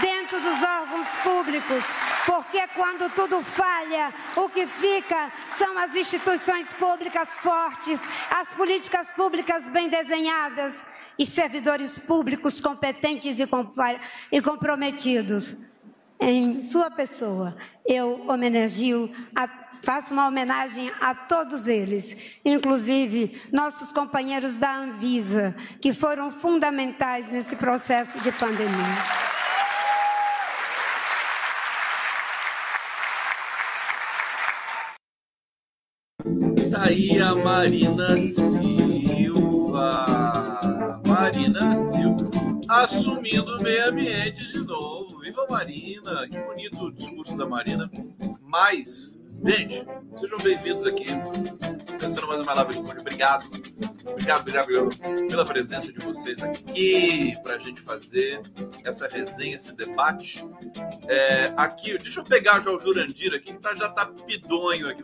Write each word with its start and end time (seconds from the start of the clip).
dentro 0.00 0.40
dos 0.40 0.62
órgãos 0.62 1.08
públicos, 1.22 1.84
porque 2.26 2.66
quando 2.74 3.10
tudo 3.14 3.42
falha, 3.42 4.12
o 4.36 4.48
que 4.48 4.66
fica 4.66 5.30
são 5.56 5.76
as 5.78 5.94
instituições 5.94 6.72
públicas 6.72 7.28
fortes, 7.38 8.00
as 8.30 8.50
políticas 8.50 9.10
públicas 9.10 9.68
bem 9.68 9.88
desenhadas 9.88 10.84
e 11.18 11.26
servidores 11.26 11.98
públicos 11.98 12.60
competentes 12.60 13.38
e 13.38 14.40
comprometidos. 14.40 15.56
Em 16.20 16.60
sua 16.60 16.90
pessoa, 16.90 17.56
eu 17.84 18.24
homenageo 18.28 19.10
a 19.34 19.61
Faço 19.82 20.14
uma 20.14 20.28
homenagem 20.28 20.92
a 21.00 21.14
todos 21.14 21.66
eles, 21.66 22.16
inclusive 22.44 23.40
nossos 23.50 23.90
companheiros 23.90 24.56
da 24.56 24.76
Anvisa, 24.76 25.56
que 25.80 25.92
foram 25.92 26.30
fundamentais 26.30 27.28
nesse 27.28 27.56
processo 27.56 28.20
de 28.20 28.30
pandemia. 28.32 28.70
Tá 36.70 36.84
aí 36.86 37.20
a 37.20 37.34
Marina 37.34 38.16
Silva. 38.16 38.52
Marina 41.06 41.74
Silva 41.74 42.42
assumindo 42.68 43.56
o 43.56 43.62
meio 43.62 43.88
ambiente 43.88 44.46
de 44.52 44.64
novo. 44.64 45.18
Viva 45.20 45.44
Marina! 45.50 46.28
Que 46.28 46.40
bonito 46.40 46.84
o 46.84 46.92
discurso 46.92 47.36
da 47.36 47.46
Marina. 47.46 47.90
Mas 48.42 49.18
Gente, 49.44 49.84
sejam 50.20 50.38
bem-vindos 50.38 50.86
aqui. 50.86 51.06
Pensando 51.98 52.28
mais 52.28 52.40
uma 52.42 52.54
live 52.54 52.74
do 52.74 52.82
Conde. 52.84 53.00
Obrigado. 53.00 53.44
Obrigado, 54.06 54.40
obrigado 54.40 55.28
pela 55.28 55.44
presença 55.44 55.92
de 55.92 55.98
vocês 55.98 56.40
aqui 56.42 57.34
para 57.42 57.56
a 57.56 57.58
gente 57.58 57.80
fazer 57.80 58.40
essa 58.84 59.08
resenha, 59.08 59.56
esse 59.56 59.76
debate. 59.76 60.44
É, 61.08 61.52
aqui, 61.56 61.98
deixa 61.98 62.20
eu 62.20 62.24
pegar 62.24 62.62
já 62.62 62.70
o 62.70 62.78
Jurandir 62.78 63.34
aqui, 63.34 63.52
que 63.52 63.58
tá, 63.58 63.74
já 63.74 63.88
tá 63.88 64.06
pidonho 64.06 64.88
aqui. 64.88 65.02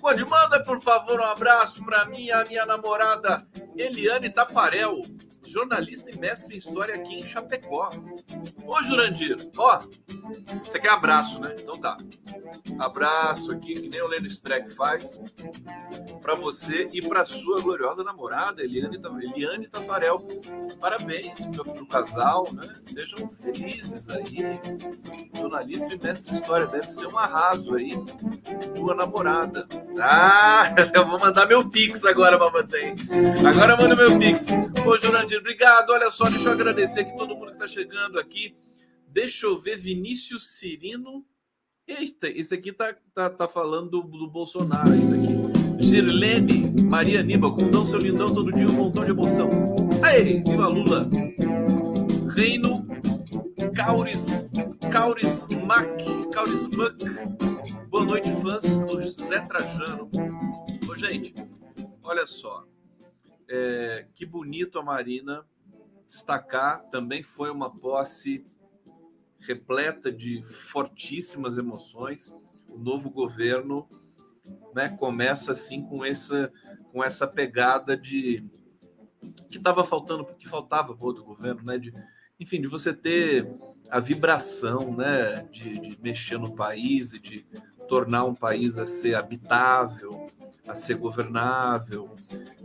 Conde, 0.00 0.24
manda, 0.26 0.62
por 0.62 0.82
favor, 0.82 1.18
um 1.18 1.24
abraço 1.24 1.82
para 1.82 2.04
mim 2.04 2.24
e 2.24 2.32
a 2.32 2.44
minha 2.44 2.66
namorada 2.66 3.46
Eliane 3.74 4.28
Tafarel 4.28 5.00
jornalista 5.48 6.10
e 6.10 6.18
mestre 6.18 6.54
em 6.54 6.58
história 6.58 6.94
aqui 6.94 7.14
em 7.14 7.22
Chapecó. 7.22 7.88
Ô, 8.64 8.82
Jurandir, 8.82 9.36
ó, 9.56 9.78
você 10.64 10.78
quer 10.78 10.90
abraço, 10.90 11.40
né? 11.40 11.54
Então 11.58 11.78
tá. 11.78 11.96
Abraço 12.78 13.50
aqui, 13.52 13.74
que 13.74 13.88
nem 13.88 14.02
o 14.02 14.06
Leno 14.06 14.26
Streck 14.26 14.72
faz, 14.74 15.20
para 16.20 16.34
você 16.34 16.88
e 16.92 17.00
para 17.06 17.24
sua 17.24 17.60
gloriosa 17.60 18.04
namorada, 18.04 18.62
Eliane, 18.62 19.00
Eliane 19.22 19.68
Tafarel. 19.68 20.20
Parabéns 20.80 21.40
pro, 21.46 21.86
casal, 21.86 22.46
né? 22.52 22.62
Sejam 22.84 23.30
felizes 23.30 24.08
aí. 24.10 24.60
Jornalista 25.36 25.94
e 25.94 26.04
mestre 26.04 26.34
em 26.34 26.40
história, 26.40 26.66
deve 26.66 26.86
ser 26.86 27.06
um 27.06 27.18
arraso 27.18 27.74
aí. 27.74 27.90
Tua 28.74 28.94
namorada. 28.94 29.66
Ah, 30.00 30.74
eu 30.94 31.06
vou 31.06 31.18
mandar 31.18 31.46
meu 31.46 31.68
pix 31.68 32.04
agora 32.04 32.38
pra 32.38 32.48
você. 32.50 32.94
Agora 33.46 33.76
manda 33.76 33.96
meu 33.96 34.18
pix. 34.18 34.46
Ô, 34.86 34.96
Jurandir, 34.98 35.37
obrigado. 35.38 35.90
Olha 35.90 36.10
só, 36.10 36.24
deixa 36.24 36.48
eu 36.48 36.52
agradecer 36.52 37.00
aqui 37.00 37.16
todo 37.16 37.34
mundo 37.34 37.48
que 37.48 37.52
está 37.64 37.68
chegando 37.68 38.18
aqui. 38.18 38.56
Deixa 39.08 39.46
eu 39.46 39.56
ver, 39.56 39.78
Vinícius 39.78 40.48
Cirino. 40.48 41.24
Eita, 41.86 42.28
esse 42.28 42.54
aqui 42.54 42.72
tá, 42.72 42.94
tá, 43.14 43.30
tá 43.30 43.48
falando 43.48 43.90
do, 43.90 44.02
do 44.02 44.28
Bolsonaro 44.28 44.92
ainda 44.92 45.16
aqui. 45.16 45.82
Girlene 45.82 46.82
Maria 46.82 47.22
Niba, 47.22 47.50
condão 47.50 47.86
seu 47.86 47.98
lindão 47.98 48.26
todo 48.26 48.52
dia, 48.52 48.66
um 48.66 48.72
montão 48.72 49.02
de 49.02 49.10
emoção. 49.10 49.48
Aí, 50.04 50.42
viva 50.46 50.68
Lula! 50.68 51.08
Reino 52.36 52.86
Cauris, 53.74 54.26
Cauris 54.92 55.46
Mac, 55.64 55.88
Cauris 56.32 56.68
Mac. 56.76 56.94
Boa 57.88 58.04
noite, 58.04 58.30
fãs 58.42 58.78
do 58.80 59.02
Zé 59.26 59.40
Trajano. 59.40 60.10
Ô, 60.88 60.94
gente, 60.94 61.34
olha 62.02 62.26
só. 62.26 62.67
É, 63.48 64.06
que 64.14 64.26
bonito 64.26 64.78
a 64.78 64.82
Marina 64.82 65.44
destacar. 66.06 66.82
Também 66.90 67.22
foi 67.22 67.50
uma 67.50 67.70
posse 67.74 68.44
repleta 69.40 70.10
de 70.10 70.42
fortíssimas 70.42 71.58
emoções. 71.58 72.34
O 72.70 72.78
novo 72.78 73.10
governo 73.10 73.88
né, 74.74 74.88
começa 74.88 75.52
assim 75.52 75.82
com 75.84 76.04
essa, 76.04 76.52
com 76.92 77.02
essa 77.02 77.26
pegada 77.26 77.96
de 77.96 78.44
que 79.48 79.58
estava 79.58 79.84
faltando, 79.84 80.24
porque 80.24 80.46
faltava 80.46 80.94
boa 80.94 81.12
do 81.12 81.24
governo, 81.24 81.62
né? 81.64 81.78
De, 81.78 81.90
enfim, 82.38 82.60
de 82.60 82.68
você 82.68 82.92
ter 82.92 83.50
a 83.90 83.98
vibração, 83.98 84.94
né? 84.94 85.42
De, 85.50 85.78
de 85.78 86.00
mexer 86.00 86.38
no 86.38 86.54
país 86.54 87.12
e 87.12 87.18
de 87.18 87.46
tornar 87.88 88.24
um 88.24 88.34
país 88.34 88.78
a 88.78 88.86
ser 88.86 89.14
habitável, 89.14 90.26
a 90.68 90.74
ser 90.74 90.96
governável. 90.96 92.10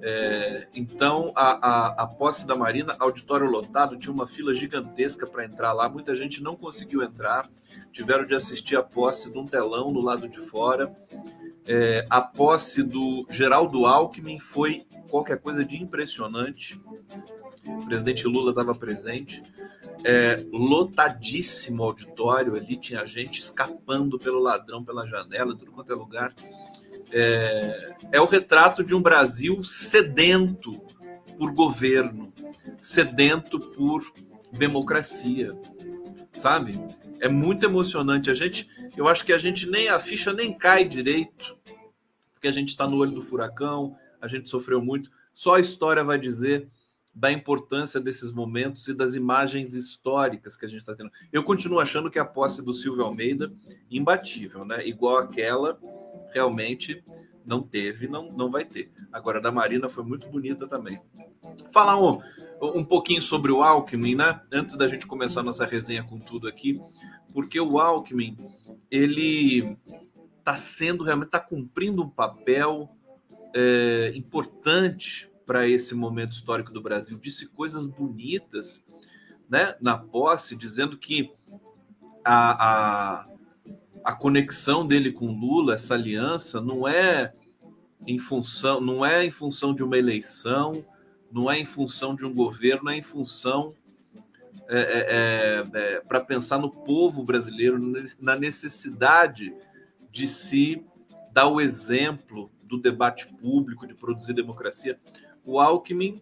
É, 0.02 0.68
então, 0.76 1.32
a, 1.36 1.68
a, 1.68 1.88
a, 2.04 2.08
posse 2.08 2.46
da 2.46 2.56
Marina, 2.56 2.96
auditório 3.00 3.50
lotado, 3.50 3.98
tinha 3.98 4.14
uma 4.14 4.28
fila 4.28 4.54
gigantesca 4.54 5.26
para 5.26 5.46
entrar 5.46 5.72
lá, 5.72 5.88
muita 5.88 6.16
gente 6.16 6.44
não 6.44 6.56
conseguiu 6.56 7.02
entrar, 7.02 7.50
tiveram 7.92 8.26
de 8.26 8.36
assistir 8.36 8.76
a 8.76 8.84
posse 8.84 9.32
de 9.32 9.38
um 9.38 9.46
telão 9.46 9.92
no 9.92 10.02
lado 10.02 10.28
de 10.28 10.38
fora. 10.38 10.94
É, 11.66 12.06
a 12.10 12.22
posse 12.22 12.84
do 12.84 13.26
Geraldo 13.30 13.86
Alckmin 13.86 14.38
foi 14.38 14.86
qualquer 15.10 15.40
coisa 15.40 15.64
de 15.64 15.82
impressionante. 15.82 16.78
O 17.66 17.86
presidente 17.86 18.28
Lula 18.28 18.50
estava 18.50 18.76
presente. 18.76 19.42
É, 20.04 20.46
lotadíssimo 20.52 21.82
auditório 21.82 22.58
ali, 22.58 22.76
tinha 22.76 23.06
gente 23.06 23.40
escapando 23.40 24.18
pelo 24.18 24.42
ladrão, 24.42 24.84
pela 24.84 25.08
janela, 25.08 25.56
tudo 25.56 25.72
quanto 25.72 25.94
é 25.94 25.96
lugar 25.96 26.36
é, 27.12 27.96
é 28.14 28.22
o 28.22 28.26
retrato 28.26 28.84
de 28.84 28.96
um 28.96 29.02
Brasil 29.02 29.64
sedento 29.64 30.72
por 31.38 31.52
governo, 31.54 32.32
sedento 32.78 33.60
por 33.60 34.04
democracia, 34.52 35.58
sabe? 36.32 36.74
É 37.20 37.28
muito 37.28 37.66
emocionante. 37.66 38.30
A 38.30 38.34
gente, 38.34 38.70
eu 38.96 39.08
acho 39.08 39.26
que 39.26 39.34
a 39.34 39.38
gente 39.38 39.70
nem 39.70 39.90
a 39.90 40.00
ficha 40.00 40.32
nem 40.34 40.54
cai 40.54 40.86
direito, 40.86 41.58
porque 42.34 42.48
a 42.48 42.52
gente 42.52 42.70
está 42.70 42.88
no 42.88 42.98
olho 42.98 43.12
do 43.12 43.22
furacão, 43.22 43.96
a 44.22 44.28
gente 44.28 44.50
sofreu 44.50 44.82
muito. 44.82 45.10
Só 45.34 45.56
a 45.56 45.60
história 45.60 46.04
vai 46.04 46.20
dizer 46.20 46.70
da 47.14 47.32
importância 47.32 48.00
desses 48.00 48.32
momentos 48.32 48.88
e 48.88 48.94
das 48.94 49.14
imagens 49.14 49.76
históricas 49.76 50.58
que 50.58 50.66
a 50.66 50.70
gente 50.70 50.80
está 50.80 50.96
tendo. 50.96 51.12
Eu 51.32 51.44
continuo 51.44 51.80
achando 51.80 52.10
que 52.10 52.18
a 52.18 52.26
posse 52.26 52.64
do 52.64 52.74
Silvio 52.74 53.04
Almeida 53.04 53.54
imbatível, 53.90 54.66
né? 54.66 54.86
Igual 54.88 55.18
aquela 55.18 55.80
realmente 56.34 57.04
não 57.46 57.62
teve, 57.62 58.08
não, 58.08 58.28
não 58.30 58.50
vai 58.50 58.66
ter. 58.66 58.92
Agora, 59.12 59.40
da 59.40 59.52
Marina 59.52 59.90
foi 59.90 60.04
muito 60.04 60.28
bonita 60.28 60.68
também. 60.68 61.00
Falar 61.72 62.02
um, 62.02 62.20
um 62.62 62.84
pouquinho 62.84 63.22
sobre 63.22 63.52
o 63.52 63.62
Alckmin, 63.62 64.16
né? 64.16 64.42
Antes 64.52 64.78
da 64.78 64.88
gente 64.88 65.06
começar 65.06 65.44
nossa 65.44 65.66
resenha 65.66 66.04
com 66.04 66.18
tudo 66.18 66.48
aqui, 66.48 66.80
porque 67.34 67.60
o 67.60 67.80
Alckmin, 67.80 68.38
ele 68.90 69.78
está 70.40 70.56
sendo, 70.56 71.04
realmente 71.04 71.28
está 71.28 71.40
cumprindo 71.40 72.04
um 72.04 72.10
papel 72.10 72.90
é, 73.54 74.14
importante 74.16 75.30
para 75.46 75.68
esse 75.68 75.94
momento 75.94 76.32
histórico 76.32 76.72
do 76.72 76.82
Brasil. 76.82 77.18
Disse 77.18 77.48
coisas 77.48 77.86
bonitas 77.86 78.84
né, 79.50 79.76
na 79.82 79.98
posse, 79.98 80.56
dizendo 80.56 80.98
que 80.98 81.32
a, 82.24 83.20
a 83.20 83.33
a 84.04 84.14
conexão 84.14 84.86
dele 84.86 85.12
com 85.12 85.32
Lula, 85.32 85.76
essa 85.76 85.94
aliança, 85.94 86.60
não 86.60 86.88
é 86.88 87.32
em 88.06 88.20
função, 88.20 88.82
não 88.82 89.06
é 89.06 89.26
em 89.26 89.32
função 89.32 89.74
de 89.74 89.84
uma 89.84 89.98
eleição, 89.98 90.84
não 91.32 91.50
é 91.50 91.58
em 91.58 91.66
função 91.66 92.16
de 92.16 92.26
um 92.26 92.34
governo, 92.34 92.90
é 92.90 92.98
em 92.98 93.04
função 93.04 93.74
é, 94.68 94.80
é, 94.80 95.78
é, 95.78 95.96
é 95.96 96.02
para 96.02 96.20
pensar 96.22 96.58
no 96.60 96.70
povo 96.70 97.24
brasileiro, 97.24 97.78
na 98.20 98.36
necessidade 98.36 99.54
de 100.12 100.28
se 100.28 100.86
dar 101.32 101.48
o 101.48 101.60
exemplo 101.60 102.52
do 102.64 102.78
debate 102.78 103.28
público, 103.28 103.88
de 103.88 103.94
produzir 103.94 104.34
democracia. 104.34 105.00
O 105.44 105.60
Alckmin 105.60 106.16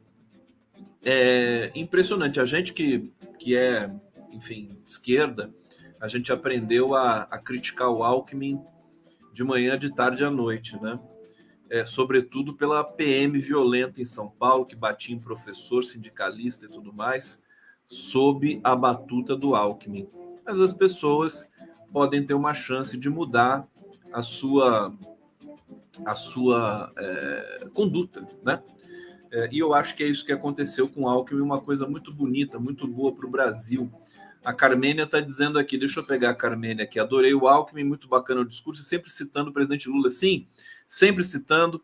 é 1.04 1.72
impressionante. 1.76 2.40
A 2.40 2.46
gente 2.46 2.74
que, 2.74 3.12
que 3.38 3.56
é, 3.56 3.92
enfim, 4.34 4.68
de 4.68 4.90
esquerda, 4.90 5.54
a 6.02 6.08
gente 6.08 6.32
aprendeu 6.32 6.96
a, 6.96 7.22
a 7.30 7.38
criticar 7.38 7.90
o 7.90 8.04
Alckmin 8.04 8.60
de 9.32 9.44
manhã, 9.44 9.78
de 9.78 9.94
tarde 9.94 10.26
à 10.26 10.32
noite, 10.32 10.82
né? 10.82 11.00
É, 11.70 11.86
sobretudo 11.86 12.56
pela 12.56 12.84
PM 12.84 13.40
violenta 13.40 14.02
em 14.02 14.06
São 14.06 14.28
Paulo, 14.28 14.66
que 14.66 14.76
batia 14.76 15.16
em 15.16 15.20
professor, 15.20 15.86
sindicalista 15.86 16.66
e 16.66 16.68
tudo 16.68 16.92
mais, 16.92 17.40
sob 17.88 18.60
a 18.64 18.76
batuta 18.76 19.38
do 19.38 19.56
Alckmin. 19.56 20.10
Mas 20.46 20.60
as 20.60 20.74
pessoas 20.74 21.50
podem 21.94 22.26
ter 22.26 22.34
uma 22.34 22.54
chance 22.54 22.98
de 22.98 23.10
mudar 23.10 23.66
a 24.12 24.24
sua 24.24 24.94
a 26.06 26.16
sua 26.16 26.92
é, 26.98 27.68
conduta, 27.74 28.26
né? 28.44 28.62
É, 29.32 29.50
e 29.52 29.60
eu 29.60 29.74
acho 29.74 29.96
que 29.96 30.04
é 30.04 30.08
isso 30.08 30.26
que 30.26 30.32
aconteceu 30.32 30.90
com 30.90 31.04
o 31.04 31.08
Alckmin, 31.08 31.42
uma 31.42 31.62
coisa 31.62 31.88
muito 31.88 32.14
bonita, 32.14 32.60
muito 32.60 32.88
boa 32.88 33.14
para 33.14 33.26
o 33.26 33.30
Brasil. 33.30 33.90
A 34.44 34.54
Carmênia 34.54 35.04
está 35.04 35.20
dizendo 35.20 35.60
aqui, 35.60 35.78
deixa 35.78 36.00
eu 36.00 36.06
pegar 36.06 36.32
a 36.32 36.36
Carmênia 36.36 36.84
aqui, 36.84 37.00
adorei 37.00 37.34
o 37.34 37.48
Alckmin, 37.48 37.84
muito 37.84 38.08
bacana 38.08 38.42
o 38.42 38.46
discurso, 38.46 38.82
sempre 38.82 39.12
citando 39.12 39.52
o 39.52 39.54
presidente 39.54 39.88
Lula, 39.88 40.10
sim, 40.10 40.48
sempre 40.88 41.24
citando. 41.24 41.84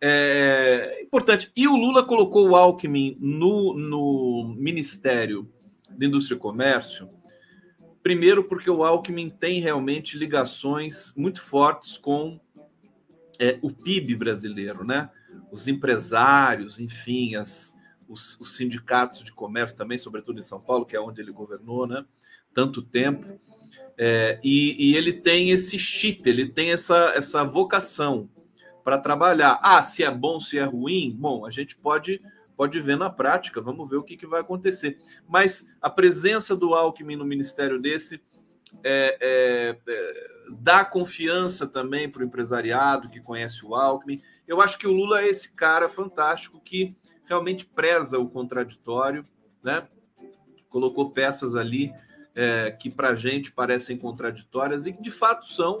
É 0.00 1.02
importante. 1.02 1.50
E 1.56 1.66
o 1.66 1.74
Lula 1.74 2.04
colocou 2.04 2.50
o 2.50 2.56
Alckmin 2.56 3.16
no, 3.18 3.74
no 3.74 4.54
Ministério 4.56 5.50
da 5.90 6.06
Indústria 6.06 6.36
e 6.36 6.38
Comércio, 6.38 7.08
primeiro 8.02 8.44
porque 8.44 8.70
o 8.70 8.84
Alckmin 8.84 9.28
tem 9.28 9.60
realmente 9.60 10.16
ligações 10.16 11.12
muito 11.16 11.42
fortes 11.42 11.96
com 11.96 12.38
é, 13.38 13.58
o 13.62 13.70
PIB 13.70 14.14
brasileiro, 14.14 14.84
né? 14.84 15.10
Os 15.50 15.66
empresários, 15.66 16.78
enfim, 16.78 17.34
as, 17.34 17.75
os, 18.08 18.38
os, 18.40 18.56
sindicatos 18.56 19.22
de 19.24 19.32
comércio 19.32 19.76
também, 19.76 19.98
sobretudo 19.98 20.38
em 20.38 20.42
São 20.42 20.60
Paulo, 20.60 20.84
que 20.84 20.96
é 20.96 21.00
onde 21.00 21.20
ele 21.20 21.32
governou, 21.32 21.86
né? 21.86 22.04
Tanto 22.54 22.82
tempo. 22.82 23.38
É, 23.98 24.38
e, 24.42 24.90
e, 24.90 24.96
ele 24.96 25.12
tem 25.12 25.50
esse 25.50 25.78
chip, 25.78 26.28
ele 26.28 26.48
tem 26.48 26.70
essa, 26.70 27.12
essa 27.14 27.44
vocação 27.44 28.28
para 28.84 28.98
trabalhar. 28.98 29.58
Ah, 29.62 29.82
se 29.82 30.02
é 30.02 30.10
bom, 30.10 30.40
se 30.40 30.58
é 30.58 30.64
ruim, 30.64 31.14
bom, 31.18 31.46
a 31.46 31.50
gente 31.50 31.76
pode 31.76 32.20
pode 32.56 32.80
ver 32.80 32.96
na 32.96 33.10
prática, 33.10 33.60
vamos 33.60 33.88
ver 33.88 33.96
o 33.96 34.02
que, 34.02 34.16
que 34.16 34.26
vai 34.26 34.40
acontecer. 34.40 34.98
Mas 35.28 35.66
a 35.80 35.90
presença 35.90 36.56
do 36.56 36.74
Alckmin 36.74 37.14
no 37.14 37.24
ministério 37.24 37.78
desse 37.78 38.18
é, 38.82 39.18
é, 39.20 39.78
é, 39.86 40.28
dá 40.58 40.84
confiança 40.84 41.66
também 41.66 42.08
para 42.08 42.22
o 42.22 42.24
empresariado 42.24 43.10
que 43.10 43.20
conhece 43.20 43.64
o 43.64 43.74
Alckmin. 43.74 44.20
Eu 44.48 44.60
acho 44.60 44.78
que 44.78 44.86
o 44.86 44.92
Lula 44.92 45.20
é 45.20 45.28
esse 45.28 45.52
cara 45.52 45.88
fantástico 45.88 46.60
que 46.60 46.96
realmente 47.26 47.66
preza 47.66 48.18
o 48.18 48.28
contraditório, 48.28 49.24
né? 49.62 49.86
Colocou 50.68 51.10
peças 51.10 51.54
ali 51.54 51.92
é, 52.34 52.70
que 52.70 52.90
para 52.90 53.10
a 53.10 53.14
gente 53.16 53.52
parecem 53.52 53.96
contraditórias 53.96 54.86
e 54.86 54.92
que 54.92 55.02
de 55.02 55.10
fato 55.10 55.46
são 55.46 55.76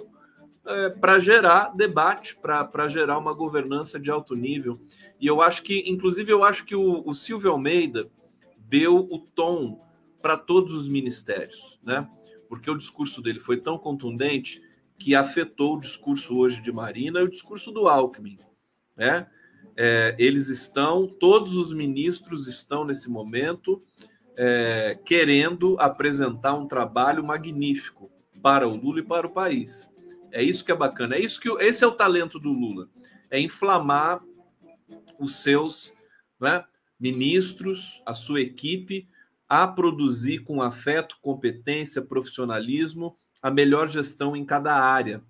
é, 0.64 0.90
para 0.90 1.18
gerar 1.18 1.76
debate, 1.76 2.36
para 2.36 2.88
gerar 2.88 3.18
uma 3.18 3.32
governança 3.32 4.00
de 4.00 4.10
alto 4.10 4.34
nível. 4.34 4.80
E 5.20 5.26
eu 5.26 5.40
acho 5.40 5.62
que, 5.62 5.88
inclusive, 5.88 6.32
eu 6.32 6.42
acho 6.42 6.64
que 6.64 6.74
o, 6.74 7.02
o 7.06 7.14
Silvio 7.14 7.52
Almeida 7.52 8.10
deu 8.58 8.96
o 8.96 9.18
tom 9.18 9.80
para 10.20 10.36
todos 10.36 10.74
os 10.74 10.88
ministérios, 10.88 11.78
né? 11.82 12.08
Porque 12.48 12.70
o 12.70 12.76
discurso 12.76 13.22
dele 13.22 13.38
foi 13.38 13.58
tão 13.58 13.78
contundente 13.78 14.60
que 14.98 15.14
afetou 15.14 15.76
o 15.76 15.80
discurso 15.80 16.36
hoje 16.36 16.60
de 16.60 16.72
Marina 16.72 17.20
e 17.20 17.24
o 17.24 17.30
discurso 17.30 17.70
do 17.70 17.88
Alckmin, 17.88 18.36
né? 18.96 19.28
É, 19.76 20.14
eles 20.18 20.48
estão, 20.48 21.06
todos 21.06 21.56
os 21.56 21.72
ministros 21.72 22.46
estão 22.46 22.84
nesse 22.84 23.10
momento 23.10 23.80
é, 24.36 24.98
querendo 25.04 25.76
apresentar 25.78 26.54
um 26.54 26.66
trabalho 26.66 27.24
magnífico 27.24 28.10
para 28.42 28.68
o 28.68 28.76
Lula 28.76 29.00
e 29.00 29.02
para 29.02 29.26
o 29.26 29.32
país. 29.32 29.90
É 30.30 30.42
isso 30.42 30.64
que 30.64 30.72
é 30.72 30.76
bacana. 30.76 31.16
É 31.16 31.20
isso 31.20 31.40
que 31.40 31.48
esse 31.62 31.82
é 31.82 31.86
o 31.86 31.92
talento 31.92 32.38
do 32.38 32.52
Lula. 32.52 32.88
É 33.30 33.40
inflamar 33.40 34.22
os 35.18 35.42
seus 35.42 35.94
né, 36.38 36.64
ministros, 37.00 38.02
a 38.04 38.14
sua 38.14 38.40
equipe, 38.40 39.08
a 39.48 39.66
produzir 39.66 40.40
com 40.40 40.60
afeto, 40.60 41.16
competência, 41.22 42.02
profissionalismo 42.02 43.16
a 43.42 43.50
melhor 43.50 43.88
gestão 43.88 44.34
em 44.34 44.44
cada 44.44 44.74
área. 44.74 45.22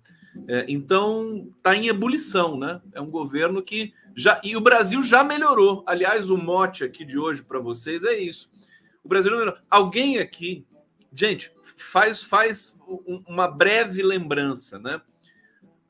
É, 0.47 0.65
então 0.67 1.49
está 1.57 1.75
em 1.75 1.87
ebulição, 1.87 2.57
né? 2.57 2.81
É 2.93 3.01
um 3.01 3.09
governo 3.09 3.61
que 3.61 3.93
já 4.15 4.41
e 4.43 4.57
o 4.57 4.61
Brasil 4.61 5.01
já 5.03 5.23
melhorou. 5.23 5.83
Aliás, 5.85 6.29
o 6.29 6.37
mote 6.37 6.83
aqui 6.83 7.05
de 7.05 7.17
hoje 7.17 7.43
para 7.43 7.59
vocês 7.59 8.03
é 8.03 8.17
isso. 8.17 8.51
O 9.03 9.07
Brasil 9.07 9.31
melhorou. 9.31 9.55
Alguém 9.69 10.17
aqui, 10.19 10.65
gente, 11.13 11.51
faz 11.77 12.23
faz 12.23 12.77
uma 13.27 13.47
breve 13.47 14.01
lembrança, 14.01 14.79
né? 14.79 15.01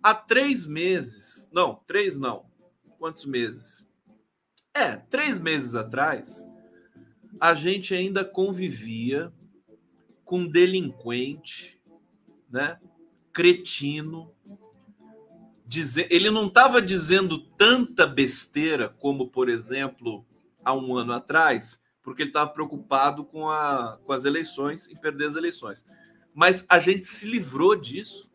Há 0.01 0.13
três 0.13 0.65
meses, 0.65 1.49
não, 1.51 1.81
três 1.88 2.17
não, 2.17 2.45
quantos 2.99 3.25
meses? 3.25 3.85
É, 4.73 4.95
três 4.95 5.39
meses 5.39 5.73
atrás, 5.73 6.45
a 7.39 7.55
gente 7.55 7.94
ainda 7.95 8.23
convivia 8.23 9.31
com 10.23 10.45
delinquente, 10.45 11.81
né? 12.49 12.77
Cretino. 13.31 14.33
Dizer, 15.68 16.07
ele 16.09 16.31
não 16.31 16.47
estava 16.47 16.81
dizendo 16.81 17.40
tanta 17.40 18.07
besteira 18.07 18.88
como, 18.88 19.28
por 19.28 19.50
exemplo, 19.50 20.26
há 20.64 20.74
um 20.74 20.95
ano 20.95 21.12
atrás, 21.12 21.83
porque 22.02 22.21
ele 22.21 22.30
estava 22.30 22.50
preocupado 22.50 23.26
com, 23.26 23.50
a, 23.50 24.00
com 24.06 24.14
as 24.14 24.24
eleições 24.24 24.88
e 24.88 24.97
perder 24.97 25.28
as 25.28 25.36
eleições. 25.36 25.86
Mas 26.33 26.66
a 26.69 26.80
gente 26.80 27.06
se 27.06 27.28
livrou 27.28 27.76
disso. 27.76 28.31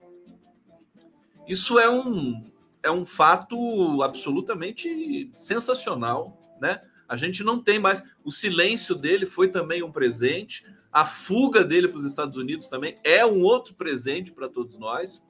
Isso 1.49 1.79
é 1.79 1.89
um, 1.89 2.39
é 2.83 2.91
um 2.91 3.07
fato 3.07 4.03
absolutamente 4.03 5.31
sensacional, 5.33 6.39
né? 6.61 6.81
A 7.09 7.17
gente 7.17 7.43
não 7.45 7.63
tem 7.63 7.79
mais. 7.79 8.03
O 8.25 8.31
silêncio 8.31 8.95
dele 8.95 9.27
foi 9.27 9.49
também 9.49 9.83
um 9.83 9.93
presente. 9.93 10.65
A 10.91 11.05
fuga 11.05 11.65
dele 11.65 11.89
para 11.89 11.99
os 11.99 12.07
Estados 12.07 12.37
Unidos 12.37 12.69
também 12.69 12.97
é 13.05 13.25
um 13.25 13.43
outro 13.43 13.75
presente 13.75 14.33
para 14.33 14.49
todos 14.49 14.79
nós. 14.79 15.23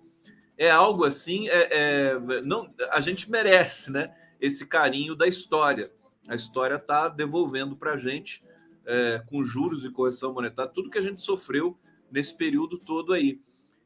É 0.63 0.71
algo 0.71 1.05
assim, 1.05 1.49
é, 1.49 1.69
é, 1.71 2.43
não, 2.43 2.73
a 2.91 3.01
gente 3.01 3.31
merece, 3.31 3.91
né? 3.91 4.15
Esse 4.41 4.67
carinho 4.67 5.15
da 5.15 5.27
história 5.27 5.91
a 6.29 6.35
história 6.35 6.77
está 6.77 7.09
devolvendo 7.09 7.77
para 7.77 7.93
a 7.93 7.97
gente, 7.97 8.43
é, 8.87 9.23
com 9.27 9.45
juros 9.45 9.85
e 9.85 9.91
correção 9.91 10.33
monetária, 10.33 10.73
tudo 10.73 10.91
que 10.91 10.99
a 10.99 11.03
gente 11.03 11.23
sofreu 11.23 11.77
nesse 12.11 12.35
período 12.35 12.79
todo 12.79 13.13
aí. 13.13 13.41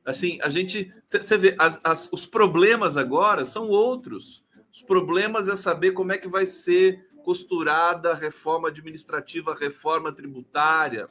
Assim, 0.04 0.38
a 0.42 0.48
gente. 0.48 0.92
Você 1.06 1.36
vê, 1.36 1.56
as, 1.58 1.80
as, 1.84 2.08
os 2.12 2.26
problemas 2.26 2.96
agora 2.96 3.44
são 3.44 3.68
outros. 3.68 4.44
Os 4.72 4.82
problemas 4.82 5.48
é 5.48 5.56
saber 5.56 5.92
como 5.92 6.12
é 6.12 6.18
que 6.18 6.28
vai 6.28 6.46
ser 6.46 7.08
costurada 7.24 8.12
a 8.12 8.14
reforma 8.14 8.68
administrativa, 8.68 9.52
a 9.52 9.56
reforma 9.56 10.12
tributária, 10.12 11.08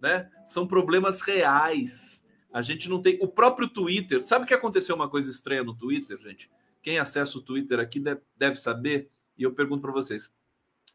né? 0.00 0.30
São 0.46 0.66
problemas 0.66 1.20
reais. 1.20 2.17
A 2.52 2.62
gente 2.62 2.88
não 2.88 3.02
tem. 3.02 3.18
O 3.20 3.28
próprio 3.28 3.68
Twitter. 3.68 4.22
Sabe 4.22 4.46
que 4.46 4.54
aconteceu 4.54 4.94
uma 4.94 5.08
coisa 5.08 5.30
estranha 5.30 5.62
no 5.62 5.74
Twitter, 5.74 6.18
gente? 6.18 6.50
Quem 6.82 6.98
acessa 6.98 7.38
o 7.38 7.42
Twitter 7.42 7.78
aqui 7.78 8.02
deve, 8.36 8.56
saber. 8.56 9.10
E 9.36 9.42
eu 9.42 9.52
pergunto 9.52 9.82
para 9.82 9.92
vocês: 9.92 10.30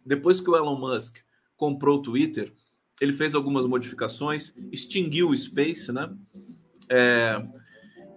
depois 0.05 0.41
que 0.41 0.49
o 0.49 0.55
Elon 0.55 0.77
Musk 0.77 1.17
comprou 1.55 1.99
o 1.99 2.01
Twitter, 2.01 2.51
ele 2.99 3.13
fez 3.13 3.35
algumas 3.35 3.65
modificações, 3.65 4.53
extinguiu 4.71 5.29
o 5.29 5.37
Space, 5.37 5.91
né? 5.91 6.11
É, 6.89 7.45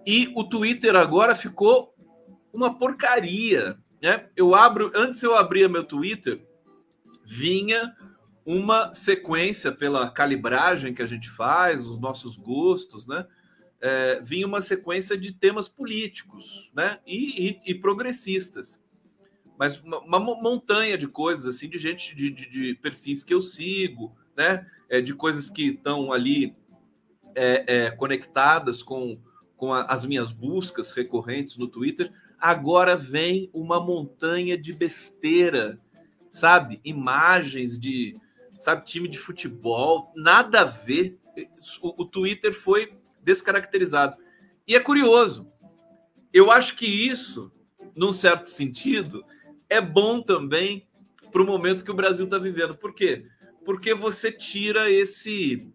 e 0.05 0.31
o 0.35 0.43
Twitter 0.43 0.95
agora 0.95 1.35
ficou 1.35 1.93
uma 2.51 2.77
porcaria, 2.77 3.77
né? 4.01 4.29
Eu 4.35 4.55
abro, 4.55 4.91
antes 4.95 5.21
eu 5.21 5.35
abria 5.35 5.69
meu 5.69 5.83
Twitter, 5.83 6.45
vinha 7.25 7.95
uma 8.47 8.91
sequência 8.93 9.71
pela 9.71 10.09
calibragem 10.09 10.93
que 10.93 11.03
a 11.03 11.07
gente 11.07 11.29
faz, 11.29 11.85
os 11.85 11.99
nossos 11.99 12.35
gostos, 12.35 13.05
né? 13.05 13.27
É, 13.79 14.19
vinha 14.23 14.47
uma 14.47 14.61
sequência 14.61 15.15
de 15.15 15.31
temas 15.31 15.69
políticos, 15.69 16.71
né? 16.73 16.97
e, 17.05 17.49
e, 17.49 17.71
e 17.71 17.75
progressistas 17.75 18.83
mas 19.57 19.81
uma, 19.81 19.99
uma, 19.99 20.19
montanha 20.19 20.97
de 20.97 21.07
coisas, 21.07 21.47
assim, 21.47 21.67
de 21.67 21.77
gente, 21.77 22.15
de, 22.15 22.29
de, 22.29 22.49
de 22.49 22.75
perfis 22.75 23.23
que 23.23 23.33
eu 23.33 23.41
sigo, 23.41 24.15
né? 24.35 24.67
É, 24.87 25.01
de 25.01 25.13
coisas 25.13 25.49
que 25.49 25.69
estão 25.69 26.13
ali 26.13 26.55
é, 27.35 27.85
é, 27.85 27.91
conectadas 27.91 28.83
com, 28.83 29.19
com 29.57 29.73
a, 29.73 29.81
as 29.83 30.05
minhas 30.05 30.31
buscas 30.31 30.91
recorrentes 30.91 31.57
no 31.57 31.67
Twitter. 31.67 32.11
Agora 32.39 32.95
vem 32.95 33.49
uma 33.51 33.83
montanha 33.83 34.57
de 34.57 34.71
besteira, 34.73 35.79
sabe? 36.29 36.79
Imagens 36.85 37.79
de, 37.79 38.15
sabe, 38.57 38.85
time 38.85 39.07
de 39.07 39.17
futebol, 39.17 40.11
nada 40.15 40.61
a 40.61 40.65
ver. 40.65 41.17
O, 41.81 42.03
o 42.03 42.05
Twitter 42.05 42.53
foi 42.53 42.89
descaracterizado. 43.21 44.17
E 44.67 44.75
é 44.75 44.79
curioso. 44.79 45.51
Eu 46.33 46.51
acho 46.51 46.75
que 46.75 46.85
isso, 46.85 47.51
num 47.95 48.11
certo 48.11 48.47
sentido, 48.47 49.23
é 49.69 49.79
bom 49.79 50.21
também 50.21 50.87
para 51.31 51.41
o 51.41 51.45
momento 51.45 51.83
que 51.83 51.91
o 51.91 51.95
Brasil 51.95 52.25
está 52.25 52.37
vivendo. 52.37 52.75
Por 52.75 52.93
quê? 52.93 53.25
Porque 53.63 53.93
você 53.93 54.31
tira 54.31 54.89
esse 54.89 55.71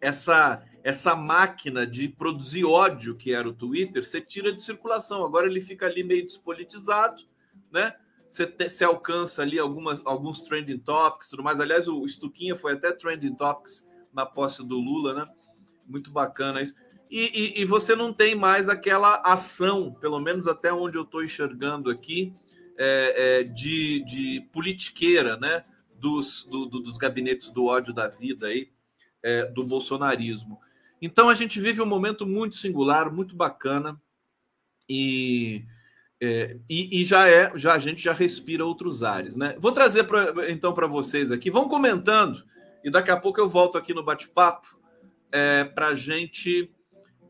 essa 0.00 0.62
essa 0.84 1.16
máquina 1.16 1.84
de 1.84 2.08
produzir 2.08 2.64
ódio 2.64 3.16
que 3.16 3.32
era 3.32 3.48
o 3.48 3.52
Twitter, 3.52 4.04
você 4.04 4.20
tira 4.20 4.52
de 4.52 4.62
circulação. 4.62 5.24
Agora 5.24 5.48
ele 5.48 5.60
fica 5.60 5.84
ali 5.84 6.04
meio 6.04 6.24
despolitizado, 6.24 7.24
né? 7.72 7.92
Você, 8.28 8.84
alcança 8.84 9.42
ali 9.42 9.58
algumas, 9.58 10.00
alguns 10.04 10.40
trending 10.40 10.78
topics, 10.78 11.28
tudo 11.28 11.42
mais. 11.42 11.60
Aliás, 11.60 11.86
o 11.88 12.06
Stuquinha 12.06 12.56
foi 12.56 12.72
até 12.72 12.92
trending 12.92 13.34
topics 13.34 13.86
na 14.12 14.26
posse 14.26 14.66
do 14.66 14.78
Lula, 14.78 15.14
né? 15.14 15.24
Muito 15.86 16.10
bacana 16.10 16.60
isso. 16.60 16.74
e, 17.10 17.58
e, 17.58 17.62
e 17.62 17.64
você 17.64 17.94
não 17.94 18.12
tem 18.12 18.34
mais 18.34 18.68
aquela 18.68 19.22
ação, 19.24 19.92
pelo 20.00 20.18
menos 20.18 20.48
até 20.48 20.72
onde 20.72 20.96
eu 20.96 21.02
estou 21.02 21.22
enxergando 21.22 21.88
aqui, 21.90 22.34
é, 22.76 23.40
é, 23.40 23.42
de, 23.44 24.04
de 24.04 24.48
politiqueira, 24.52 25.36
né? 25.36 25.64
Dos, 25.94 26.44
do, 26.44 26.66
do, 26.66 26.80
dos 26.80 26.98
gabinetes 26.98 27.50
do 27.50 27.64
ódio 27.66 27.94
da 27.94 28.06
vida 28.06 28.48
aí, 28.48 28.70
é, 29.22 29.46
do 29.46 29.64
bolsonarismo. 29.64 30.60
Então 31.00 31.28
a 31.28 31.34
gente 31.34 31.60
vive 31.60 31.80
um 31.80 31.86
momento 31.86 32.26
muito 32.26 32.56
singular, 32.56 33.10
muito 33.12 33.34
bacana, 33.34 34.00
e, 34.88 35.64
é, 36.20 36.56
e, 36.68 37.02
e, 37.02 37.04
já 37.04 37.28
é, 37.28 37.52
já 37.56 37.74
a 37.74 37.78
gente 37.78 38.02
já 38.02 38.12
respira 38.12 38.64
outros 38.64 39.02
ares, 39.02 39.36
né? 39.36 39.54
Vou 39.58 39.72
trazer 39.72 40.04
pra, 40.04 40.50
então 40.50 40.72
para 40.72 40.86
vocês 40.86 41.30
aqui, 41.30 41.50
vão 41.50 41.68
comentando, 41.68 42.42
e 42.82 42.90
daqui 42.90 43.10
a 43.10 43.16
pouco 43.16 43.38
eu 43.38 43.48
volto 43.48 43.76
aqui 43.76 43.92
no 43.92 44.02
bate-papo 44.02 44.80
é, 45.30 45.64
para 45.64 45.94
gente 45.94 46.70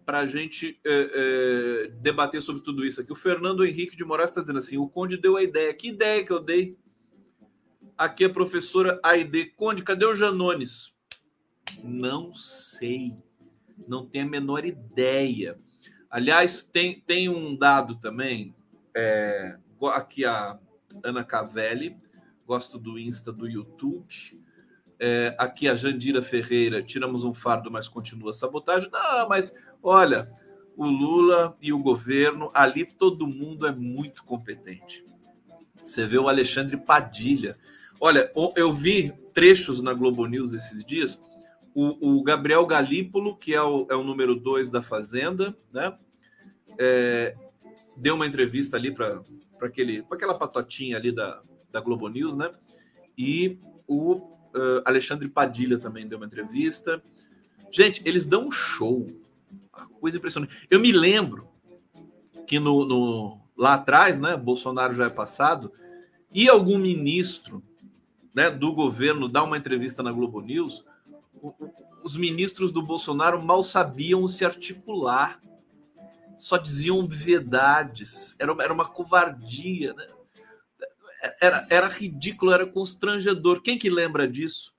para 0.05 0.25
gente 0.25 0.79
é, 0.87 1.89
é, 1.89 1.91
debater 2.01 2.41
sobre 2.41 2.63
tudo 2.63 2.87
isso 2.87 3.01
aqui. 3.01 3.11
O 3.11 3.17
Fernando 3.17 3.67
Henrique 3.67 3.97
de 3.97 4.05
Moraes 4.05 4.31
está 4.31 4.41
dizendo 4.41 4.61
assim: 4.61 4.79
o 4.79 4.89
Conde 4.89 5.17
deu 5.17 5.37
a 5.37 5.43
ideia. 5.43 5.75
Que 5.75 5.89
ideia 5.89 6.25
que 6.25 6.31
eu 6.31 6.39
dei? 6.39 6.79
Aqui 7.99 8.25
a 8.25 8.31
professora 8.31 9.01
Aide. 9.03 9.47
Conde, 9.57 9.83
cadê 9.83 10.07
o 10.07 10.15
Janones? 10.15 10.95
Não 11.83 12.33
sei. 12.35 13.17
Não 13.89 14.07
tenho 14.07 14.27
a 14.27 14.31
menor 14.31 14.65
ideia. 14.65 15.59
Aliás, 16.09 16.63
tem, 16.63 17.01
tem 17.01 17.29
um 17.29 17.57
dado 17.57 17.97
também. 17.97 18.55
É, 18.97 19.59
aqui 19.95 20.25
a 20.25 20.59
Ana 21.05 21.23
Cavelli. 21.23 21.97
Gosto 22.47 22.79
do 22.79 22.99
Insta 22.99 23.31
do 23.33 23.47
YouTube. 23.47 24.07
É, 24.99 25.37
aqui 25.39 25.69
a 25.69 25.77
Jandira 25.77 26.23
Ferreira, 26.23 26.83
tiramos 26.83 27.23
um 27.23 27.35
fardo, 27.35 27.71
mas 27.71 27.87
continua 27.87 28.33
sabotagem. 28.33 28.89
Não, 28.91 29.29
mas 29.29 29.55
Olha, 29.89 30.27
o 30.77 30.85
Lula 30.85 31.57
e 31.63 31.73
o 31.73 31.79
governo, 31.79 32.49
ali 32.53 32.85
todo 32.85 33.25
mundo 33.25 33.69
é 33.69 33.73
muito 33.73 34.25
competente. 34.25 35.05
Você 35.85 36.05
vê 36.07 36.19
o 36.19 36.29
Alexandre 36.29 36.77
Padilha. 36.77 37.57
Olha, 38.01 38.29
eu 38.57 38.73
vi 38.73 39.13
trechos 39.33 39.81
na 39.81 39.95
Globo 39.95 40.27
News 40.27 40.53
esses 40.53 40.85
dias. 40.85 41.21
O, 41.73 42.19
o 42.19 42.23
Gabriel 42.25 42.67
Galípolo, 42.67 43.37
que 43.37 43.55
é 43.55 43.63
o, 43.63 43.87
é 43.89 43.95
o 43.95 44.03
número 44.03 44.35
dois 44.35 44.69
da 44.69 44.83
Fazenda, 44.83 45.57
né? 45.73 45.95
É, 46.77 47.37
deu 47.97 48.15
uma 48.15 48.27
entrevista 48.27 48.77
ali 48.77 48.93
para 48.93 49.23
aquela 50.11 50.39
patotinha 50.39 50.97
ali 50.97 51.13
da, 51.13 51.41
da 51.71 51.81
Globo 51.81 52.09
News, 52.09 52.37
né? 52.37 52.51
E 53.17 53.59
o 53.87 54.15
uh, 54.15 54.83
Alexandre 54.85 55.29
Padilha 55.29 55.79
também 55.79 56.07
deu 56.07 56.19
uma 56.19 56.27
entrevista. 56.27 57.03
Gente, 57.73 58.03
eles 58.05 58.27
dão 58.27 58.49
um 58.49 58.51
show 58.51 59.07
coisa 60.01 60.19
impressionante. 60.19 60.67
Eu 60.71 60.81
me 60.81 60.93
lembro 60.93 61.49
que 62.47 62.59
no, 62.59 62.85
no, 62.85 63.41
lá 63.57 63.75
atrás, 63.75 64.19
né, 64.19 64.37
Bolsonaro 64.37 64.95
já 64.95 65.07
é 65.07 65.11
passado, 65.11 65.73
e 66.33 66.49
algum 66.49 66.79
ministro 66.79 67.63
né, 68.35 68.51
do 68.51 68.73
governo 68.73 69.29
dá 69.29 69.43
uma 69.43 69.57
entrevista 69.57 70.03
na 70.03 70.13
Globo 70.13 70.41
News, 70.41 70.85
os 72.05 72.17
ministros 72.17 72.73
do 72.73 72.83
Bolsonaro 72.83 73.43
mal 73.43 73.63
sabiam 73.63 74.27
se 74.29 74.45
articular, 74.45 75.41
só 76.37 76.57
diziam 76.57 77.07
verdades, 77.07 78.37
era, 78.39 78.55
era 78.61 78.73
uma 78.73 78.89
covardia, 78.89 79.95
né? 79.95 80.07
Era, 81.41 81.67
era 81.71 81.89
ridículo, 81.89 82.53
era 82.53 82.67
constrangedor. 82.67 83.63
Quem 83.63 83.79
que 83.79 83.91
lembra 83.91 84.29
disso? 84.29 84.73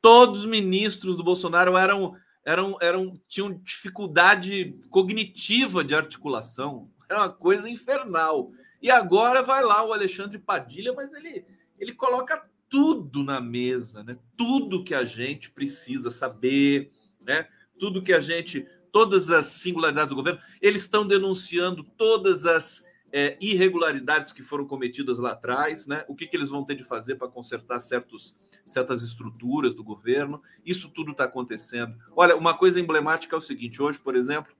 Todos 0.00 0.40
os 0.40 0.46
ministros 0.46 1.16
do 1.16 1.24
Bolsonaro 1.24 1.76
eram 1.76 2.14
eram, 2.44 2.76
eram 2.80 3.20
tinham 3.26 3.54
dificuldade 3.62 4.78
cognitiva 4.90 5.82
de 5.82 5.94
articulação. 5.94 6.90
Era 7.08 7.20
uma 7.20 7.30
coisa 7.30 7.68
infernal. 7.68 8.52
E 8.82 8.90
agora 8.90 9.42
vai 9.42 9.64
lá 9.64 9.84
o 9.84 9.92
Alexandre 9.92 10.38
Padilha, 10.38 10.92
mas 10.92 11.12
ele, 11.14 11.46
ele 11.78 11.94
coloca 11.94 12.46
tudo 12.68 13.22
na 13.22 13.40
mesa, 13.40 14.02
né? 14.04 14.18
Tudo 14.36 14.84
que 14.84 14.94
a 14.94 15.04
gente 15.04 15.50
precisa 15.50 16.10
saber, 16.10 16.92
né? 17.20 17.46
Tudo 17.78 18.02
que 18.02 18.12
a 18.12 18.20
gente, 18.20 18.66
todas 18.94 19.28
as 19.28 19.46
singularidades 19.46 20.10
do 20.10 20.14
governo, 20.14 20.40
eles 20.62 20.82
estão 20.82 21.04
denunciando 21.04 21.82
todas 21.82 22.46
as 22.46 22.84
é, 23.12 23.36
irregularidades 23.40 24.32
que 24.32 24.40
foram 24.40 24.68
cometidas 24.68 25.18
lá 25.18 25.32
atrás, 25.32 25.84
né? 25.84 26.04
O 26.06 26.14
que, 26.14 26.28
que 26.28 26.36
eles 26.36 26.50
vão 26.50 26.64
ter 26.64 26.76
de 26.76 26.84
fazer 26.84 27.16
para 27.16 27.26
consertar 27.26 27.80
certos 27.80 28.36
certas 28.64 29.02
estruturas 29.02 29.74
do 29.74 29.84
governo. 29.84 30.40
Isso 30.64 30.88
tudo 30.88 31.10
está 31.10 31.24
acontecendo. 31.24 31.94
Olha, 32.16 32.34
uma 32.34 32.54
coisa 32.54 32.80
emblemática 32.80 33.34
é 33.34 33.38
o 33.38 33.42
seguinte: 33.42 33.82
hoje, 33.82 33.98
por 33.98 34.14
exemplo, 34.14 34.54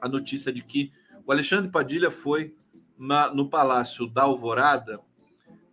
a 0.00 0.08
notícia 0.08 0.50
de 0.50 0.64
que 0.64 0.90
o 1.26 1.30
Alexandre 1.30 1.70
Padilha 1.70 2.10
foi 2.10 2.56
na, 2.98 3.32
no 3.32 3.46
Palácio 3.46 4.06
da 4.06 4.22
Alvorada 4.22 5.00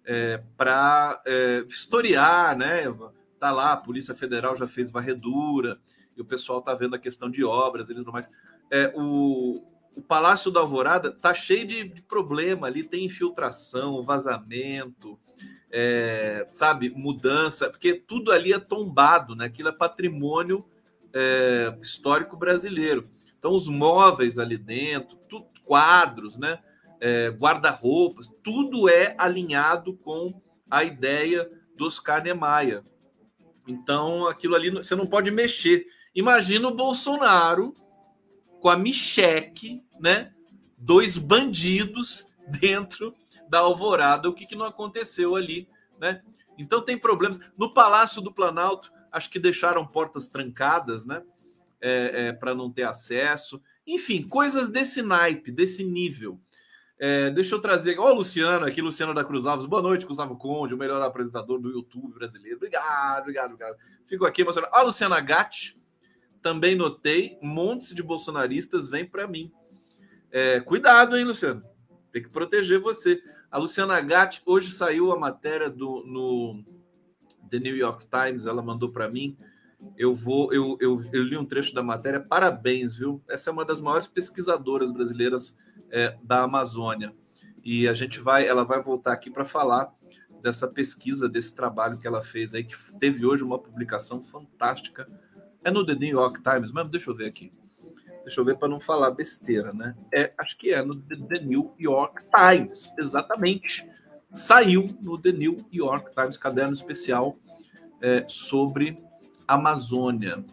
é, 0.03 0.43
para 0.57 1.21
é, 1.25 1.63
historiar, 1.65 2.53
né? 2.57 2.83
Tá 3.39 3.49
lá, 3.49 3.71
a 3.71 3.77
Polícia 3.77 4.13
Federal 4.13 4.57
já 4.57 4.67
fez 4.67 4.91
varredura 4.91 5.79
e 6.17 6.21
o 6.21 6.25
pessoal 6.25 6.61
tá 6.61 6.73
vendo 6.73 6.95
a 6.95 6.99
questão 6.99 7.29
de 7.29 7.43
obras 7.43 7.89
e 7.89 7.93
tudo 7.93 8.11
mais. 8.11 8.29
É, 8.71 8.91
o, 8.95 9.63
o 9.95 10.01
Palácio 10.01 10.51
da 10.51 10.59
Alvorada 10.59 11.11
tá 11.11 11.33
cheio 11.33 11.65
de, 11.65 11.83
de 11.87 12.01
problema 12.01 12.67
ali, 12.67 12.83
tem 12.83 13.05
infiltração, 13.05 14.03
vazamento, 14.03 15.19
é, 15.71 16.43
sabe, 16.47 16.89
mudança, 16.89 17.69
porque 17.69 17.93
tudo 17.93 18.31
ali 18.31 18.53
é 18.53 18.59
tombado, 18.59 19.35
né? 19.35 19.45
Aquilo 19.45 19.69
é 19.69 19.71
patrimônio 19.71 20.65
é, 21.13 21.77
histórico 21.81 22.35
brasileiro. 22.35 23.03
Então, 23.37 23.53
os 23.53 23.67
móveis 23.67 24.39
ali 24.39 24.57
dentro, 24.57 25.17
tudo, 25.29 25.47
quadros, 25.63 26.37
né? 26.37 26.59
É, 26.99 27.29
guarda-roupas, 27.29 28.27
tudo 28.43 28.89
é 28.89 29.13
alinhado 29.19 29.95
com 29.97 30.41
a 30.69 30.83
ideia 30.83 31.49
do 31.75 31.85
Oscar 31.85 32.23
Niemeyer. 32.23 32.81
Então, 33.67 34.27
aquilo 34.27 34.55
ali 34.55 34.71
você 34.71 34.95
não 34.95 35.05
pode 35.05 35.29
mexer. 35.29 35.85
Imagina 36.17 36.67
o 36.67 36.73
Bolsonaro 36.73 37.75
com 38.59 38.69
a 38.69 38.75
Micheque, 38.75 39.83
né? 39.99 40.33
Dois 40.75 41.15
bandidos 41.15 42.33
dentro 42.59 43.13
da 43.47 43.59
Alvorada, 43.59 44.27
o 44.27 44.33
que, 44.33 44.47
que 44.47 44.55
não 44.55 44.65
aconteceu 44.65 45.35
ali, 45.35 45.69
né? 45.99 46.23
Então 46.57 46.81
tem 46.81 46.97
problemas. 46.97 47.39
No 47.55 47.71
Palácio 47.71 48.19
do 48.19 48.33
Planalto, 48.33 48.91
acho 49.11 49.29
que 49.29 49.37
deixaram 49.37 49.85
portas 49.85 50.27
trancadas, 50.27 51.05
né? 51.05 51.21
É, 51.79 52.29
é, 52.29 52.33
para 52.33 52.55
não 52.55 52.71
ter 52.71 52.81
acesso. 52.81 53.61
Enfim, 53.85 54.27
coisas 54.27 54.71
desse 54.71 55.03
naipe, 55.03 55.51
desse 55.51 55.83
nível. 55.83 56.41
É, 56.97 57.29
deixa 57.29 57.53
eu 57.53 57.61
trazer. 57.61 57.99
Ó, 57.99 58.11
o 58.11 58.15
Luciano 58.15 58.65
aqui, 58.65 58.81
Luciano 58.81 59.13
da 59.13 59.23
Cruz 59.23 59.45
Alves. 59.45 59.67
Boa 59.67 59.83
noite, 59.83 60.07
Gustavo 60.07 60.35
Conde, 60.35 60.73
o 60.73 60.77
melhor 60.77 60.99
apresentador 60.99 61.59
do 61.59 61.69
YouTube 61.69 62.11
brasileiro. 62.15 62.57
Obrigado, 62.57 63.21
obrigado, 63.21 63.53
obrigado. 63.53 63.77
Fico 64.07 64.25
aqui 64.25 64.41
emocionado. 64.41 64.73
Ó, 64.75 64.81
Luciana 64.81 65.19
Gatti, 65.19 65.76
também 66.47 66.77
notei. 66.77 67.37
Montes 67.41 67.93
de 67.93 68.01
bolsonaristas 68.01 68.87
vêm 68.87 69.05
para 69.05 69.27
mim. 69.27 69.51
É, 70.31 70.61
cuidado, 70.61 71.17
hein, 71.17 71.25
Luciano? 71.25 71.61
Tem 72.09 72.23
que 72.23 72.29
proteger 72.29 72.79
você. 72.79 73.21
A 73.51 73.57
Luciana 73.57 73.99
Gatti, 73.99 74.41
hoje 74.45 74.71
saiu 74.71 75.11
a 75.11 75.19
matéria 75.19 75.69
do, 75.69 76.05
no 76.05 76.63
The 77.49 77.59
New 77.59 77.75
York 77.75 78.07
Times, 78.07 78.45
ela 78.45 78.61
mandou 78.61 78.89
para 78.89 79.09
mim. 79.09 79.37
Eu 79.97 80.15
vou, 80.15 80.53
eu, 80.53 80.77
eu, 80.79 81.03
eu, 81.11 81.23
li 81.23 81.37
um 81.37 81.45
trecho 81.45 81.73
da 81.73 81.83
matéria. 81.83 82.21
Parabéns, 82.21 82.95
viu? 82.95 83.21
Essa 83.29 83.49
é 83.49 83.53
uma 83.53 83.65
das 83.65 83.81
maiores 83.81 84.07
pesquisadoras 84.07 84.93
brasileiras 84.93 85.53
é, 85.91 86.17
da 86.23 86.43
Amazônia. 86.43 87.13
E 87.61 87.89
a 87.89 87.93
gente 87.93 88.21
vai, 88.21 88.47
ela 88.47 88.63
vai 88.63 88.81
voltar 88.81 89.11
aqui 89.11 89.29
para 89.29 89.43
falar 89.43 89.93
dessa 90.41 90.65
pesquisa, 90.65 91.27
desse 91.27 91.53
trabalho 91.53 91.99
que 91.99 92.07
ela 92.07 92.21
fez 92.21 92.53
aí, 92.53 92.63
que 92.63 92.75
teve 92.99 93.25
hoje 93.25 93.43
uma 93.43 93.59
publicação 93.59 94.23
fantástica. 94.23 95.09
É 95.63 95.71
no 95.71 95.85
The 95.85 95.95
New 95.95 96.09
York 96.09 96.41
Times 96.41 96.71
mesmo? 96.71 96.89
Deixa 96.89 97.09
eu 97.09 97.15
ver 97.15 97.27
aqui. 97.27 97.51
Deixa 98.27 98.41
eu 98.41 98.45
ver 98.45 98.57
para 98.57 98.67
não 98.67 98.79
falar 98.79 99.11
besteira, 99.11 99.71
né? 99.71 99.95
É, 100.13 100.33
acho 100.37 100.57
que 100.57 100.71
é 100.71 100.83
no 100.83 100.95
The 101.01 101.39
New 101.39 101.73
York 101.79 102.25
Times, 102.29 102.93
exatamente. 102.99 103.89
Saiu 104.33 104.97
no 105.01 105.17
The 105.17 105.31
New 105.31 105.57
York 105.71 106.13
Times, 106.13 106.35
caderno 106.35 106.73
especial 106.73 107.37
é, 108.01 108.25
sobre 108.27 109.01
Amazônia, 109.47 110.43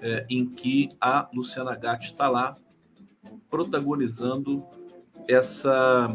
é, 0.00 0.26
em 0.28 0.46
que 0.46 0.88
a 1.00 1.28
Luciana 1.32 1.76
Gatti 1.76 2.06
está 2.06 2.28
lá 2.28 2.56
protagonizando 3.48 4.66
essa, 5.28 6.12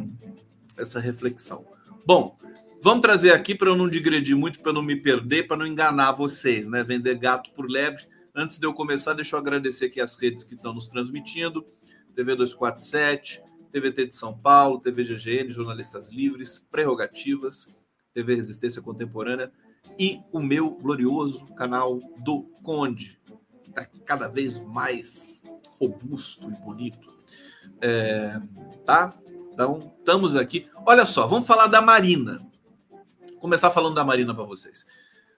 essa 0.77 0.99
reflexão. 0.99 1.65
Bom, 2.05 2.37
vamos 2.83 3.01
trazer 3.01 3.31
aqui 3.31 3.55
para 3.55 3.69
eu 3.69 3.77
não 3.77 3.89
digredir 3.89 4.35
muito, 4.35 4.59
para 4.59 4.73
não 4.73 4.81
me 4.81 4.97
perder, 4.97 5.47
para 5.47 5.55
não 5.55 5.65
enganar 5.65 6.11
vocês, 6.11 6.67
né? 6.67 6.83
Vender 6.83 7.17
gato 7.17 7.51
por 7.53 7.65
lebre 7.69 8.05
Antes 8.39 8.59
de 8.59 8.67
eu 8.67 8.71
começar, 8.71 9.15
deixa 9.15 9.35
eu 9.35 9.39
agradecer 9.39 9.85
aqui 9.85 9.99
as 9.99 10.15
redes 10.15 10.43
que 10.43 10.53
estão 10.53 10.71
nos 10.71 10.87
transmitindo: 10.87 11.65
TV 12.13 12.35
247, 12.35 13.41
TVT 13.71 14.05
de 14.05 14.15
São 14.15 14.37
Paulo, 14.37 14.79
TV 14.79 15.03
GGN, 15.03 15.49
Jornalistas 15.49 16.07
Livres, 16.09 16.59
Prerrogativas, 16.69 17.75
TV 18.13 18.35
Resistência 18.35 18.79
Contemporânea 18.79 19.51
e 19.97 20.21
o 20.31 20.39
meu 20.39 20.69
glorioso 20.69 21.45
canal 21.55 21.97
do 22.23 22.43
Conde. 22.61 23.19
Está 23.67 23.87
cada 24.05 24.27
vez 24.27 24.59
mais 24.59 25.41
robusto 25.79 26.47
e 26.47 26.59
bonito. 26.59 27.17
É, 27.81 28.39
tá? 28.85 29.17
Então, 29.51 29.79
estamos 29.97 30.35
aqui. 30.35 30.69
Olha 30.85 31.07
só, 31.07 31.25
vamos 31.25 31.47
falar 31.47 31.65
da 31.65 31.81
Marina. 31.81 32.39
Vou 33.31 33.39
começar 33.39 33.71
falando 33.71 33.95
da 33.95 34.03
Marina 34.03 34.35
para 34.35 34.43
vocês. 34.43 34.85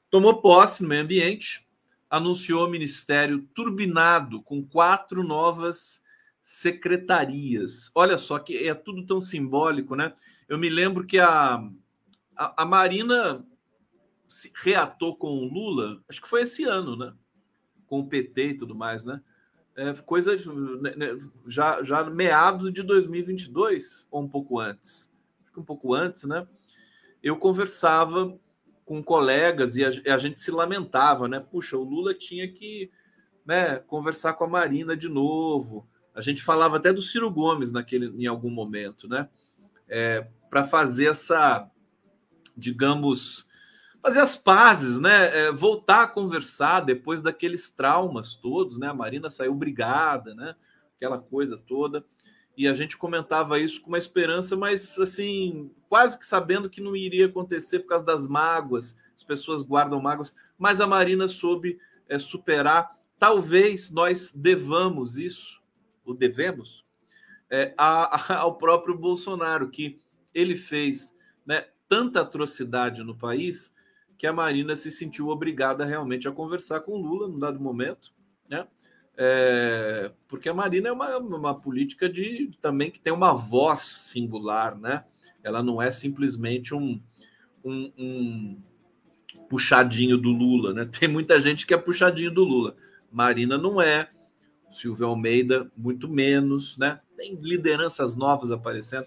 Tomou 0.09 0.41
posse 0.41 0.83
no 0.83 0.89
meio 0.89 1.03
ambiente, 1.03 1.65
anunciou 2.09 2.65
o 2.65 2.69
ministério 2.69 3.47
turbinado 3.53 4.41
com 4.41 4.65
quatro 4.65 5.23
novas 5.23 6.01
secretarias. 6.41 7.91
Olha 7.93 8.17
só 8.17 8.39
que 8.39 8.67
é 8.67 8.73
tudo 8.73 9.05
tão 9.05 9.21
simbólico, 9.21 9.95
né? 9.95 10.13
Eu 10.47 10.57
me 10.57 10.69
lembro 10.69 11.05
que 11.05 11.19
a, 11.19 11.63
a, 12.35 12.63
a 12.63 12.65
Marina 12.65 13.45
se 14.27 14.51
reatou 14.55 15.15
com 15.15 15.27
o 15.27 15.45
Lula, 15.45 16.01
acho 16.09 16.21
que 16.21 16.27
foi 16.27 16.43
esse 16.43 16.63
ano, 16.63 16.95
né? 16.95 17.13
Com 17.85 17.99
o 17.99 18.07
PT 18.07 18.47
e 18.47 18.57
tudo 18.57 18.73
mais, 18.73 19.03
né? 19.03 19.21
É, 19.75 19.93
coisa 19.93 20.35
né, 20.81 20.93
né, 20.95 21.19
já, 21.47 21.83
já 21.83 22.03
meados 22.03 22.73
de 22.73 22.83
2022 22.83 24.07
ou 24.11 24.23
um 24.23 24.27
pouco 24.27 24.59
antes, 24.59 25.09
um 25.55 25.63
pouco 25.63 25.93
antes, 25.93 26.23
né? 26.23 26.47
Eu 27.21 27.37
conversava 27.37 28.37
com 28.89 29.03
colegas 29.03 29.77
e 29.77 29.85
a, 29.85 30.15
a, 30.15 30.17
gente 30.17 30.41
se 30.41 30.49
lamentava, 30.49 31.27
né? 31.27 31.39
Puxa, 31.39 31.77
o 31.77 31.83
Lula 31.83 32.11
tinha 32.11 32.51
que 32.51 32.89
né, 33.45 33.75
conversar 33.75 34.33
com 34.33 34.45
a 34.45 34.47
Marina 34.47 34.97
de 34.97 35.07
novo. 35.07 35.87
A 36.11 36.21
gente 36.21 36.41
falava 36.41 36.77
até 36.77 36.91
do 36.91 36.99
Ciro 36.99 37.29
Gomes 37.29 37.71
naquele, 37.71 38.07
em 38.19 38.25
algum 38.25 38.49
momento, 38.49 39.07
né? 39.07 39.29
É, 39.87 40.25
Para 40.49 40.63
fazer 40.63 41.05
essa, 41.05 41.69
digamos, 42.57 43.45
fazer 44.01 44.21
as 44.21 44.35
pazes, 44.35 44.99
né? 44.99 45.37
É, 45.37 45.51
voltar 45.51 46.01
a 46.01 46.07
conversar 46.07 46.79
depois 46.79 47.21
daqueles 47.21 47.69
traumas 47.69 48.35
todos, 48.35 48.79
né? 48.79 48.87
A 48.87 48.93
Marina 48.93 49.29
saiu 49.29 49.53
brigada, 49.53 50.33
né? 50.33 50.55
Aquela 50.95 51.19
coisa 51.19 51.55
toda. 51.55 52.03
E 52.59 52.67
a 52.67 52.73
gente 52.73 52.97
comentava 52.97 53.57
isso 53.57 53.79
com 53.79 53.87
uma 53.87 53.97
esperança, 53.97 54.53
mas 54.57 54.99
assim, 54.99 55.71
quase 55.87 56.19
que 56.19 56.25
sabendo 56.25 56.69
que 56.69 56.81
não 56.81 56.93
iria 56.93 57.27
acontecer 57.27 57.79
por 57.79 57.87
causa 57.87 58.05
das 58.05 58.27
mágoas, 58.27 58.97
as 59.15 59.23
pessoas 59.23 59.61
guardam 59.61 60.01
mágoas, 60.01 60.35
mas 60.57 60.81
a 60.81 60.85
Marina 60.85 61.29
soube 61.29 61.79
é, 62.09 62.19
superar. 62.19 62.99
Talvez 63.17 63.89
nós 63.89 64.33
devamos 64.35 65.15
isso, 65.15 65.61
ou 66.03 66.13
devemos, 66.13 66.85
é, 67.49 67.73
a, 67.77 68.33
a, 68.33 68.39
ao 68.39 68.57
próprio 68.57 68.97
Bolsonaro, 68.97 69.69
que 69.69 70.01
ele 70.33 70.57
fez 70.57 71.17
né, 71.45 71.65
tanta 71.87 72.19
atrocidade 72.19 73.05
no 73.05 73.15
país 73.15 73.73
que 74.17 74.27
a 74.27 74.33
Marina 74.33 74.75
se 74.75 74.91
sentiu 74.91 75.29
obrigada 75.29 75.85
realmente 75.85 76.27
a 76.27 76.31
conversar 76.33 76.81
com 76.81 76.97
Lula 76.97 77.29
num 77.29 77.39
dado 77.39 77.57
momento? 77.57 78.11
É, 79.21 80.11
porque 80.29 80.47
a 80.47 80.53
Marina 80.53 80.87
é 80.87 80.91
uma, 80.93 81.17
uma 81.17 81.53
política 81.53 82.07
de 82.07 82.51
também 82.61 82.89
que 82.89 83.01
tem 83.01 83.11
uma 83.11 83.33
voz 83.33 83.81
singular, 83.81 84.79
né? 84.79 85.03
Ela 85.43 85.61
não 85.61 85.81
é 85.81 85.91
simplesmente 85.91 86.73
um, 86.73 87.01
um, 87.61 87.91
um 87.97 88.61
puxadinho 89.49 90.17
do 90.17 90.29
Lula, 90.29 90.73
né? 90.73 90.85
Tem 90.97 91.09
muita 91.09 91.37
gente 91.41 91.67
que 91.67 91.73
é 91.73 91.77
puxadinho 91.77 92.31
do 92.31 92.45
Lula. 92.45 92.77
Marina 93.11 93.57
não 93.57 93.81
é, 93.81 94.09
Silvio 94.71 95.07
Almeida 95.07 95.69
muito 95.75 96.07
menos, 96.07 96.77
né? 96.77 97.01
Tem 97.17 97.35
lideranças 97.35 98.15
novas 98.15 98.53
aparecendo. 98.53 99.05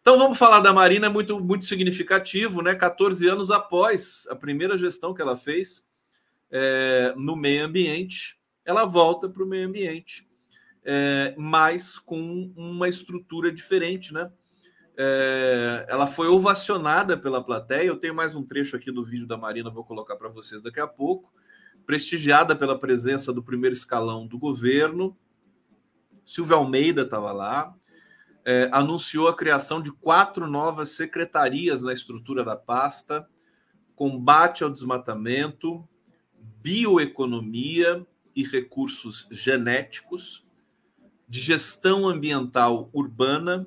Então 0.00 0.16
vamos 0.16 0.38
falar 0.38 0.60
da 0.60 0.72
Marina, 0.72 1.06
é 1.06 1.10
muito, 1.10 1.40
muito 1.40 1.66
significativo, 1.66 2.62
né? 2.62 2.76
14 2.76 3.26
anos 3.26 3.50
após 3.50 4.24
a 4.30 4.36
primeira 4.36 4.78
gestão 4.78 5.12
que 5.12 5.20
ela 5.20 5.36
fez 5.36 5.84
é, 6.48 7.12
no 7.16 7.34
meio 7.34 7.64
ambiente, 7.64 8.37
ela 8.68 8.84
volta 8.84 9.30
para 9.30 9.42
o 9.42 9.46
meio 9.46 9.66
ambiente, 9.66 10.28
é, 10.84 11.34
mas 11.38 11.98
com 11.98 12.52
uma 12.54 12.86
estrutura 12.86 13.50
diferente, 13.50 14.12
né? 14.12 14.30
É, 14.94 15.86
ela 15.88 16.06
foi 16.06 16.28
ovacionada 16.28 17.16
pela 17.16 17.42
plateia. 17.42 17.86
Eu 17.86 17.96
tenho 17.96 18.14
mais 18.14 18.36
um 18.36 18.44
trecho 18.44 18.76
aqui 18.76 18.92
do 18.92 19.02
vídeo 19.02 19.26
da 19.26 19.38
Marina, 19.38 19.70
vou 19.70 19.84
colocar 19.84 20.16
para 20.16 20.28
vocês 20.28 20.62
daqui 20.62 20.80
a 20.80 20.86
pouco. 20.86 21.32
Prestigiada 21.86 22.54
pela 22.54 22.78
presença 22.78 23.32
do 23.32 23.42
primeiro 23.42 23.72
escalão 23.72 24.26
do 24.26 24.38
governo. 24.38 25.16
Silvio 26.26 26.56
Almeida 26.56 27.02
estava 27.02 27.32
lá. 27.32 27.74
É, 28.44 28.68
anunciou 28.70 29.28
a 29.28 29.36
criação 29.36 29.80
de 29.80 29.90
quatro 29.92 30.46
novas 30.46 30.90
secretarias 30.90 31.82
na 31.82 31.94
estrutura 31.94 32.44
da 32.44 32.54
pasta: 32.54 33.26
combate 33.96 34.62
ao 34.62 34.68
desmatamento, 34.68 35.88
bioeconomia 36.60 38.06
e 38.38 38.44
recursos 38.44 39.26
genéticos, 39.32 40.44
de 41.28 41.40
gestão 41.40 42.06
ambiental 42.06 42.88
urbana 42.92 43.66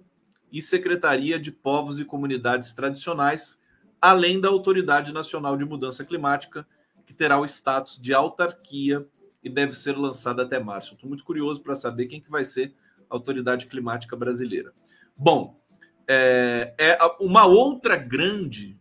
e 0.50 0.62
Secretaria 0.62 1.38
de 1.38 1.52
Povos 1.52 2.00
e 2.00 2.06
Comunidades 2.06 2.72
Tradicionais, 2.72 3.62
além 4.00 4.40
da 4.40 4.48
Autoridade 4.48 5.12
Nacional 5.12 5.58
de 5.58 5.66
Mudança 5.66 6.06
Climática, 6.06 6.66
que 7.06 7.14
terá 7.14 7.38
o 7.38 7.44
status 7.44 8.00
de 8.00 8.14
autarquia 8.14 9.06
e 9.44 9.50
deve 9.50 9.74
ser 9.74 9.98
lançada 9.98 10.44
até 10.44 10.58
março. 10.58 10.94
Estou 10.94 11.10
muito 11.10 11.26
curioso 11.26 11.60
para 11.60 11.76
saber 11.76 12.06
quem 12.06 12.22
que 12.22 12.32
vai 12.32 12.46
ser 12.46 12.74
a 13.10 13.16
Autoridade 13.16 13.66
Climática 13.66 14.16
Brasileira. 14.16 14.72
Bom, 15.18 15.60
é, 16.08 16.74
é 16.78 16.98
uma 17.20 17.46
outra 17.46 17.98
grande 17.98 18.80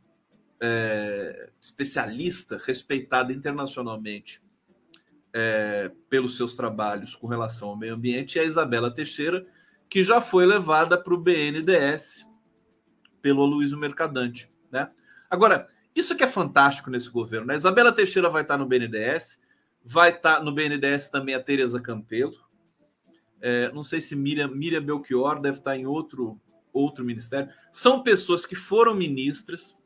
é, 0.61 1.51
especialista 1.61 2.63
respeitada 2.65 3.33
internacionalmente 3.33 4.41
é, 5.33 5.91
pelos 6.09 6.37
seus 6.37 6.55
trabalhos 6.55 7.15
com 7.15 7.27
relação 7.27 7.69
ao 7.69 7.77
meio 7.77 7.95
ambiente 7.95 8.39
é 8.39 8.43
a 8.43 8.45
Isabela 8.45 8.91
Teixeira, 8.91 9.47
que 9.89 10.03
já 10.03 10.21
foi 10.21 10.47
levada 10.47 10.97
para 10.97 11.15
o 11.15 11.21
BNDES 11.21 12.27
pelo 13.21 13.43
Aloysio 13.43 13.79
Mercadante. 13.79 14.51
Né? 14.71 14.91
Agora, 15.29 15.69
isso 15.95 16.17
que 16.17 16.23
é 16.23 16.29
fantástico 16.29 16.91
nesse 16.91 17.11
governo. 17.11 17.49
Né? 17.49 17.57
Isabela 17.57 17.93
Teixeira 17.93 18.29
vai 18.29 18.43
estar 18.43 18.57
no 18.57 18.67
BNDES, 18.67 19.41
vai 19.85 20.11
estar 20.11 20.43
no 20.43 20.53
BNDES 20.53 21.11
também 21.11 21.35
a 21.35 21.43
Tereza 21.43 21.81
Campelo. 21.81 22.37
É, 23.41 23.73
não 23.73 23.83
sei 23.83 24.01
se 24.01 24.15
Miriam, 24.15 24.49
Miriam 24.49 24.83
Belchior 24.83 25.41
deve 25.41 25.59
estar 25.59 25.77
em 25.77 25.87
outro, 25.87 26.41
outro 26.73 27.05
ministério. 27.05 27.51
São 27.73 28.03
pessoas 28.03 28.45
que 28.45 28.55
foram 28.55 28.95
ministras 28.95 29.77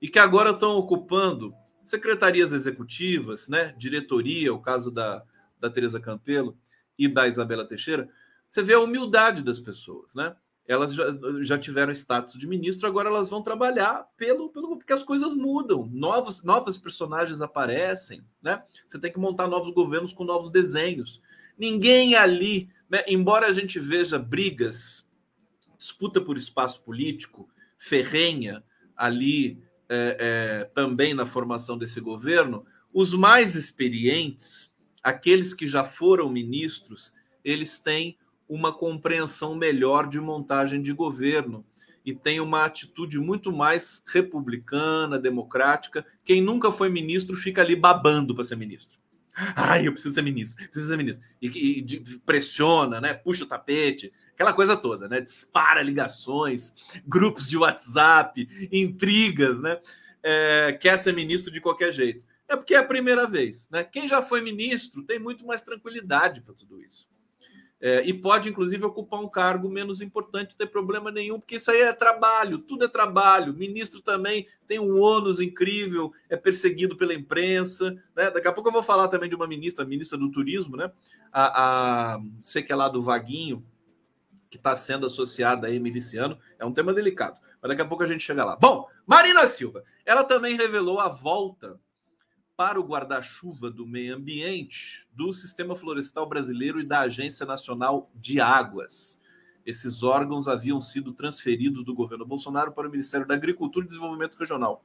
e 0.00 0.08
que 0.08 0.18
agora 0.18 0.50
estão 0.50 0.72
ocupando 0.72 1.54
secretarias 1.84 2.52
executivas, 2.52 3.48
né? 3.48 3.74
diretoria, 3.76 4.52
o 4.52 4.60
caso 4.60 4.90
da, 4.90 5.22
da 5.60 5.70
Tereza 5.70 6.00
Campelo 6.00 6.56
e 6.98 7.08
da 7.08 7.26
Isabela 7.26 7.66
Teixeira, 7.66 8.08
você 8.48 8.62
vê 8.62 8.74
a 8.74 8.80
humildade 8.80 9.42
das 9.42 9.58
pessoas, 9.58 10.14
né? 10.14 10.36
Elas 10.66 10.94
já, 10.94 11.04
já 11.40 11.58
tiveram 11.58 11.92
status 11.92 12.38
de 12.38 12.46
ministro, 12.46 12.86
agora 12.86 13.08
elas 13.08 13.28
vão 13.28 13.42
trabalhar 13.42 14.06
pelo, 14.16 14.48
pelo 14.50 14.76
porque 14.76 14.92
as 14.92 15.02
coisas 15.02 15.34
mudam, 15.34 15.88
novos, 15.92 16.42
novos 16.44 16.78
personagens 16.78 17.40
aparecem, 17.40 18.24
né? 18.40 18.62
Você 18.86 18.98
tem 18.98 19.12
que 19.12 19.18
montar 19.18 19.48
novos 19.48 19.74
governos 19.74 20.12
com 20.12 20.22
novos 20.22 20.50
desenhos. 20.50 21.20
Ninguém 21.58 22.14
ali, 22.14 22.70
né? 22.88 23.02
embora 23.08 23.46
a 23.46 23.52
gente 23.52 23.80
veja 23.80 24.18
brigas, 24.18 25.08
disputa 25.78 26.20
por 26.20 26.36
espaço 26.36 26.82
político, 26.82 27.48
ferrenha 27.76 28.62
ali 28.96 29.60
é, 29.94 30.16
é, 30.18 30.64
também 30.74 31.12
na 31.12 31.26
formação 31.26 31.76
desse 31.76 32.00
governo, 32.00 32.64
os 32.94 33.12
mais 33.12 33.54
experientes, 33.54 34.72
aqueles 35.02 35.52
que 35.52 35.66
já 35.66 35.84
foram 35.84 36.30
ministros, 36.30 37.12
eles 37.44 37.78
têm 37.78 38.16
uma 38.48 38.72
compreensão 38.72 39.54
melhor 39.54 40.08
de 40.08 40.18
montagem 40.18 40.80
de 40.80 40.94
governo 40.94 41.64
e 42.04 42.14
tem 42.14 42.40
uma 42.40 42.64
atitude 42.64 43.18
muito 43.18 43.52
mais 43.52 44.02
republicana, 44.06 45.18
democrática. 45.18 46.06
Quem 46.24 46.40
nunca 46.40 46.72
foi 46.72 46.88
ministro 46.88 47.36
fica 47.36 47.60
ali 47.60 47.76
babando 47.76 48.34
para 48.34 48.44
ser 48.44 48.56
ministro. 48.56 48.98
Ai, 49.54 49.86
eu 49.86 49.92
preciso 49.92 50.14
ser 50.14 50.22
ministro, 50.22 50.64
preciso 50.64 50.88
ser 50.88 50.96
ministro. 50.96 51.26
E, 51.40 51.48
e, 51.48 51.78
e, 51.80 52.18
pressiona, 52.20 53.00
né? 53.00 53.14
Puxa 53.14 53.44
o 53.44 53.46
tapete, 53.46 54.12
aquela 54.42 54.52
coisa 54.52 54.76
toda, 54.76 55.08
né? 55.08 55.20
Dispara 55.20 55.82
ligações, 55.82 56.74
grupos 57.06 57.48
de 57.48 57.56
WhatsApp, 57.56 58.48
intrigas, 58.72 59.60
né? 59.60 59.80
É, 60.22 60.72
quer 60.80 60.98
ser 60.98 61.14
ministro 61.14 61.52
de 61.52 61.60
qualquer 61.60 61.92
jeito. 61.92 62.26
É 62.48 62.56
porque 62.56 62.74
é 62.74 62.78
a 62.78 62.84
primeira 62.84 63.26
vez, 63.26 63.68
né? 63.70 63.84
Quem 63.84 64.06
já 64.06 64.20
foi 64.20 64.40
ministro 64.42 65.02
tem 65.04 65.18
muito 65.18 65.46
mais 65.46 65.62
tranquilidade 65.62 66.40
para 66.40 66.54
tudo 66.54 66.80
isso. 66.80 67.08
É, 67.80 68.00
e 68.06 68.14
pode, 68.14 68.48
inclusive, 68.48 68.84
ocupar 68.84 69.20
um 69.20 69.28
cargo 69.28 69.68
menos 69.68 70.00
importante, 70.00 70.50
não 70.50 70.56
tem 70.56 70.68
problema 70.68 71.10
nenhum, 71.10 71.40
porque 71.40 71.56
isso 71.56 71.68
aí 71.68 71.80
é 71.80 71.92
trabalho, 71.92 72.58
tudo 72.58 72.84
é 72.84 72.88
trabalho. 72.88 73.52
Ministro 73.52 74.00
também 74.00 74.46
tem 74.68 74.78
um 74.78 75.00
ônus 75.00 75.40
incrível, 75.40 76.12
é 76.30 76.36
perseguido 76.36 76.96
pela 76.96 77.12
imprensa. 77.12 77.90
Né? 78.14 78.30
Daqui 78.30 78.46
a 78.46 78.52
pouco 78.52 78.68
eu 78.68 78.72
vou 78.72 78.84
falar 78.84 79.08
também 79.08 79.28
de 79.28 79.34
uma 79.34 79.48
ministra, 79.48 79.84
ministra 79.84 80.16
do 80.16 80.30
Turismo, 80.30 80.76
né? 80.76 80.92
A, 81.32 82.14
a 82.14 82.20
sei 82.40 82.62
que 82.62 82.72
é 82.72 82.76
lá 82.76 82.88
do 82.88 83.02
Vaguinho, 83.02 83.64
que 84.52 84.58
está 84.58 84.76
sendo 84.76 85.06
associada 85.06 85.66
a 85.66 85.70
miliciano. 85.80 86.38
É 86.58 86.66
um 86.66 86.74
tema 86.74 86.92
delicado, 86.92 87.40
mas 87.60 87.70
daqui 87.70 87.80
a 87.80 87.86
pouco 87.86 88.04
a 88.04 88.06
gente 88.06 88.22
chega 88.22 88.44
lá. 88.44 88.54
Bom, 88.54 88.86
Marina 89.06 89.46
Silva, 89.46 89.82
ela 90.04 90.22
também 90.22 90.58
revelou 90.58 91.00
a 91.00 91.08
volta 91.08 91.80
para 92.54 92.78
o 92.78 92.84
guarda-chuva 92.84 93.70
do 93.70 93.86
meio 93.86 94.14
ambiente 94.14 95.08
do 95.10 95.32
Sistema 95.32 95.74
Florestal 95.74 96.28
Brasileiro 96.28 96.80
e 96.80 96.84
da 96.84 97.00
Agência 97.00 97.46
Nacional 97.46 98.10
de 98.14 98.42
Águas. 98.42 99.18
Esses 99.64 100.02
órgãos 100.02 100.46
haviam 100.46 100.82
sido 100.82 101.14
transferidos 101.14 101.82
do 101.82 101.94
governo 101.94 102.26
Bolsonaro 102.26 102.72
para 102.72 102.86
o 102.86 102.90
Ministério 102.90 103.26
da 103.26 103.32
Agricultura 103.32 103.86
e 103.86 103.88
Desenvolvimento 103.88 104.36
Regional. 104.36 104.84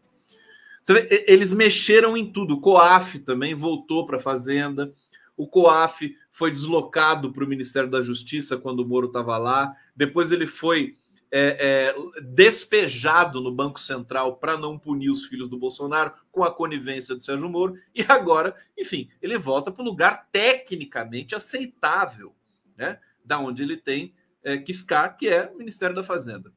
Vê, 0.88 1.25
eles 1.27 1.51
mexeram 1.51 2.15
em 2.15 2.32
tudo. 2.32 2.53
O 2.53 2.62
COAF 2.62 3.19
também 3.19 3.53
voltou 3.53 4.06
para 4.06 4.15
a 4.15 4.21
Fazenda. 4.21 4.93
O 5.38 5.47
COAF 5.47 6.17
foi 6.32 6.52
deslocado 6.52 7.32
para 7.32 7.43
o 7.43 7.47
Ministério 7.47 7.89
da 7.89 8.02
Justiça 8.02 8.58
quando 8.58 8.80
o 8.80 8.88
Moro 8.88 9.08
estava 9.08 9.38
lá. 9.38 9.73
Depois 9.95 10.32
ele 10.32 10.47
foi 10.47 10.97
é, 11.32 11.93
é, 11.93 12.21
despejado 12.21 13.41
no 13.41 13.52
Banco 13.52 13.80
Central 13.80 14.38
para 14.38 14.58
não 14.58 14.80
punir 14.80 15.10
os 15.10 15.26
filhos 15.26 15.50
do 15.50 15.58
Bolsonaro, 15.58 16.13
com 16.32 16.43
a 16.43 16.54
conivência 16.54 17.15
do 17.15 17.21
Sérgio 17.21 17.50
Moro, 17.50 17.78
e 17.93 18.02
agora, 18.08 18.56
enfim, 18.78 19.10
ele 19.21 19.38
volta 19.38 19.71
para 19.71 19.82
o 19.82 19.86
lugar 19.86 20.28
tecnicamente 20.32 21.36
aceitável, 21.36 22.34
né? 22.76 23.00
Da 23.23 23.39
onde 23.39 23.62
ele 23.62 23.78
tem 23.78 24.13
é, 24.43 24.58
que 24.58 24.73
ficar, 24.73 25.10
que 25.10 25.28
é 25.28 25.52
o 25.54 25.58
Ministério 25.58 25.95
da 25.95 26.04
Fazenda. 26.04 26.52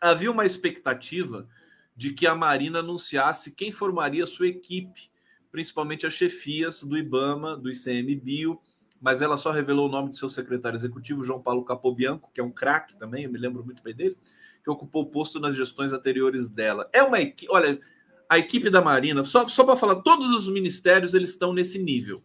Havia 0.00 0.30
uma 0.30 0.46
expectativa 0.46 1.48
de 1.96 2.12
que 2.12 2.26
a 2.26 2.34
Marina 2.34 2.80
anunciasse 2.80 3.50
quem 3.50 3.72
formaria 3.72 4.26
sua 4.26 4.46
equipe, 4.46 5.10
principalmente 5.56 6.06
as 6.06 6.12
chefias 6.12 6.82
do 6.82 6.98
IBAMA, 6.98 7.56
do 7.56 7.70
ICMBio, 7.70 8.60
mas 9.00 9.22
ela 9.22 9.38
só 9.38 9.50
revelou 9.50 9.88
o 9.88 9.90
nome 9.90 10.10
do 10.10 10.16
seu 10.16 10.28
secretário 10.28 10.76
executivo, 10.76 11.24
João 11.24 11.40
Paulo 11.40 11.64
Capobianco, 11.64 12.30
que 12.30 12.42
é 12.42 12.44
um 12.44 12.52
craque 12.52 12.94
também, 12.98 13.24
eu 13.24 13.32
me 13.32 13.38
lembro 13.38 13.64
muito 13.64 13.82
bem 13.82 13.94
dele, 13.94 14.18
que 14.62 14.68
ocupou 14.68 15.04
o 15.04 15.06
posto 15.06 15.40
nas 15.40 15.56
gestões 15.56 15.94
anteriores 15.94 16.46
dela. 16.46 16.90
É 16.92 17.02
uma 17.02 17.22
equipe, 17.22 17.50
olha, 17.50 17.80
a 18.28 18.36
equipe 18.36 18.68
da 18.68 18.82
Marina, 18.82 19.24
só, 19.24 19.48
só 19.48 19.64
para 19.64 19.76
falar, 19.76 20.02
todos 20.02 20.30
os 20.30 20.46
ministérios 20.46 21.14
eles 21.14 21.30
estão 21.30 21.54
nesse 21.54 21.78
nível, 21.78 22.22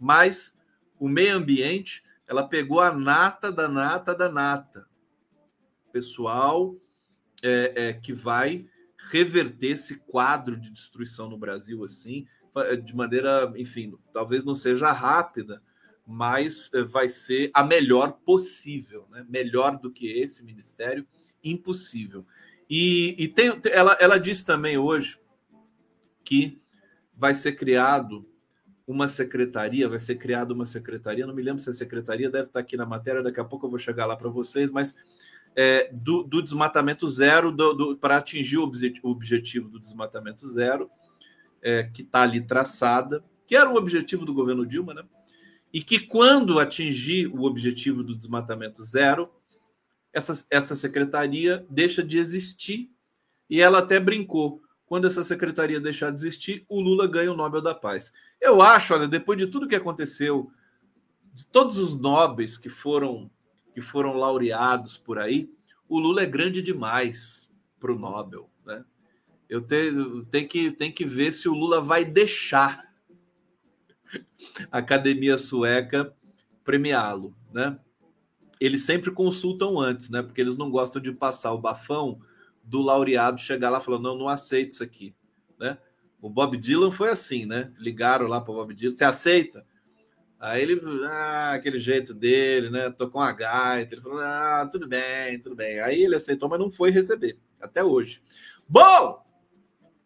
mas 0.00 0.58
o 0.98 1.10
meio 1.10 1.36
ambiente, 1.36 2.02
ela 2.26 2.48
pegou 2.48 2.80
a 2.80 2.90
nata 2.90 3.52
da 3.52 3.68
nata 3.68 4.14
da 4.14 4.30
nata. 4.30 4.86
Pessoal 5.92 6.74
é, 7.42 7.88
é, 7.88 7.92
que 7.92 8.14
vai 8.14 8.64
reverter 9.10 9.72
esse 9.72 9.98
quadro 9.98 10.56
de 10.56 10.70
destruição 10.70 11.28
no 11.28 11.36
Brasil 11.36 11.84
assim, 11.84 12.26
de 12.84 12.94
maneira, 12.94 13.52
enfim, 13.56 13.94
talvez 14.12 14.44
não 14.44 14.54
seja 14.54 14.92
rápida, 14.92 15.62
mas 16.06 16.70
eh, 16.74 16.82
vai 16.82 17.08
ser 17.08 17.50
a 17.54 17.62
melhor 17.62 18.12
possível, 18.24 19.06
né? 19.10 19.24
melhor 19.28 19.78
do 19.78 19.90
que 19.90 20.06
esse 20.06 20.44
ministério, 20.44 21.06
impossível. 21.42 22.26
E, 22.68 23.14
e 23.18 23.28
tem, 23.28 23.52
ela, 23.70 23.96
ela 24.00 24.18
disse 24.18 24.44
também 24.44 24.76
hoje 24.76 25.18
que 26.24 26.60
vai 27.14 27.34
ser 27.34 27.52
criado 27.52 28.26
uma 28.86 29.06
secretaria, 29.06 29.88
vai 29.88 29.98
ser 29.98 30.16
criada 30.16 30.52
uma 30.52 30.66
secretaria, 30.66 31.26
não 31.26 31.34
me 31.34 31.42
lembro 31.42 31.62
se 31.62 31.70
a 31.70 31.72
secretaria 31.72 32.30
deve 32.30 32.48
estar 32.48 32.60
aqui 32.60 32.76
na 32.76 32.84
matéria, 32.84 33.22
daqui 33.22 33.40
a 33.40 33.44
pouco 33.44 33.66
eu 33.66 33.70
vou 33.70 33.78
chegar 33.78 34.06
lá 34.06 34.16
para 34.16 34.28
vocês, 34.28 34.70
mas 34.70 34.96
é, 35.54 35.90
do, 35.92 36.22
do, 36.22 36.42
desmatamento 36.42 37.08
zero 37.08 37.54
para 38.00 38.16
atingir 38.16 38.58
o 38.58 38.64
objetivo 39.04 39.68
do 39.68 39.78
desmatamento 39.78 40.48
zero, 40.48 40.90
é, 41.62 41.84
que 41.84 42.02
está 42.02 42.22
ali 42.22 42.40
traçada, 42.40 43.24
que 43.46 43.56
era 43.56 43.70
o 43.70 43.76
objetivo 43.76 44.24
do 44.24 44.34
governo 44.34 44.66
Dilma, 44.66 44.92
né? 44.92 45.04
e 45.72 45.82
que 45.82 45.98
quando 45.98 46.58
atingir 46.58 47.28
o 47.28 47.44
objetivo 47.44 48.02
do 48.02 48.14
desmatamento 48.14 48.84
zero, 48.84 49.30
essa, 50.12 50.46
essa 50.50 50.76
secretaria 50.76 51.66
deixa 51.70 52.02
de 52.02 52.18
existir. 52.18 52.90
E 53.48 53.60
ela 53.60 53.78
até 53.78 53.98
brincou: 53.98 54.62
quando 54.84 55.06
essa 55.06 55.24
secretaria 55.24 55.80
deixar 55.80 56.10
de 56.10 56.16
existir, 56.16 56.66
o 56.68 56.80
Lula 56.80 57.06
ganha 57.06 57.32
o 57.32 57.36
Nobel 57.36 57.62
da 57.62 57.74
Paz. 57.74 58.12
Eu 58.40 58.60
acho, 58.60 58.92
olha, 58.92 59.08
depois 59.08 59.38
de 59.38 59.46
tudo 59.46 59.66
que 59.66 59.74
aconteceu, 59.74 60.50
de 61.32 61.46
todos 61.46 61.78
os 61.78 61.98
nobres 61.98 62.58
que 62.58 62.68
foram 62.68 63.30
que 63.72 63.80
foram 63.80 64.12
laureados 64.12 64.98
por 64.98 65.18
aí, 65.18 65.50
o 65.88 65.98
Lula 65.98 66.22
é 66.22 66.26
grande 66.26 66.60
demais 66.60 67.48
para 67.80 67.90
o 67.90 67.98
Nobel? 67.98 68.51
Eu 69.52 69.60
tenho, 69.60 70.24
que, 70.48 70.70
tenho 70.70 70.94
que 70.94 71.04
ver 71.04 71.30
se 71.30 71.46
o 71.46 71.52
Lula 71.52 71.78
vai 71.78 72.06
deixar 72.06 72.90
academia 74.70 75.36
sueca 75.36 76.10
premiá-lo, 76.64 77.36
né? 77.52 77.78
Eles 78.58 78.82
sempre 78.86 79.10
consultam 79.10 79.78
antes, 79.78 80.08
né? 80.08 80.22
Porque 80.22 80.40
eles 80.40 80.56
não 80.56 80.70
gostam 80.70 81.02
de 81.02 81.12
passar 81.12 81.52
o 81.52 81.60
bafão 81.60 82.18
do 82.64 82.80
laureado 82.80 83.42
chegar 83.42 83.68
lá 83.68 83.78
falando 83.78 84.04
não, 84.04 84.16
não 84.16 84.28
aceito 84.30 84.72
isso 84.72 84.82
aqui, 84.82 85.14
né? 85.60 85.76
O 86.18 86.30
Bob 86.30 86.56
Dylan 86.56 86.90
foi 86.90 87.10
assim, 87.10 87.44
né? 87.44 87.70
Ligaram 87.76 88.28
lá 88.28 88.40
para 88.40 88.52
o 88.52 88.54
Bob 88.54 88.72
Dylan, 88.72 88.94
você 88.94 89.04
aceita? 89.04 89.66
Aí 90.40 90.62
ele, 90.62 90.80
ah, 91.04 91.52
aquele 91.52 91.78
jeito 91.78 92.14
dele, 92.14 92.70
né? 92.70 92.88
Tocou 92.88 93.20
uma 93.20 93.32
gaita, 93.32 93.94
ele 93.94 94.00
falou, 94.00 94.20
ah, 94.20 94.66
tudo 94.72 94.88
bem, 94.88 95.38
tudo 95.42 95.54
bem. 95.54 95.78
Aí 95.80 96.02
ele 96.02 96.16
aceitou, 96.16 96.48
mas 96.48 96.58
não 96.58 96.72
foi 96.72 96.90
receber, 96.90 97.38
até 97.60 97.84
hoje. 97.84 98.22
Bom, 98.66 99.22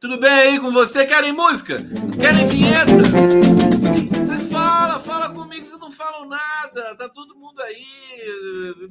tudo 0.01 0.19
bem 0.19 0.31
aí 0.31 0.61
com 0.61 0.73
você? 0.73 1.07
Querem 1.07 1.33
música? 1.33 1.77
Querem 2.21 2.47
vinheta? 2.47 2.93
Você 2.93 4.47
fala, 4.51 5.01
fala 5.01 5.33
comigo, 5.33 5.65
vocês 5.65 5.81
não 5.81 5.91
falam 5.91 6.29
nada. 6.29 6.95
Tá 6.97 7.09
todo 7.09 7.37
mundo 7.37 7.61
aí, 7.63 7.85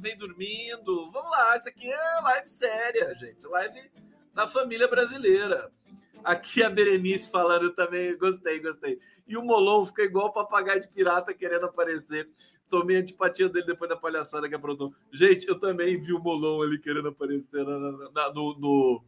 bem 0.00 0.16
dormindo. 0.16 1.10
Vamos 1.10 1.30
lá, 1.30 1.56
isso 1.56 1.68
aqui 1.68 1.90
é 1.90 2.20
live 2.22 2.48
séria, 2.48 3.14
gente. 3.14 3.46
Live 3.46 3.90
da 4.34 4.48
família 4.48 4.88
brasileira. 4.88 5.70
Aqui 6.24 6.62
a 6.62 6.68
Berenice 6.68 7.30
falando 7.30 7.72
também, 7.72 8.16
gostei, 8.18 8.58
gostei. 8.60 8.98
E 9.28 9.36
o 9.36 9.42
Molon 9.42 9.84
fica 9.86 10.02
igual 10.02 10.26
o 10.26 10.32
papagaio 10.32 10.80
de 10.80 10.88
pirata 10.88 11.32
querendo 11.32 11.66
aparecer. 11.66 12.28
Tomei 12.68 12.96
antipatia 12.96 13.48
dele 13.48 13.66
depois 13.66 13.88
da 13.88 13.96
palhaçada 13.96 14.48
que 14.48 14.54
aprontou. 14.54 14.92
Gente, 15.12 15.46
eu 15.46 15.58
também 15.58 16.00
vi 16.00 16.12
o 16.12 16.18
Molon 16.18 16.62
ali 16.62 16.80
querendo 16.80 17.08
aparecer 17.08 17.64
no, 17.64 18.58
no 18.58 19.04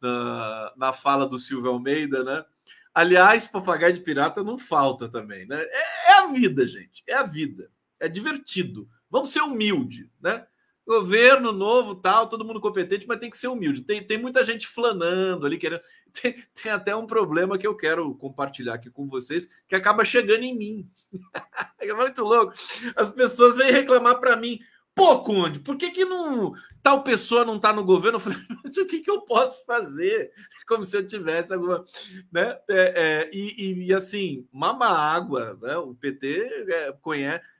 na, 0.00 0.72
na 0.76 0.92
fala 0.92 1.26
do 1.26 1.38
Silvio 1.38 1.70
Almeida, 1.70 2.24
né? 2.24 2.44
Aliás, 2.92 3.46
papagaio 3.46 3.94
de 3.94 4.00
pirata 4.00 4.42
não 4.42 4.58
falta 4.58 5.08
também, 5.08 5.46
né? 5.46 5.62
É, 5.62 6.10
é, 6.10 6.18
a 6.18 6.26
vida, 6.26 6.66
gente. 6.66 7.02
É 7.06 7.14
a 7.14 7.22
vida. 7.22 7.70
É 7.98 8.08
divertido. 8.08 8.88
Vamos 9.08 9.30
ser 9.30 9.42
humilde, 9.42 10.10
né? 10.20 10.44
Governo 10.86 11.52
novo, 11.52 11.94
tal, 11.94 12.28
todo 12.28 12.44
mundo 12.44 12.60
competente, 12.60 13.06
mas 13.06 13.18
tem 13.18 13.30
que 13.30 13.36
ser 13.36 13.46
humilde. 13.46 13.82
Tem, 13.82 14.04
tem 14.04 14.18
muita 14.18 14.44
gente 14.44 14.66
flanando 14.66 15.46
ali, 15.46 15.56
querendo. 15.56 15.82
Tem, 16.20 16.34
tem 16.60 16.72
até 16.72 16.96
um 16.96 17.06
problema 17.06 17.56
que 17.56 17.64
eu 17.64 17.76
quero 17.76 18.12
compartilhar 18.16 18.74
aqui 18.74 18.90
com 18.90 19.06
vocês, 19.06 19.48
que 19.68 19.76
acaba 19.76 20.04
chegando 20.04 20.42
em 20.42 20.58
mim. 20.58 20.90
é 21.78 21.94
muito 21.94 22.24
louco. 22.24 22.52
As 22.96 23.08
pessoas 23.10 23.56
vêm 23.56 23.70
reclamar 23.70 24.18
para 24.18 24.34
mim. 24.34 24.58
Pô, 24.94 25.22
Conde, 25.22 25.60
por 25.60 25.76
que, 25.76 25.90
que 25.90 26.04
não 26.04 26.52
tal 26.82 27.02
pessoa 27.02 27.44
não 27.44 27.56
está 27.56 27.72
no 27.72 27.84
governo? 27.84 28.16
Eu 28.16 28.20
falei, 28.20 28.38
mas 28.64 28.76
o 28.76 28.86
que, 28.86 29.00
que 29.00 29.10
eu 29.10 29.22
posso 29.22 29.64
fazer? 29.64 30.30
Como 30.66 30.84
se 30.84 30.96
eu 30.96 31.06
tivesse 31.06 31.54
alguma. 31.54 31.84
Né? 32.32 32.58
É, 32.68 32.94
é, 32.96 33.30
e, 33.32 33.86
e, 33.86 33.94
assim, 33.94 34.46
mama 34.52 34.88
água. 34.88 35.58
Né? 35.60 35.76
O 35.76 35.94
PT 35.94 36.66
é, 36.68 36.94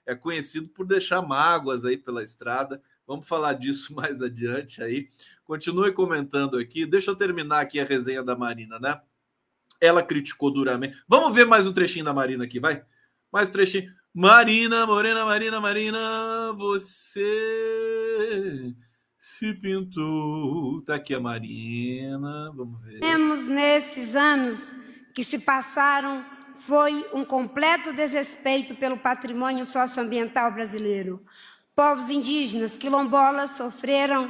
é 0.05 0.15
conhecido 0.15 0.67
por 0.69 0.85
deixar 0.85 1.21
mágoas 1.21 1.85
aí 1.85 1.97
pela 1.97 2.23
estrada. 2.23 2.81
Vamos 3.07 3.27
falar 3.27 3.53
disso 3.53 3.93
mais 3.95 4.21
adiante 4.21 4.83
aí. 4.83 5.09
Continue 5.43 5.91
comentando 5.91 6.57
aqui. 6.57 6.85
Deixa 6.85 7.11
eu 7.11 7.15
terminar 7.15 7.61
aqui 7.61 7.79
a 7.79 7.85
resenha 7.85 8.23
da 8.23 8.35
Marina, 8.35 8.79
né? 8.79 8.99
Ela 9.79 10.03
criticou 10.03 10.51
duramente. 10.51 11.01
Vamos 11.07 11.33
ver 11.33 11.45
mais 11.45 11.67
um 11.67 11.73
trechinho 11.73 12.05
da 12.05 12.13
Marina 12.13 12.43
aqui, 12.43 12.59
vai? 12.59 12.85
Mais 13.31 13.49
um 13.49 13.51
trechinho. 13.51 13.91
Marina, 14.13 14.85
Morena, 14.85 15.23
Marina, 15.23 15.61
Marina, 15.61 16.51
você 16.57 17.23
se 19.17 19.53
pintou. 19.53 20.81
Tá 20.81 20.95
aqui 20.95 21.13
a 21.13 21.19
Marina, 21.19 22.51
vamos 22.53 22.83
ver. 22.83 22.99
Temos 22.99 23.47
nesses 23.47 24.13
anos 24.13 24.73
que 25.15 25.23
se 25.23 25.39
passaram 25.39 26.25
foi 26.55 27.05
um 27.13 27.23
completo 27.23 27.93
desrespeito 27.93 28.75
pelo 28.75 28.97
patrimônio 28.97 29.65
socioambiental 29.65 30.51
brasileiro. 30.51 31.25
Povos 31.73 32.09
indígenas, 32.09 32.75
quilombolas, 32.75 33.51
sofreram 33.51 34.29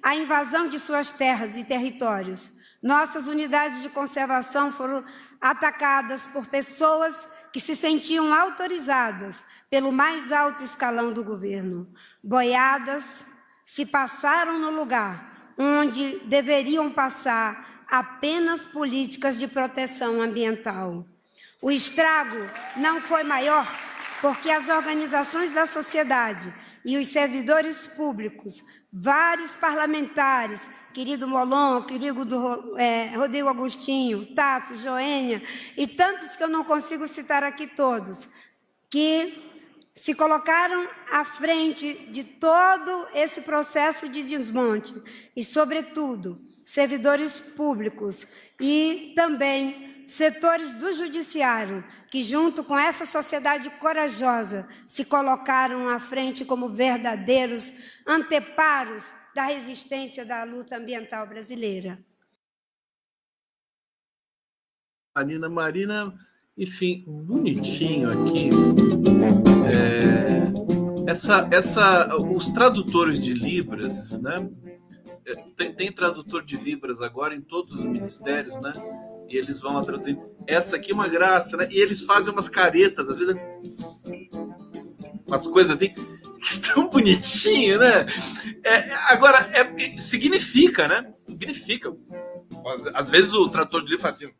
a 0.00 0.14
invasão 0.14 0.68
de 0.68 0.78
suas 0.78 1.10
terras 1.10 1.56
e 1.56 1.64
territórios. 1.64 2.52
Nossas 2.80 3.26
unidades 3.26 3.82
de 3.82 3.88
conservação 3.88 4.70
foram 4.70 5.04
atacadas 5.40 6.28
por 6.28 6.46
pessoas 6.46 7.28
que 7.52 7.60
se 7.60 7.74
sentiam 7.76 8.32
autorizadas 8.32 9.44
pelo 9.70 9.92
mais 9.92 10.30
alto 10.32 10.62
escalão 10.62 11.12
do 11.12 11.24
governo. 11.24 11.92
Boiadas 12.22 13.24
se 13.64 13.84
passaram 13.84 14.58
no 14.58 14.70
lugar 14.70 15.54
onde 15.58 16.18
deveriam 16.26 16.90
passar 16.90 17.84
apenas 17.88 18.64
políticas 18.64 19.38
de 19.38 19.48
proteção 19.48 20.20
ambiental. 20.20 21.06
O 21.62 21.70
estrago 21.70 22.38
não 22.76 23.00
foi 23.00 23.22
maior 23.22 23.66
porque 24.20 24.50
as 24.50 24.68
organizações 24.68 25.52
da 25.52 25.66
sociedade 25.66 26.52
e 26.84 26.96
os 26.96 27.08
servidores 27.08 27.86
públicos, 27.86 28.62
vários 28.92 29.54
parlamentares, 29.54 30.68
querido 30.96 31.28
Molon, 31.28 31.82
querido 31.82 32.74
é, 32.78 33.14
Rodrigo 33.14 33.50
Agostinho, 33.50 34.34
Tato, 34.34 34.78
Joênia, 34.78 35.42
e 35.76 35.86
tantos 35.86 36.34
que 36.34 36.42
eu 36.42 36.48
não 36.48 36.64
consigo 36.64 37.06
citar 37.06 37.44
aqui 37.44 37.66
todos, 37.66 38.30
que 38.88 39.34
se 39.92 40.14
colocaram 40.14 40.88
à 41.12 41.22
frente 41.22 41.92
de 42.10 42.24
todo 42.24 43.08
esse 43.12 43.42
processo 43.42 44.08
de 44.08 44.22
desmonte 44.22 44.94
e, 45.36 45.44
sobretudo, 45.44 46.40
servidores 46.64 47.40
públicos 47.42 48.26
e 48.58 49.12
também 49.14 50.02
setores 50.08 50.72
do 50.72 50.94
judiciário 50.94 51.84
que, 52.10 52.24
junto 52.24 52.64
com 52.64 52.78
essa 52.78 53.04
sociedade 53.04 53.68
corajosa, 53.68 54.66
se 54.86 55.04
colocaram 55.04 55.90
à 55.90 55.98
frente 55.98 56.42
como 56.42 56.70
verdadeiros 56.70 57.74
anteparos 58.06 59.04
da 59.36 59.44
resistência 59.44 60.24
da 60.24 60.44
luta 60.44 60.78
ambiental 60.78 61.26
brasileira. 61.26 62.02
Marina 65.14 65.46
Marina, 65.46 66.14
enfim, 66.56 67.04
bonitinho 67.06 68.08
aqui. 68.08 68.48
É, 69.68 71.10
essa, 71.10 71.46
essa, 71.52 72.16
os 72.16 72.50
tradutores 72.50 73.20
de 73.20 73.34
Libras, 73.34 74.18
né? 74.22 74.36
É, 75.26 75.34
tem, 75.54 75.74
tem, 75.74 75.92
tradutor 75.92 76.42
de 76.42 76.56
Libras 76.56 77.02
agora 77.02 77.34
em 77.34 77.42
todos 77.42 77.74
os 77.74 77.82
ministérios, 77.82 78.54
né? 78.62 78.72
E 79.28 79.36
eles 79.36 79.60
vão 79.60 79.82
traduzir. 79.82 80.18
Essa 80.46 80.76
aqui 80.76 80.92
é 80.92 80.94
uma 80.94 81.08
graça, 81.08 81.58
né? 81.58 81.68
E 81.70 81.78
eles 81.78 82.00
fazem 82.00 82.32
umas 82.32 82.48
caretas, 82.48 83.06
às 83.06 83.18
vezes. 83.18 83.36
Umas 85.28 85.46
coisas 85.46 85.74
assim, 85.74 85.92
tão 86.72 86.88
bonitinho, 86.88 87.78
né? 87.78 88.06
É, 88.64 88.92
agora, 89.12 89.50
é, 89.52 89.98
significa, 90.00 90.88
né? 90.88 91.12
Significa. 91.28 91.94
Às, 92.66 92.86
às 92.94 93.10
vezes 93.10 93.34
o 93.34 93.48
tradutor 93.48 93.82
de 93.82 93.88
livro 93.88 94.02
faz 94.02 94.16
assim. 94.16 94.32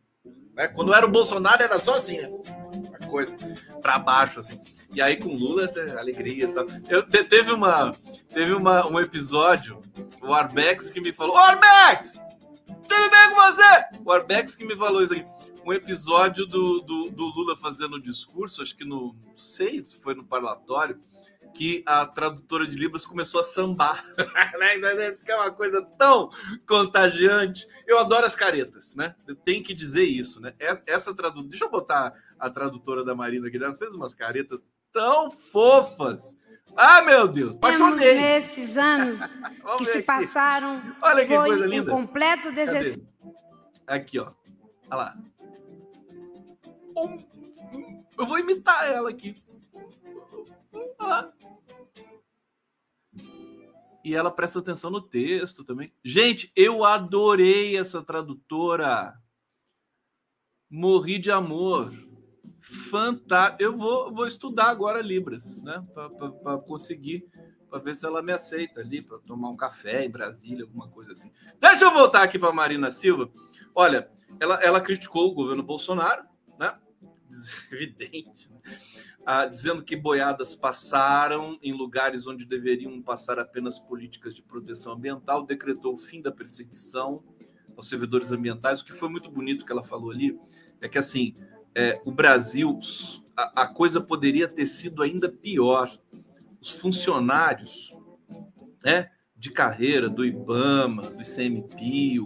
Né? 0.55 0.69
Quando 0.69 0.95
era 0.95 1.05
o 1.05 1.11
Bolsonaro, 1.11 1.62
era 1.62 1.77
né? 1.77 2.29
Uma 2.29 3.09
coisa 3.09 3.35
para 3.83 3.99
baixo, 3.99 4.40
assim. 4.40 4.59
E 4.95 5.03
aí 5.03 5.16
com 5.16 5.35
Lula, 5.35 5.69
alegria. 5.99 6.51
Sabe? 6.53 6.83
Eu, 6.88 7.03
te, 7.05 7.23
teve 7.25 7.53
uma, 7.53 7.90
teve 8.33 8.55
uma, 8.55 8.87
um 8.87 8.99
episódio, 8.99 9.81
o 10.23 10.33
Arbex 10.33 10.90
que 10.90 11.01
me 11.01 11.12
falou: 11.12 11.37
Arbex! 11.37 12.21
Tudo 12.88 13.11
bem 13.11 13.31
com 13.31 13.35
você? 13.35 14.01
O 14.05 14.12
Arbex 14.12 14.57
que 14.57 14.64
me 14.64 14.77
falou 14.77 15.03
isso 15.03 15.12
aqui. 15.12 15.27
Um 15.64 15.73
episódio 15.73 16.47
do, 16.47 16.81
do, 16.81 17.11
do 17.11 17.27
Lula 17.27 17.57
fazendo 17.57 17.97
um 17.97 18.01
discurso, 18.01 18.62
acho 18.62 18.77
que 18.77 18.85
no. 18.85 19.16
Não 19.27 19.37
sei 19.37 19.83
se 19.83 20.01
foi 20.01 20.14
no 20.14 20.25
parlatório 20.25 20.99
que 21.57 21.83
a 21.87 22.05
tradutora 22.05 22.66
de 22.66 22.77
Libras 22.77 23.07
começou 23.07 23.40
a 23.40 23.45
sambar. 23.45 24.05
Né? 24.59 25.12
Fica 25.16 25.37
uma 25.37 25.51
coisa 25.51 25.83
tão 25.99 26.31
contagiante. 26.69 27.66
Eu 27.87 27.99
adoro 27.99 28.27
as 28.27 28.35
caretas, 28.37 28.95
né? 28.95 29.14
Tem 29.45 29.62
que 29.62 29.73
dizer 29.75 30.05
isso, 30.05 30.40
né? 30.40 30.55
Essa 30.59 31.14
tradutora. 31.14 31.49
Deixa 31.49 31.64
eu 31.64 31.71
botar 31.71 32.12
a 32.38 32.51
tradutora 32.51 33.05
da 33.05 33.14
Marina 33.14 33.49
aqui. 33.49 33.57
Ela 33.57 33.75
fez 33.75 33.95
umas 33.95 34.14
caretas 34.14 34.64
tão 34.92 35.31
fofas. 35.31 36.38
Ah, 36.77 37.01
meu 37.03 37.29
Deus! 37.29 37.55
Apaixonei. 37.57 38.14
Nesses 38.14 38.77
anos 38.77 39.19
que 39.79 39.85
se 39.85 39.99
aqui. 39.99 40.03
passaram, 40.03 40.83
Olha 41.01 41.23
que 41.27 41.35
foi 41.35 41.47
coisa 41.49 41.66
linda. 41.66 41.92
um 41.95 41.97
completo 41.99 42.53
desespero. 42.53 43.07
Aqui, 43.87 44.19
ó. 44.19 44.33
Olha 44.90 44.97
lá. 44.97 45.16
Eu 48.19 48.27
vou 48.27 48.38
imitar 48.38 48.88
ela 48.90 49.11
aqui. 49.11 49.35
Olha 50.99 51.09
lá. 51.09 51.33
E 54.07 54.14
ela 54.14 54.31
presta 54.31 54.61
atenção 54.61 54.88
no 54.88 55.01
texto 55.01 55.64
também. 55.64 55.92
Gente, 56.05 56.53
eu 56.55 56.85
adorei 56.85 57.77
essa 57.77 58.01
tradutora. 58.01 59.21
Morri 60.71 61.19
de 61.19 61.33
amor. 61.33 61.92
Fantástico. 62.88 63.61
Eu 63.64 63.77
vou, 63.77 64.14
vou 64.14 64.29
estudar 64.29 64.66
agora 64.66 65.03
Libras, 65.03 65.61
né? 65.61 65.83
Para 65.92 66.57
conseguir, 66.59 67.29
para 67.69 67.81
ver 67.81 67.97
se 67.97 68.07
ela 68.07 68.23
me 68.23 68.31
aceita 68.31 68.79
ali, 68.79 69.03
para 69.03 69.19
tomar 69.19 69.49
um 69.49 69.57
café 69.57 70.05
em 70.05 70.11
Brasília, 70.11 70.62
alguma 70.62 70.88
coisa 70.88 71.11
assim. 71.11 71.33
Deixa 71.61 71.87
eu 71.87 71.92
voltar 71.92 72.23
aqui 72.23 72.38
para 72.38 72.53
Marina 72.53 72.92
Silva. 72.92 73.29
Olha, 73.75 74.09
ela, 74.38 74.55
ela 74.62 74.81
criticou 74.81 75.33
o 75.33 75.35
governo 75.35 75.64
Bolsonaro, 75.64 76.23
né? 76.57 76.79
Evidente. 77.73 78.53
Né? 78.53 78.61
Ah, 79.26 79.44
dizendo 79.44 79.82
que 79.82 79.96
boiadas 79.96 80.54
passaram 80.54 81.58
em 81.60 81.72
lugares 81.72 82.28
onde 82.28 82.46
deveriam 82.46 83.02
passar 83.02 83.40
apenas 83.40 83.76
políticas 83.76 84.32
de 84.32 84.40
proteção 84.40 84.92
ambiental, 84.92 85.44
decretou 85.44 85.94
o 85.94 85.96
fim 85.96 86.22
da 86.22 86.30
perseguição 86.30 87.24
aos 87.76 87.88
servidores 87.88 88.30
ambientais. 88.30 88.80
O 88.80 88.84
que 88.84 88.92
foi 88.92 89.08
muito 89.08 89.28
bonito 89.28 89.66
que 89.66 89.72
ela 89.72 89.82
falou 89.82 90.12
ali 90.12 90.38
é 90.80 90.88
que 90.88 90.96
assim 90.96 91.34
é, 91.74 92.00
o 92.06 92.12
Brasil 92.12 92.78
a, 93.36 93.62
a 93.62 93.66
coisa 93.66 94.00
poderia 94.00 94.46
ter 94.46 94.64
sido 94.64 95.02
ainda 95.02 95.28
pior. 95.28 95.90
Os 96.60 96.70
funcionários, 96.70 97.90
né, 98.84 99.10
de 99.36 99.50
carreira 99.50 100.08
do 100.08 100.24
IBAMA, 100.24 101.02
do 101.02 101.22
ICMPio, 101.22 102.24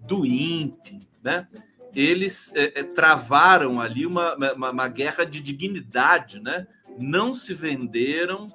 do 0.00 0.26
INPE, 0.26 1.00
né, 1.22 1.48
eles 1.96 2.52
é, 2.54 2.80
é, 2.80 2.82
travaram 2.84 3.80
ali 3.80 4.04
uma, 4.04 4.34
uma, 4.36 4.70
uma, 4.70 4.88
guerra 4.88 5.24
de 5.24 5.40
dignidade, 5.40 6.38
né? 6.38 6.66
Não 7.00 7.32
se 7.32 7.54
venderam, 7.54 8.46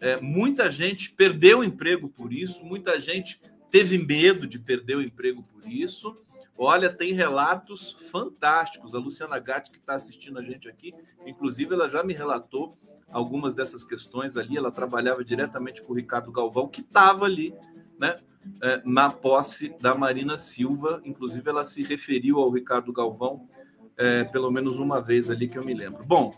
é, 0.00 0.20
muita 0.20 0.70
gente 0.70 1.10
perdeu 1.10 1.58
o 1.58 1.64
emprego 1.64 2.08
por 2.08 2.32
isso, 2.32 2.64
muita 2.64 3.00
gente 3.00 3.40
teve 3.68 3.98
medo 3.98 4.46
de 4.46 4.60
perder 4.60 4.96
o 4.96 5.02
emprego 5.02 5.42
por 5.42 5.68
isso. 5.68 6.14
Olha, 6.56 6.88
tem 6.88 7.12
relatos 7.12 7.96
fantásticos. 8.12 8.94
A 8.94 8.98
Luciana 8.98 9.40
Gatti, 9.40 9.72
que 9.72 9.78
está 9.78 9.94
assistindo 9.94 10.38
a 10.38 10.42
gente 10.42 10.68
aqui, 10.68 10.92
inclusive, 11.26 11.74
ela 11.74 11.88
já 11.88 12.04
me 12.04 12.14
relatou 12.14 12.70
algumas 13.10 13.54
dessas 13.54 13.82
questões 13.82 14.36
ali. 14.36 14.56
Ela 14.56 14.70
trabalhava 14.70 15.24
diretamente 15.24 15.82
com 15.82 15.92
o 15.92 15.96
Ricardo 15.96 16.30
Galvão, 16.30 16.68
que 16.68 16.80
estava 16.80 17.24
ali 17.24 17.52
né, 17.98 18.16
é, 18.62 18.82
na 18.84 19.10
posse 19.10 19.74
da 19.80 19.94
Marina 19.94 20.36
Silva. 20.38 21.00
Inclusive, 21.04 21.48
ela 21.48 21.64
se 21.64 21.82
referiu 21.82 22.38
ao 22.38 22.50
Ricardo 22.50 22.92
Galvão 22.92 23.48
é, 23.96 24.24
pelo 24.24 24.50
menos 24.50 24.78
uma 24.78 25.00
vez 25.00 25.30
ali 25.30 25.48
que 25.48 25.58
eu 25.58 25.64
me 25.64 25.74
lembro. 25.74 26.04
Bom, 26.04 26.32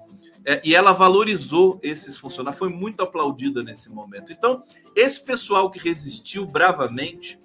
é, 0.44 0.60
e 0.64 0.74
ela 0.74 0.92
valorizou 0.92 1.80
esses 1.82 2.16
funcionários, 2.16 2.58
foi 2.58 2.68
muito 2.68 3.02
aplaudida 3.02 3.62
nesse 3.62 3.88
momento. 3.90 4.32
Então, 4.32 4.62
esse 4.94 5.24
pessoal 5.24 5.70
que 5.70 5.78
resistiu 5.78 6.46
bravamente 6.46 7.38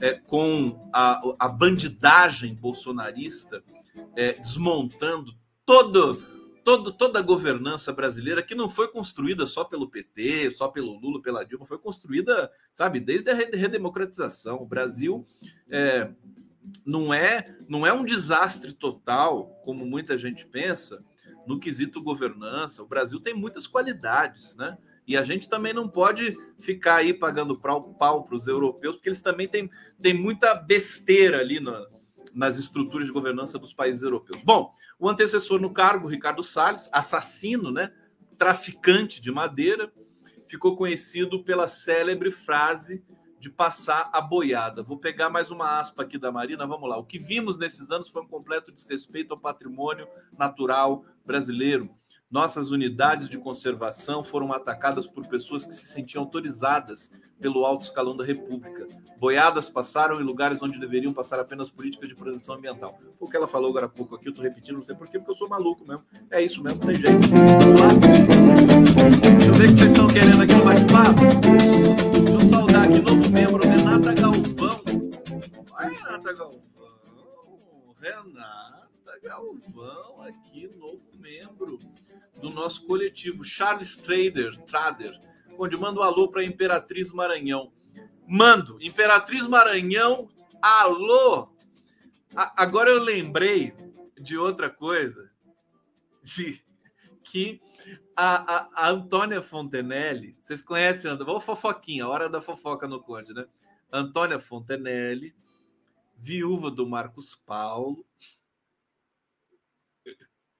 é, 0.00 0.14
com 0.14 0.88
a, 0.92 1.20
a 1.38 1.48
bandidagem 1.48 2.54
bolsonarista, 2.54 3.62
é, 4.14 4.32
desmontando 4.32 5.32
todo 5.64 6.16
todo, 6.66 6.90
toda 6.90 7.20
a 7.20 7.22
governança 7.22 7.92
brasileira 7.92 8.42
que 8.42 8.52
não 8.52 8.68
foi 8.68 8.88
construída 8.88 9.46
só 9.46 9.62
pelo 9.62 9.88
PT, 9.88 10.50
só 10.50 10.66
pelo 10.66 10.98
Lula, 10.98 11.22
pela 11.22 11.44
Dilma, 11.44 11.64
foi 11.64 11.78
construída, 11.78 12.50
sabe, 12.74 12.98
desde 12.98 13.30
a 13.30 13.34
redemocratização. 13.34 14.56
O 14.60 14.66
Brasil 14.66 15.24
é, 15.70 16.10
não 16.84 17.14
é 17.14 17.56
não 17.68 17.86
é 17.86 17.92
um 17.92 18.04
desastre 18.04 18.72
total, 18.72 19.46
como 19.62 19.86
muita 19.86 20.18
gente 20.18 20.44
pensa, 20.44 21.00
no 21.46 21.60
quesito 21.60 22.02
governança. 22.02 22.82
O 22.82 22.88
Brasil 22.88 23.20
tem 23.20 23.32
muitas 23.32 23.68
qualidades, 23.68 24.56
né? 24.56 24.76
E 25.06 25.16
a 25.16 25.22
gente 25.22 25.48
também 25.48 25.72
não 25.72 25.88
pode 25.88 26.34
ficar 26.58 26.96
aí 26.96 27.14
pagando 27.14 27.60
pau 27.60 28.24
para 28.24 28.34
os 28.34 28.48
europeus, 28.48 28.96
porque 28.96 29.08
eles 29.08 29.22
também 29.22 29.46
têm, 29.46 29.70
têm 30.02 30.14
muita 30.14 30.52
besteira 30.52 31.38
ali 31.38 31.60
no, 31.60 31.72
nas 32.36 32.58
estruturas 32.58 33.06
de 33.06 33.12
governança 33.12 33.58
dos 33.58 33.72
países 33.72 34.02
europeus. 34.02 34.42
Bom, 34.42 34.74
o 34.98 35.08
antecessor 35.08 35.58
no 35.58 35.72
cargo, 35.72 36.06
Ricardo 36.06 36.42
Salles, 36.42 36.88
assassino, 36.92 37.72
né, 37.72 37.90
traficante 38.36 39.22
de 39.22 39.32
madeira, 39.32 39.90
ficou 40.46 40.76
conhecido 40.76 41.42
pela 41.42 41.66
célebre 41.66 42.30
frase 42.30 43.02
de 43.40 43.48
passar 43.48 44.10
a 44.12 44.20
boiada. 44.20 44.82
Vou 44.82 44.98
pegar 44.98 45.30
mais 45.30 45.50
uma 45.50 45.80
aspa 45.80 46.02
aqui 46.02 46.18
da 46.18 46.30
Marina, 46.30 46.66
vamos 46.66 46.88
lá. 46.88 46.98
O 46.98 47.04
que 47.04 47.18
vimos 47.18 47.56
nesses 47.56 47.90
anos 47.90 48.08
foi 48.08 48.22
um 48.22 48.28
completo 48.28 48.70
desrespeito 48.70 49.32
ao 49.32 49.40
patrimônio 49.40 50.06
natural 50.38 51.04
brasileiro 51.24 51.88
nossas 52.36 52.70
unidades 52.70 53.30
de 53.30 53.38
conservação 53.38 54.22
foram 54.22 54.52
atacadas 54.52 55.06
por 55.06 55.26
pessoas 55.26 55.64
que 55.64 55.72
se 55.72 55.86
sentiam 55.86 56.22
autorizadas 56.22 57.10
pelo 57.40 57.64
alto 57.64 57.84
escalão 57.84 58.14
da 58.14 58.26
República. 58.26 58.86
Boiadas 59.18 59.70
passaram 59.70 60.20
em 60.20 60.22
lugares 60.22 60.58
onde 60.60 60.78
deveriam 60.78 61.14
passar 61.14 61.40
apenas 61.40 61.70
políticas 61.70 62.10
de 62.10 62.14
proteção 62.14 62.56
ambiental. 62.56 63.00
O 63.18 63.26
que 63.26 63.38
ela 63.38 63.48
falou 63.48 63.70
agora 63.70 63.86
há 63.86 63.88
pouco 63.88 64.16
aqui, 64.16 64.28
eu 64.28 64.32
estou 64.32 64.44
repetindo, 64.44 64.76
não 64.76 64.84
sei 64.84 64.94
porquê, 64.94 65.18
porque 65.18 65.30
eu 65.30 65.34
sou 65.34 65.48
maluco 65.48 65.82
mesmo. 65.88 66.04
É 66.30 66.42
isso 66.42 66.62
mesmo, 66.62 66.78
não 66.78 66.86
tem 66.86 66.96
jeito. 66.96 67.26
Vamos 67.26 67.80
lá. 67.80 67.88
Deixa 69.32 69.48
eu 69.48 69.54
ver 69.54 69.64
o 69.64 69.68
que 69.68 69.74
vocês 69.74 69.92
estão 69.92 70.06
querendo 70.06 70.42
aqui 70.42 70.54
no 70.56 70.64
bate-papo. 70.66 71.22
Deixa 72.12 72.32
eu 72.32 72.50
saudar 72.50 72.84
aqui 72.84 73.00
novo 73.00 73.30
membro, 73.30 73.66
Renata 73.66 74.12
Galvão. 74.12 74.82
Vai, 75.70 75.88
Renata 75.88 76.32
Galvão. 76.34 76.60
Renata. 77.98 78.85
Galvão 79.22 80.22
aqui, 80.22 80.68
novo 80.76 81.02
membro 81.14 81.78
do 82.40 82.50
nosso 82.50 82.86
coletivo. 82.86 83.44
Charles 83.44 83.96
Trader, 83.96 84.56
Trader. 84.64 85.18
Conde, 85.56 85.76
manda 85.76 86.00
um 86.00 86.02
alô 86.02 86.28
para 86.28 86.44
Imperatriz 86.44 87.10
Maranhão. 87.10 87.72
Mando. 88.26 88.78
Imperatriz 88.82 89.46
Maranhão, 89.46 90.28
alô. 90.60 91.48
A, 92.34 92.62
agora 92.62 92.90
eu 92.90 93.02
lembrei 93.02 93.74
de 94.20 94.36
outra 94.36 94.68
coisa. 94.68 95.30
De 96.22 96.62
que 97.22 97.60
a, 98.14 98.56
a, 98.56 98.86
a 98.86 98.90
Antônia 98.90 99.42
Fontenelle, 99.42 100.36
vocês 100.40 100.62
conhecem, 100.62 101.16
vou 101.18 101.40
fofoquinha, 101.40 102.06
hora 102.06 102.28
da 102.28 102.40
fofoca 102.40 102.86
no 102.86 103.02
Conde, 103.02 103.32
né? 103.32 103.46
Antônia 103.92 104.38
Fontenelle, 104.38 105.34
viúva 106.16 106.70
do 106.70 106.86
Marcos 106.86 107.34
Paulo. 107.34 108.04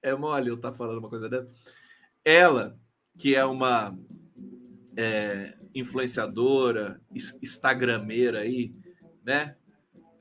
É 0.07 0.15
mole 0.15 0.49
eu 0.49 0.55
estar 0.55 0.71
tá 0.71 0.77
falando 0.77 0.99
uma 0.99 1.09
coisa 1.09 1.27
dessa. 1.27 1.49
Ela, 2.23 2.79
que 3.17 3.35
é 3.35 3.43
uma 3.43 3.97
é, 4.95 5.53
influenciadora, 5.75 7.01
instagrameira 7.41 8.39
aí, 8.39 8.71
né? 9.23 9.55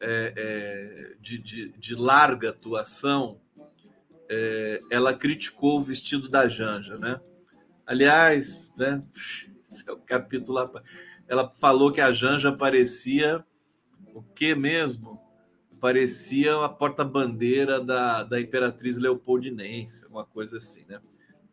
É, 0.01 0.33
é, 0.37 1.17
de, 1.21 1.39
de, 1.39 1.69
de, 1.71 1.95
larga 1.95 2.51
atuação, 2.51 3.41
é, 4.29 4.81
ela 4.91 5.15
criticou 5.15 5.79
o 5.79 5.83
vestido 5.83 6.29
da 6.29 6.49
Janja, 6.49 6.99
né? 6.99 7.21
Aliás, 7.87 8.73
né? 8.77 9.01
Esse 9.71 9.89
é 9.89 9.93
o 9.93 9.99
capítulo. 9.99 10.59
Ela 11.29 11.49
falou 11.51 11.93
que 11.93 12.01
a 12.01 12.11
Janja 12.11 12.53
parecia 12.53 13.45
o 14.13 14.23
que 14.23 14.55
mesmo? 14.55 15.26
Parecia 15.81 16.57
a 16.65 16.69
porta-bandeira 16.69 17.81
da, 17.81 18.23
da 18.23 18.41
Imperatriz 18.41 18.97
Leopoldinense, 18.97 20.07
uma 20.07 20.25
coisa 20.25 20.57
assim, 20.57 20.85
né? 20.89 21.01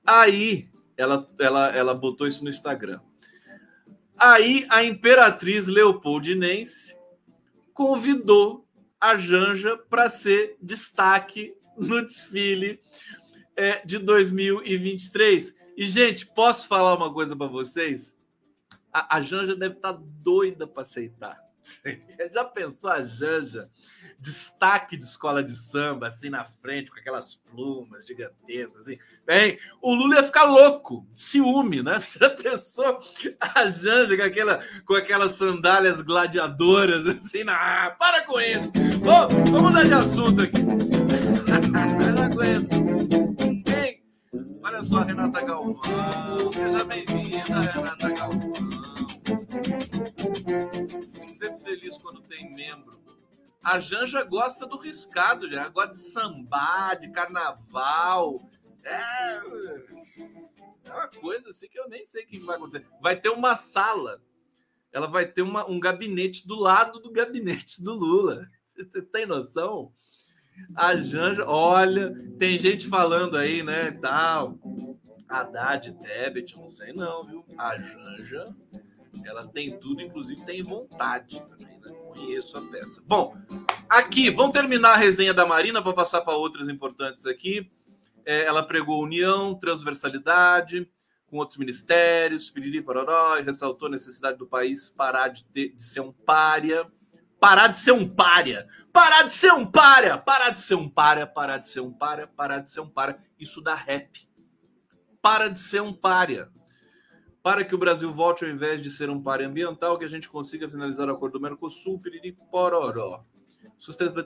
Aí 0.06 0.70
ela, 0.98 1.30
ela, 1.40 1.76
ela 1.76 1.94
botou 1.94 2.28
isso 2.28 2.44
no 2.44 2.50
Instagram. 2.50 3.00
Aí 4.18 4.66
a 4.70 4.84
Imperatriz 4.84 5.68
Leopoldinense 5.68 6.96
convidou 7.74 8.66
a 9.00 9.18
Janja 9.18 9.78
para 9.78 10.10
ser 10.10 10.58
destaque 10.62 11.54
no 11.78 12.02
desfile 12.06 12.80
é, 13.56 13.86
de 13.86 13.98
2023. 13.98 15.56
E, 15.76 15.86
gente, 15.86 16.26
posso 16.28 16.68
falar 16.68 16.96
uma 16.96 17.12
coisa 17.12 17.36
para 17.36 17.48
vocês? 17.48 18.16
A, 18.92 19.18
a 19.18 19.22
Janja 19.22 19.56
deve 19.56 19.76
estar 19.76 19.94
tá 19.94 20.00
doida 20.22 20.68
para 20.68 20.84
aceitar. 20.84 21.38
Já 22.32 22.44
pensou 22.44 22.90
a 22.90 23.02
Janja? 23.02 23.70
Destaque 24.20 24.98
de 24.98 25.04
escola 25.04 25.44
de 25.44 25.56
samba, 25.56 26.08
assim 26.08 26.30
na 26.30 26.44
frente, 26.44 26.92
com 26.92 27.00
aquelas 27.00 27.36
plumas 27.36 28.06
gigantescas, 28.06 28.82
assim. 28.82 28.98
Bem, 29.26 29.58
o 29.82 29.94
Lula 29.94 30.16
ia 30.16 30.24
ficar 30.24 30.44
louco, 30.44 31.08
ciúme, 31.14 31.82
né? 31.82 32.00
Já 32.20 32.30
pensou 32.30 33.00
a 33.40 33.66
Janja 33.68 34.18
com, 34.18 34.24
aquela, 34.24 34.64
com 34.86 34.94
aquelas 34.96 35.34
sandálias 35.34 36.02
gladiadoras, 36.02 37.08
assim, 37.08 37.44
na... 37.44 37.54
Ah, 37.54 37.92
para 37.92 38.26
com 38.26 38.40
isso! 38.40 38.72
Bom, 39.00 39.28
vamos 39.46 39.62
mudar 39.62 39.84
de 39.84 39.94
assunto 39.94 40.42
aqui. 40.42 40.60
Eu 42.06 42.14
não 42.14 42.24
aguento. 42.24 43.64
Bem, 43.70 44.04
olha 44.64 44.84
só, 44.84 45.02
Renata 45.02 45.42
Galvão. 45.42 45.82
Seja 46.52 46.84
bem-vinda, 46.86 47.62
Renata 47.62 48.10
Galvão 48.10 48.53
A 53.64 53.80
Janja 53.80 54.24
gosta 54.24 54.66
do 54.66 54.78
riscado, 54.78 55.50
já 55.50 55.70
gosta 55.70 55.94
de 55.94 56.00
samba, 56.00 56.96
de 56.96 57.10
carnaval. 57.12 58.50
É, 58.84 59.38
é 60.86 60.94
uma 60.94 61.08
coisa 61.08 61.50
assim 61.50 61.70
que 61.70 61.80
eu 61.80 61.88
nem 61.88 62.06
sei 62.06 62.24
o 62.24 62.28
que 62.28 62.40
vai 62.40 62.58
acontecer. 62.58 62.86
Vai 63.02 63.16
ter 63.16 63.30
uma 63.30 63.56
sala. 63.56 64.22
Ela 64.92 65.08
vai 65.08 65.26
ter 65.26 65.42
uma, 65.42 65.70
um 65.70 65.80
gabinete 65.80 66.46
do 66.46 66.56
lado 66.56 67.00
do 67.00 67.12
gabinete 67.12 67.82
do 67.82 67.94
Lula. 67.94 68.48
Você 68.76 69.02
tem 69.02 69.26
noção? 69.26 69.94
A 70.76 70.96
Janja, 70.96 71.46
olha, 71.48 72.14
tem 72.38 72.60
gente 72.60 72.88
falando 72.88 73.38
aí, 73.38 73.64
né, 73.64 73.92
tal. 73.92 74.60
Haddad, 75.28 75.94
Tebet, 75.94 76.56
não 76.58 76.70
sei 76.70 76.94
não, 76.94 77.24
viu? 77.24 77.46
A 77.58 77.76
Janja 77.78 78.44
ela 79.26 79.48
tem 79.48 79.78
tudo, 79.80 80.02
inclusive 80.02 80.46
tem 80.46 80.62
vontade 80.62 81.40
também? 81.42 81.73
Conheço 82.14 82.58
a 82.58 82.62
peça. 82.62 83.04
Bom, 83.06 83.36
aqui, 83.90 84.30
vamos 84.30 84.54
terminar 84.54 84.94
a 84.94 84.98
resenha 84.98 85.34
da 85.34 85.46
Marina 85.46 85.82
para 85.82 85.94
passar 85.94 86.22
para 86.22 86.36
outras 86.36 86.70
importantes 86.70 87.26
aqui. 87.26 87.72
É, 88.26 88.46
ela 88.46 88.64
pregou 88.64 89.02
união, 89.04 89.56
transversalidade 89.56 90.90
com 91.28 91.38
outros 91.38 91.58
ministérios, 91.58 92.52
piriri, 92.52 92.82
pororó, 92.82 93.38
e 93.38 93.42
ressaltou 93.42 93.88
a 93.88 93.92
necessidade 93.92 94.38
do 94.38 94.46
país 94.46 94.90
parar 94.90 95.30
de, 95.30 95.44
ter, 95.46 95.70
de 95.70 95.84
ser 95.84 96.02
um 96.02 96.12
pária. 96.12 96.88
Parar 97.40 97.68
de 97.68 97.78
ser 97.78 97.92
um 97.92 98.08
pária. 98.08 98.68
Parar 98.94 99.24
de 99.24 99.32
ser 99.32 99.52
um 99.52 99.66
pária. 99.66 100.18
Parar 100.18 100.52
de 100.52 100.62
ser 100.62 100.76
um 100.76 100.88
pária. 100.88 101.26
Parar 101.26 101.58
de 101.58 101.70
ser 101.70 101.82
um 101.82 101.92
pária. 101.92 102.28
Parar 102.28 102.60
de 102.60 102.70
ser 102.70 102.82
um 102.82 102.90
pária. 102.90 103.18
Isso 103.40 103.62
dá 103.62 103.74
rap. 103.74 104.30
Para 105.22 105.50
de 105.50 105.60
ser 105.60 105.82
um 105.82 105.92
pária 105.92 106.50
para 107.44 107.66
que 107.66 107.76
o 107.76 107.78
Brasil 107.78 108.12
volte 108.14 108.46
ao 108.46 108.50
invés 108.50 108.82
de 108.82 108.90
ser 108.90 109.10
um 109.10 109.22
páreo 109.22 109.50
ambiental, 109.50 110.00
que 110.00 110.06
a 110.06 110.10
gente 110.10 110.30
consiga 110.30 110.70
finalizar 110.70 111.10
o 111.10 111.12
acordo 111.12 111.34
do 111.34 111.42
Mercosul, 111.42 112.00
piriri 112.00 112.32
pororó. 112.50 113.26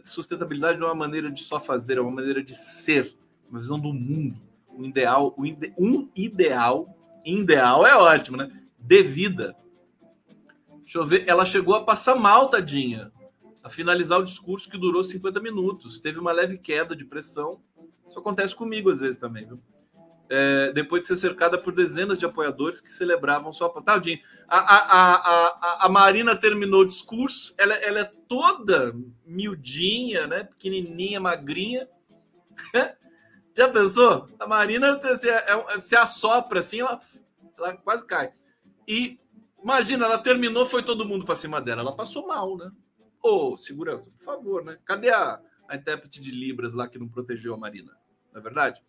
Sustentabilidade 0.05 0.77
não 0.77 0.87
é 0.87 0.91
uma 0.91 1.07
maneira 1.07 1.31
de 1.31 1.43
só 1.43 1.59
fazer, 1.59 1.97
é 1.97 2.01
uma 2.01 2.11
maneira 2.11 2.43
de 2.43 2.53
ser, 2.53 3.11
uma 3.49 3.59
visão 3.59 3.79
do 3.79 3.91
mundo, 3.91 4.39
um 4.71 4.85
ideal, 4.85 5.33
um, 5.35 5.45
ide, 5.45 5.73
ideal, 6.15 6.95
ideal 7.25 7.87
é 7.87 7.95
ótimo, 7.95 8.37
né? 8.37 8.49
De 8.77 9.01
vida. 9.01 9.55
Deixa 10.83 10.99
eu 10.99 11.05
ver, 11.05 11.27
ela 11.27 11.43
chegou 11.43 11.73
a 11.73 11.83
passar 11.83 12.15
mal, 12.15 12.49
tadinha, 12.49 13.11
a 13.63 13.69
finalizar 13.69 14.19
o 14.19 14.23
discurso 14.23 14.69
que 14.69 14.77
durou 14.77 15.03
50 15.03 15.39
minutos. 15.39 15.99
Teve 15.99 16.19
uma 16.19 16.31
leve 16.31 16.59
queda 16.59 16.95
de 16.95 17.03
pressão. 17.03 17.59
Isso 18.07 18.19
acontece 18.19 18.55
comigo 18.55 18.91
às 18.91 18.99
vezes 18.99 19.17
também, 19.17 19.47
viu? 19.47 19.57
É, 20.29 20.71
depois 20.73 21.01
de 21.01 21.07
ser 21.07 21.17
cercada 21.17 21.57
por 21.57 21.73
dezenas 21.73 22.17
de 22.17 22.25
apoiadores 22.25 22.81
que 22.81 22.91
celebravam 22.91 23.53
sua 23.53 23.69
tadinho. 23.81 24.19
A, 24.47 24.57
a, 24.57 25.15
a, 25.15 25.85
a, 25.85 25.89
Marina 25.89 26.35
terminou 26.35 26.81
o 26.81 26.87
discurso, 26.87 27.53
ela, 27.57 27.73
ela 27.75 27.99
é 27.99 28.11
toda 28.27 28.93
miudinha, 29.25 30.27
né? 30.27 30.43
Pequenininha, 30.43 31.19
magrinha. 31.19 31.87
Já 33.55 33.69
pensou? 33.69 34.27
A 34.39 34.45
Marina 34.45 34.99
se, 35.01 35.29
é, 35.29 35.79
se 35.79 35.95
assopra 35.95 36.59
assim, 36.59 36.81
ela, 36.81 36.99
ela 37.57 37.77
quase 37.77 38.05
cai. 38.05 38.31
E 38.87 39.17
imagina, 39.61 40.05
ela 40.05 40.19
terminou, 40.19 40.65
foi 40.65 40.83
todo 40.83 41.05
mundo 41.05 41.25
para 41.25 41.35
cima 41.35 41.59
dela. 41.59 41.81
Ela 41.81 41.95
passou 41.95 42.27
mal, 42.27 42.55
né? 42.55 42.71
Ô, 43.23 43.53
oh, 43.53 43.57
segurança, 43.57 44.11
por 44.11 44.23
favor, 44.23 44.63
né? 44.63 44.77
Cadê 44.85 45.09
a, 45.09 45.41
a 45.67 45.75
intérprete 45.75 46.21
de 46.21 46.31
Libras 46.31 46.73
lá 46.73 46.87
que 46.87 46.99
não 46.99 47.07
protegeu 47.07 47.53
a 47.53 47.57
Marina? 47.57 47.91
Não 48.31 48.39
é 48.39 48.43
verdade? 48.43 48.81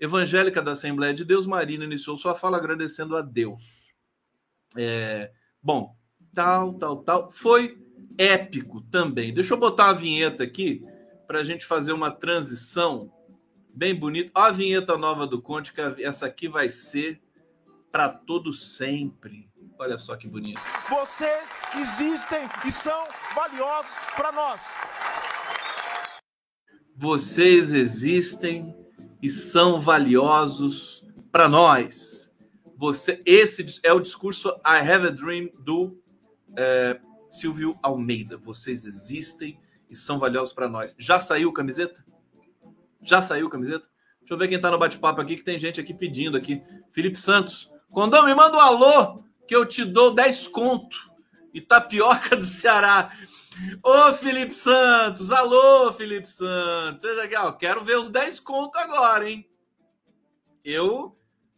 Evangélica 0.00 0.62
da 0.62 0.72
Assembleia 0.72 1.12
de 1.12 1.24
Deus, 1.24 1.46
Marina 1.46 1.84
iniciou 1.84 2.16
sua 2.16 2.34
fala 2.34 2.56
agradecendo 2.56 3.16
a 3.16 3.20
Deus. 3.20 3.94
É, 4.76 5.30
bom, 5.62 5.94
tal, 6.34 6.74
tal, 6.74 6.96
tal. 7.02 7.30
Foi 7.30 7.78
épico 8.16 8.80
também. 8.80 9.34
Deixa 9.34 9.52
eu 9.54 9.58
botar 9.58 9.90
a 9.90 9.94
vinheta 9.94 10.42
aqui 10.42 10.82
para 11.26 11.40
a 11.40 11.44
gente 11.44 11.66
fazer 11.66 11.92
uma 11.92 12.10
transição 12.10 13.12
bem 13.74 13.94
bonita. 13.94 14.30
a 14.34 14.50
vinheta 14.50 14.96
nova 14.96 15.26
do 15.26 15.40
Conte, 15.40 15.72
que 15.72 15.80
essa 16.02 16.26
aqui 16.26 16.48
vai 16.48 16.70
ser 16.70 17.20
para 17.92 18.08
todo 18.08 18.52
sempre. 18.52 19.50
Olha 19.78 19.98
só 19.98 20.16
que 20.16 20.28
bonito. 20.28 20.60
Vocês 20.88 21.50
existem 21.76 22.48
e 22.66 22.72
são 22.72 23.06
valiosos 23.34 23.92
para 24.16 24.32
nós. 24.32 24.66
Vocês 26.96 27.72
existem 27.72 28.79
e 29.22 29.28
são 29.28 29.80
valiosos 29.80 31.04
para 31.30 31.48
nós. 31.48 32.32
Você, 32.76 33.20
esse 33.26 33.78
é 33.82 33.92
o 33.92 34.00
discurso 34.00 34.48
I 34.64 34.78
Have 34.78 35.08
a 35.08 35.10
Dream 35.10 35.50
do 35.58 35.98
é, 36.56 36.98
Silvio 37.28 37.72
Almeida. 37.82 38.36
Vocês 38.36 38.84
existem 38.84 39.58
e 39.88 39.94
são 39.94 40.18
valiosos 40.18 40.52
para 40.52 40.68
nós. 40.68 40.94
Já 40.98 41.20
saiu 41.20 41.52
camiseta? 41.52 42.04
Já 43.02 43.20
saiu 43.20 43.48
camiseta? 43.48 43.86
Deixa 44.20 44.34
eu 44.34 44.38
ver 44.38 44.48
quem 44.48 44.56
está 44.56 44.70
no 44.70 44.78
bate-papo 44.78 45.20
aqui, 45.20 45.36
que 45.36 45.44
tem 45.44 45.58
gente 45.58 45.80
aqui 45.80 45.92
pedindo 45.92 46.36
aqui. 46.36 46.62
Felipe 46.92 47.18
Santos. 47.18 47.70
Condão, 47.90 48.24
me 48.24 48.34
manda 48.34 48.56
um 48.56 48.60
alô, 48.60 49.24
que 49.46 49.54
eu 49.54 49.66
te 49.66 49.84
dou 49.84 50.14
10 50.14 50.48
conto. 50.48 50.96
E 51.52 51.60
tapioca 51.60 52.36
do 52.36 52.44
Ceará. 52.44 53.12
Ô, 53.82 54.12
Felipe 54.14 54.54
Santos! 54.54 55.30
Alô, 55.30 55.92
Felipe 55.92 56.28
Santos! 56.28 57.02
Seja 57.02 57.44
ó, 57.44 57.52
quero 57.52 57.84
ver 57.84 57.98
os 57.98 58.10
10 58.10 58.40
contos 58.40 58.80
agora, 58.80 59.28
hein? 59.28 59.48
Eu 60.64 61.16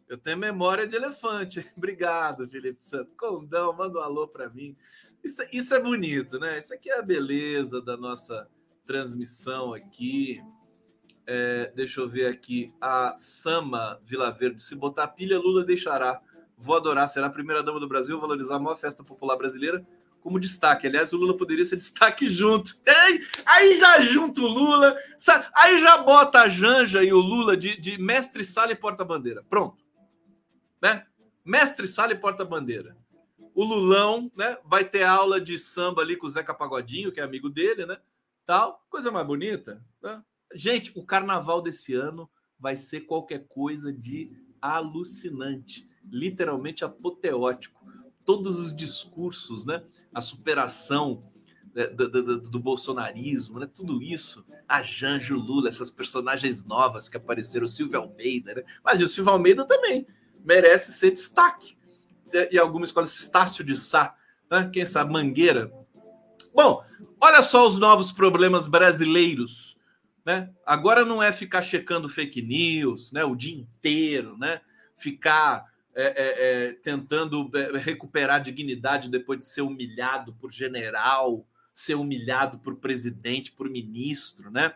eu 0.08 0.18
tenho 0.18 0.36
memória 0.36 0.86
de 0.86 0.94
elefante. 0.94 1.66
Obrigado, 1.74 2.46
Felipe 2.46 2.84
Santos. 2.84 3.14
Condão, 3.16 3.72
manda 3.72 3.98
um 3.98 4.02
alô 4.02 4.28
para 4.28 4.50
mim. 4.50 4.76
Isso, 5.24 5.42
isso 5.50 5.74
é 5.74 5.80
bonito, 5.80 6.38
né? 6.38 6.58
Isso 6.58 6.74
aqui 6.74 6.90
é 6.90 6.98
a 6.98 7.02
beleza 7.02 7.80
da 7.80 7.96
nossa 7.96 8.46
transmissão 8.86 9.72
aqui. 9.72 10.42
É, 11.26 11.72
deixa 11.74 12.00
eu 12.02 12.08
ver 12.08 12.26
aqui. 12.26 12.70
A 12.78 13.14
Sama 13.16 13.98
Vila 14.04 14.30
Verde. 14.30 14.60
Se 14.60 14.74
botar 14.74 15.08
pilha, 15.08 15.38
Lula 15.38 15.64
deixará 15.64 16.20
Vou 16.58 16.76
adorar. 16.76 17.08
Será 17.08 17.28
a 17.28 17.30
primeira 17.30 17.62
dama 17.62 17.80
do 17.80 17.88
Brasil, 17.88 18.20
valorizar 18.20 18.56
a 18.56 18.60
maior 18.60 18.76
festa 18.76 19.02
popular 19.02 19.36
brasileira 19.36 19.82
como 20.22 20.40
destaque. 20.40 20.86
Aliás, 20.86 21.12
o 21.12 21.16
Lula 21.16 21.36
poderia 21.36 21.64
ser 21.64 21.76
destaque 21.76 22.28
junto. 22.28 22.72
Aí, 22.86 23.20
aí 23.44 23.78
já 23.78 24.00
junta 24.00 24.40
o 24.40 24.46
Lula, 24.46 24.96
aí 25.54 25.78
já 25.78 25.98
bota 25.98 26.42
a 26.42 26.48
Janja 26.48 27.02
e 27.02 27.12
o 27.12 27.18
Lula 27.18 27.56
de, 27.56 27.78
de 27.78 28.00
mestre 28.00 28.44
sala 28.44 28.72
e 28.72 28.76
porta-bandeira. 28.76 29.44
Pronto. 29.50 29.82
Né? 30.80 31.04
Mestre 31.44 31.86
sala 31.86 32.12
e 32.12 32.18
porta-bandeira. 32.18 32.96
O 33.54 33.64
Lulão 33.64 34.30
né, 34.36 34.56
vai 34.64 34.84
ter 34.84 35.02
aula 35.02 35.40
de 35.40 35.58
samba 35.58 36.00
ali 36.00 36.16
com 36.16 36.26
o 36.26 36.30
Zeca 36.30 36.54
Pagodinho, 36.54 37.12
que 37.12 37.20
é 37.20 37.22
amigo 37.22 37.50
dele, 37.50 37.84
né? 37.84 37.98
Tal, 38.46 38.82
coisa 38.88 39.10
mais 39.10 39.26
bonita. 39.26 39.84
Né? 40.02 40.22
Gente, 40.54 40.92
o 40.94 41.04
carnaval 41.04 41.60
desse 41.60 41.94
ano 41.94 42.30
vai 42.58 42.76
ser 42.76 43.02
qualquer 43.02 43.46
coisa 43.48 43.92
de 43.92 44.32
alucinante, 44.60 45.86
literalmente 46.10 46.84
apoteótico. 46.84 47.84
Todos 48.24 48.58
os 48.58 48.74
discursos, 48.74 49.64
né? 49.64 49.82
A 50.14 50.20
superação 50.20 51.22
né, 51.74 51.86
do, 51.86 52.08
do, 52.08 52.40
do, 52.40 52.60
bolsonarismo, 52.60 53.58
né? 53.58 53.66
Tudo 53.66 54.02
isso, 54.02 54.44
a 54.68 54.82
Janjo 54.82 55.36
Lula, 55.36 55.68
essas 55.68 55.90
personagens 55.90 56.64
novas 56.64 57.08
que 57.08 57.16
apareceram, 57.16 57.66
o 57.66 57.68
Silvio 57.68 57.98
Almeida, 57.98 58.54
né? 58.54 58.62
Mas 58.84 59.00
o 59.00 59.08
Silvio 59.08 59.32
Almeida 59.32 59.64
também 59.64 60.06
merece 60.44 60.92
ser 60.92 61.10
destaque. 61.10 61.76
E 62.50 62.58
alguma 62.58 62.84
escola, 62.84 63.06
Estácio 63.06 63.62
de 63.62 63.76
Sá, 63.76 64.14
né? 64.50 64.70
quem 64.72 64.86
sabe, 64.86 65.12
Mangueira. 65.12 65.70
Bom, 66.54 66.82
olha 67.20 67.42
só 67.42 67.66
os 67.66 67.78
novos 67.78 68.12
problemas 68.12 68.66
brasileiros 68.66 69.76
né? 70.24 70.50
Agora 70.64 71.04
não 71.04 71.22
é 71.22 71.32
ficar 71.32 71.62
checando 71.62 72.08
fake 72.08 72.42
news 72.42 73.12
né, 73.12 73.24
o 73.24 73.34
dia 73.34 73.56
inteiro, 73.56 74.36
né? 74.38 74.60
ficar 74.96 75.64
é, 75.94 76.04
é, 76.04 76.66
é, 76.68 76.72
tentando 76.72 77.50
é, 77.54 77.78
recuperar 77.78 78.42
dignidade 78.42 79.10
depois 79.10 79.40
de 79.40 79.46
ser 79.46 79.62
humilhado 79.62 80.32
por 80.34 80.50
general, 80.50 81.46
ser 81.74 81.94
humilhado 81.94 82.58
por 82.58 82.76
presidente, 82.76 83.52
por 83.52 83.68
ministro, 83.68 84.50
né? 84.50 84.74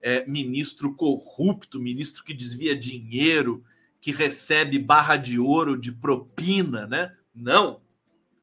É, 0.00 0.26
ministro 0.26 0.94
corrupto, 0.94 1.80
ministro 1.80 2.22
que 2.24 2.34
desvia 2.34 2.76
dinheiro, 2.76 3.64
que 4.00 4.12
recebe 4.12 4.78
barra 4.78 5.16
de 5.16 5.38
ouro 5.38 5.78
de 5.78 5.90
propina, 5.90 6.86
né? 6.86 7.16
Não. 7.34 7.80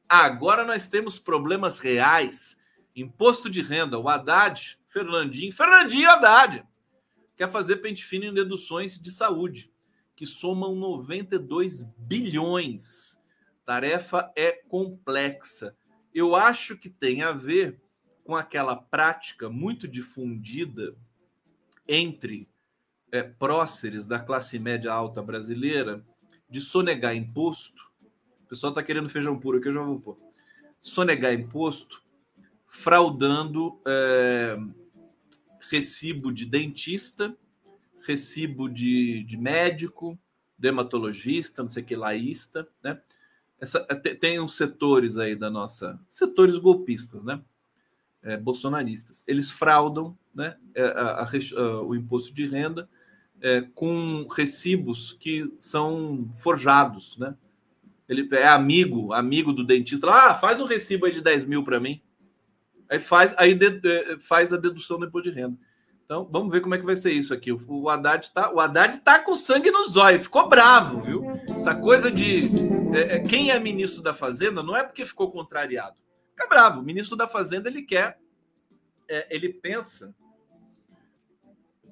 Agora 0.08 0.64
nós 0.64 0.88
temos 0.88 1.18
problemas 1.18 1.78
reais. 1.78 2.56
Imposto 2.94 3.48
de 3.48 3.62
renda. 3.62 3.98
O 3.98 4.08
Haddad 4.08 4.78
Fernandinho, 4.86 5.52
Fernandinho 5.52 6.10
Haddad, 6.10 6.64
quer 7.36 7.50
fazer 7.50 7.76
pente 7.76 8.04
fino 8.04 8.26
em 8.26 8.34
deduções 8.34 9.00
de 9.00 9.10
saúde, 9.10 9.71
que 10.22 10.26
somam 10.26 10.76
92 10.76 11.82
bilhões. 11.98 13.20
Tarefa 13.66 14.32
é 14.36 14.52
complexa. 14.52 15.76
Eu 16.14 16.36
acho 16.36 16.76
que 16.78 16.88
tem 16.88 17.24
a 17.24 17.32
ver 17.32 17.82
com 18.22 18.36
aquela 18.36 18.76
prática 18.76 19.50
muito 19.50 19.88
difundida 19.88 20.94
entre 21.88 22.48
é, 23.10 23.24
próceres 23.24 24.06
da 24.06 24.20
classe 24.20 24.60
média 24.60 24.92
alta 24.92 25.20
brasileira 25.20 26.06
de 26.48 26.60
sonegar 26.60 27.16
imposto. 27.16 27.90
O 28.44 28.46
pessoal 28.46 28.70
está 28.70 28.80
querendo 28.80 29.08
feijão 29.08 29.36
puro 29.36 29.58
aqui, 29.58 29.66
eu 29.66 29.74
já 29.74 29.82
vou 29.82 29.98
pôr. 29.98 30.16
Sonegar 30.78 31.34
imposto, 31.34 32.00
fraudando 32.68 33.76
é, 33.84 34.56
recibo 35.68 36.32
de 36.32 36.46
dentista, 36.46 37.36
recibo 38.04 38.68
de, 38.68 39.24
de 39.24 39.36
médico, 39.36 40.18
dermatologista, 40.58 41.62
não 41.62 41.68
sei 41.68 41.82
que, 41.82 41.96
laísta, 41.96 42.68
né? 42.82 43.00
Essa, 43.60 43.80
tem 43.80 44.40
uns 44.40 44.56
setores 44.56 45.18
aí 45.18 45.36
da 45.36 45.48
nossa. 45.48 45.98
setores 46.08 46.58
golpistas, 46.58 47.22
né? 47.22 47.40
É, 48.22 48.36
bolsonaristas. 48.36 49.24
Eles 49.26 49.50
fraudam 49.50 50.16
né, 50.34 50.56
é, 50.74 50.82
a, 50.82 51.22
a, 51.22 51.24
a, 51.24 51.82
o 51.82 51.94
imposto 51.94 52.32
de 52.32 52.46
renda 52.46 52.88
é, 53.40 53.60
com 53.74 54.26
recibos 54.28 55.12
que 55.12 55.52
são 55.58 56.28
forjados, 56.38 57.16
né? 57.18 57.36
Ele 58.08 58.28
é 58.32 58.46
amigo, 58.46 59.12
amigo 59.12 59.52
do 59.52 59.64
dentista. 59.64 60.08
Ah, 60.10 60.34
faz 60.34 60.60
um 60.60 60.64
recibo 60.64 61.06
aí 61.06 61.12
de 61.12 61.20
10 61.20 61.44
mil 61.44 61.64
para 61.64 61.80
mim. 61.80 62.00
Aí 62.88 63.00
faz, 63.00 63.34
aí 63.38 63.54
de, 63.54 63.70
de, 63.70 64.18
faz 64.18 64.52
a 64.52 64.56
dedução 64.56 64.98
do 64.98 65.06
imposto 65.06 65.30
de 65.30 65.36
renda. 65.40 65.56
Então, 66.12 66.28
vamos 66.30 66.52
ver 66.52 66.60
como 66.60 66.74
é 66.74 66.78
que 66.78 66.84
vai 66.84 66.94
ser 66.94 67.10
isso 67.10 67.32
aqui. 67.32 67.50
O 67.50 67.88
Haddad 67.88 68.30
tá, 68.34 68.52
o 68.52 68.60
Haddad 68.60 68.98
tá 69.00 69.18
com 69.18 69.34
sangue 69.34 69.70
nos 69.70 69.96
olhos, 69.96 70.24
ficou 70.24 70.46
bravo, 70.46 71.00
viu? 71.00 71.22
Essa 71.48 71.74
coisa 71.74 72.10
de 72.10 72.50
é, 72.94 73.16
é, 73.16 73.20
quem 73.20 73.50
é 73.50 73.58
ministro 73.58 74.02
da 74.02 74.12
Fazenda 74.12 74.62
não 74.62 74.76
é 74.76 74.84
porque 74.84 75.06
ficou 75.06 75.32
contrariado. 75.32 75.96
Fica 76.32 76.46
bravo. 76.46 76.80
O 76.80 76.82
ministro 76.82 77.16
da 77.16 77.26
Fazenda 77.26 77.70
ele 77.70 77.80
quer, 77.80 78.20
é, 79.08 79.26
ele 79.34 79.54
pensa 79.54 80.14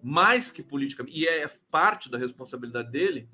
mais 0.03 0.51
que 0.51 0.63
politicamente, 0.63 1.19
e 1.19 1.27
é 1.27 1.49
parte 1.71 2.11
da 2.11 2.19
responsabilidade 2.19 2.91
dele 2.91 3.27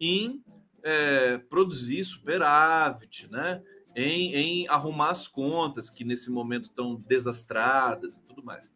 em 0.00 0.42
é, 0.82 1.36
produzir 1.36 2.02
superávit, 2.02 3.30
né? 3.30 3.62
em, 3.94 4.34
em 4.34 4.68
arrumar 4.68 5.10
as 5.10 5.28
contas 5.28 5.90
que 5.90 6.02
nesse 6.02 6.30
momento 6.30 6.70
estão 6.70 6.94
desastradas 6.94 8.16
e 8.16 8.22
tudo 8.22 8.42
mais. 8.42 8.72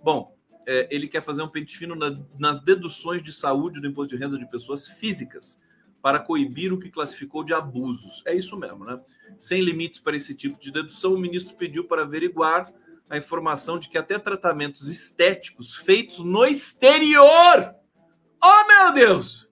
Bom, 0.00 0.37
é, 0.68 0.86
ele 0.90 1.08
quer 1.08 1.22
fazer 1.22 1.42
um 1.42 1.48
pente 1.48 1.78
fino 1.78 1.94
na, 1.94 2.14
nas 2.38 2.60
deduções 2.60 3.22
de 3.22 3.32
saúde 3.32 3.80
do 3.80 3.86
imposto 3.86 4.14
de 4.14 4.22
renda 4.22 4.38
de 4.38 4.44
pessoas 4.50 4.86
físicas 4.86 5.58
para 6.02 6.18
coibir 6.18 6.74
o 6.74 6.78
que 6.78 6.90
classificou 6.90 7.42
de 7.42 7.54
abusos. 7.54 8.22
É 8.26 8.34
isso 8.34 8.54
mesmo, 8.54 8.84
né? 8.84 9.00
Sem 9.38 9.62
limites 9.62 9.98
para 9.98 10.14
esse 10.14 10.34
tipo 10.34 10.60
de 10.60 10.70
dedução, 10.70 11.14
o 11.14 11.18
ministro 11.18 11.56
pediu 11.56 11.84
para 11.84 12.02
averiguar 12.02 12.70
a 13.08 13.16
informação 13.16 13.78
de 13.78 13.88
que 13.88 13.96
até 13.96 14.18
tratamentos 14.18 14.88
estéticos 14.88 15.74
feitos 15.74 16.18
no 16.18 16.44
exterior, 16.44 17.74
oh 18.44 18.66
meu 18.66 18.92
Deus, 18.92 19.50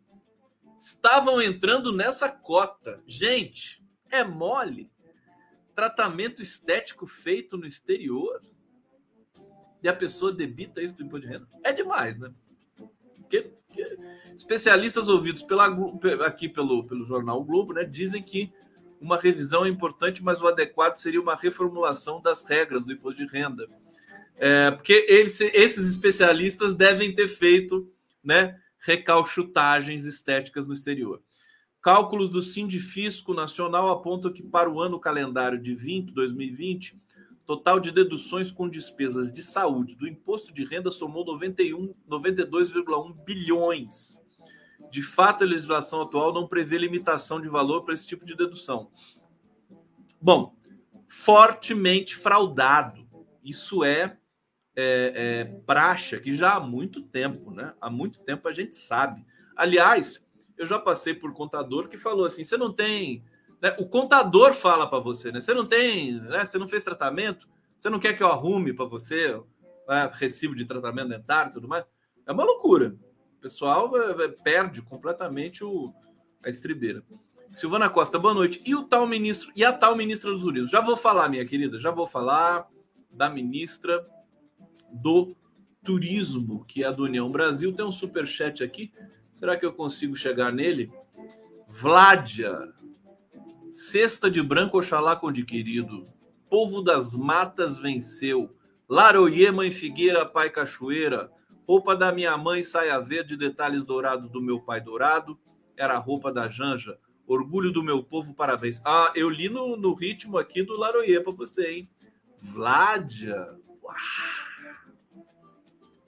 estavam 0.78 1.40
entrando 1.40 1.92
nessa 1.92 2.28
cota. 2.28 3.02
Gente, 3.06 3.82
é 4.10 4.22
mole 4.22 4.90
tratamento 5.74 6.42
estético 6.42 7.06
feito 7.06 7.56
no 7.56 7.66
exterior 7.66 8.40
e 9.87 9.89
a 9.89 9.95
pessoa 9.95 10.32
debita 10.32 10.82
isso 10.82 10.97
do 10.97 11.05
imposto 11.05 11.28
de 11.28 11.32
renda. 11.32 11.47
É 11.62 11.72
demais, 11.72 12.18
né? 12.18 12.28
Porque, 13.20 13.53
porque 13.68 13.97
especialistas 14.37 15.07
ouvidos 15.07 15.45
pela, 15.45 15.66
aqui 16.26 16.49
pelo, 16.49 16.82
pelo 16.84 17.07
jornal 17.07 17.41
o 17.41 17.45
Globo 17.45 17.72
né, 17.72 17.84
dizem 17.84 18.20
que 18.20 18.53
uma 19.01 19.16
revisão 19.16 19.64
é 19.64 19.68
importante, 19.68 20.24
mas 20.24 20.43
o 20.43 20.49
adequado 20.49 20.97
seria 20.97 21.20
uma 21.20 21.37
reformulação 21.37 22.20
das 22.20 22.45
regras 22.45 22.84
do 22.84 22.93
imposto 22.93 23.24
de 23.24 23.30
renda. 23.30 23.64
É, 24.39 24.72
porque 24.72 25.07
eles, 25.09 25.41
esses 25.41 25.89
especialistas 25.89 26.74
devem 26.74 27.14
ter 27.14 27.28
feito 27.28 27.89
né, 28.24 28.59
recalchutagens 28.80 30.05
estéticas 30.05 30.66
no 30.66 30.74
exterior. 30.74 31.22
Cálculos 31.80 32.28
do 32.28 32.43
Sindifisco 32.43 33.32
Nacional 33.32 33.89
apontam 33.91 34.32
que 34.32 34.43
para 34.43 34.68
o 34.68 34.80
ano 34.80 34.99
calendário 34.99 35.62
de 35.62 35.76
20, 35.76 36.12
2020, 36.12 37.01
total 37.47 37.78
de 37.78 37.92
deduções 37.92 38.51
com 38.51 38.68
despesas 38.68 39.32
de 39.32 39.42
saúde 39.42 39.97
do 39.97 40.07
imposto 40.07 40.53
de 40.53 40.64
renda 40.64 40.90
somou 40.90 41.24
91, 41.24 41.94
92,1 42.09 43.24
bilhões. 43.24 44.20
De 44.90 45.03
fato, 45.03 45.44
a 45.44 45.47
legislação 45.47 46.03
atual 46.03 46.32
não 46.32 46.47
prevê 46.47 46.78
limitação 46.78 47.40
de 47.40 47.49
valor 47.49 47.84
para 47.84 47.94
esse 47.94 48.07
tipo 48.07 48.26
de 48.26 48.34
dedução. 48.34 48.90
Bom, 50.20 50.55
fortemente 51.09 52.16
fraudado. 52.16 53.07
Isso 53.42 53.84
é, 53.84 54.16
é, 54.74 55.12
é 55.14 55.44
praxe 55.64 56.18
que 56.20 56.34
já 56.34 56.55
há 56.55 56.61
muito 56.61 57.03
tempo, 57.03 57.51
né? 57.51 57.74
Há 57.80 57.88
muito 57.88 58.20
tempo 58.20 58.49
a 58.49 58.53
gente 58.53 58.74
sabe. 58.74 59.24
Aliás, 59.55 60.28
eu 60.57 60.66
já 60.66 60.78
passei 60.78 61.14
por 61.14 61.32
contador 61.32 61.88
que 61.88 61.97
falou 61.97 62.26
assim: 62.26 62.44
você 62.44 62.57
não 62.57 62.72
tem. 62.72 63.24
Né? 63.66 63.76
O 63.80 63.86
contador 63.86 64.54
fala 64.54 64.86
para 64.86 65.00
você, 65.00 65.32
né? 65.32 65.40
Você 65.40 65.52
não 65.52 65.66
tem, 65.66 66.20
né? 66.20 66.46
Você 66.46 66.56
não 66.56 66.68
fez 66.68 66.84
tratamento, 66.84 67.48
você 67.76 67.90
não 67.90 67.98
quer 67.98 68.16
que 68.16 68.22
eu 68.22 68.28
arrume 68.28 68.72
para 68.72 68.84
você 68.84 69.32
né? 69.88 70.08
recibo 70.12 70.54
de 70.54 70.64
tratamento 70.64 71.08
dentário 71.08 71.50
e 71.50 71.54
tudo 71.54 71.66
mais. 71.66 71.84
É 72.24 72.30
uma 72.30 72.44
loucura. 72.44 72.96
O 73.38 73.40
pessoal 73.40 73.90
é, 73.96 74.24
é, 74.24 74.28
perde 74.28 74.80
completamente 74.82 75.64
o, 75.64 75.92
a 76.44 76.48
estribeira. 76.48 77.02
Silvana 77.54 77.90
Costa, 77.90 78.20
boa 78.20 78.34
noite. 78.34 78.62
E 78.64 78.72
o 78.72 78.84
tal 78.84 79.04
ministro, 79.04 79.50
e 79.56 79.64
a 79.64 79.72
tal 79.72 79.96
ministra 79.96 80.30
do 80.30 80.40
Turismo? 80.40 80.68
Já 80.68 80.80
vou 80.80 80.96
falar, 80.96 81.28
minha 81.28 81.44
querida, 81.44 81.80
já 81.80 81.90
vou 81.90 82.06
falar 82.06 82.68
da 83.10 83.28
ministra 83.28 84.06
do 84.92 85.34
Turismo, 85.82 86.64
que 86.66 86.84
é 86.84 86.86
a 86.86 86.92
do 86.92 87.02
União 87.02 87.28
Brasil. 87.30 87.72
Tem 87.74 87.84
um 87.84 87.90
super 87.90 88.28
chat 88.28 88.62
aqui. 88.62 88.92
Será 89.32 89.56
que 89.56 89.66
eu 89.66 89.72
consigo 89.72 90.14
chegar 90.14 90.52
nele? 90.52 90.88
Vládia. 91.66 92.76
Cesta 93.76 94.30
de 94.30 94.42
branco, 94.42 94.78
Oxalá 94.78 95.14
Conde 95.14 95.44
querido. 95.44 96.06
Povo 96.48 96.80
das 96.80 97.14
matas 97.14 97.76
venceu. 97.76 98.56
Laroie, 98.88 99.50
mãe 99.52 99.70
Figueira, 99.70 100.24
pai 100.24 100.48
Cachoeira. 100.48 101.30
Roupa 101.68 101.94
da 101.94 102.10
minha 102.10 102.38
mãe, 102.38 102.62
saia 102.62 102.98
verde, 102.98 103.36
detalhes 103.36 103.84
dourados 103.84 104.30
do 104.30 104.40
meu 104.40 104.60
pai 104.60 104.80
dourado. 104.80 105.38
Era 105.76 105.92
a 105.92 105.98
roupa 105.98 106.32
da 106.32 106.48
Janja. 106.48 106.98
Orgulho 107.26 107.70
do 107.70 107.84
meu 107.84 108.02
povo, 108.02 108.32
parabéns. 108.32 108.80
Ah, 108.82 109.12
eu 109.14 109.28
li 109.28 109.50
no, 109.50 109.76
no 109.76 109.92
ritmo 109.92 110.38
aqui 110.38 110.62
do 110.62 110.74
Laroyer 110.74 111.22
para 111.22 111.34
você, 111.34 111.70
hein? 111.70 111.90
Vládia. 112.40 113.46
Uau. 113.82 113.94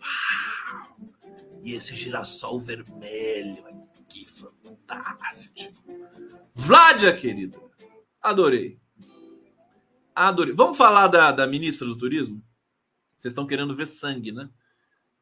Uau. 0.00 0.96
E 1.62 1.74
esse 1.74 1.94
girassol 1.94 2.58
vermelho. 2.58 3.62
Que 4.08 4.26
fantástico. 4.26 5.74
Vládia, 6.58 7.14
querido. 7.14 7.62
Adorei. 8.20 8.80
Adorei. 10.12 10.52
Vamos 10.52 10.76
falar 10.76 11.06
da, 11.06 11.30
da 11.30 11.46
ministra 11.46 11.86
do 11.86 11.96
Turismo? 11.96 12.42
Vocês 13.16 13.30
estão 13.30 13.46
querendo 13.46 13.76
ver 13.76 13.86
sangue, 13.86 14.32
né? 14.32 14.50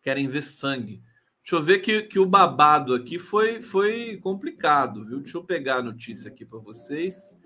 Querem 0.03 0.28
ver 0.28 0.43
sangue. 0.43 1.03
Deixa 1.43 1.57
eu 1.57 1.62
ver 1.62 1.80
que, 1.80 2.05
que 2.05 2.18
o 2.18 2.24
babado 2.24 2.95
aqui 2.95 3.18
foi, 3.18 3.61
foi 3.61 4.16
complicado, 4.16 5.05
viu? 5.05 5.20
Deixa 5.20 5.37
eu 5.37 5.45
pegar 5.45 5.76
a 5.76 5.82
notícia 5.82 6.30
aqui 6.30 6.45
para 6.45 6.59
vocês. 6.59 7.37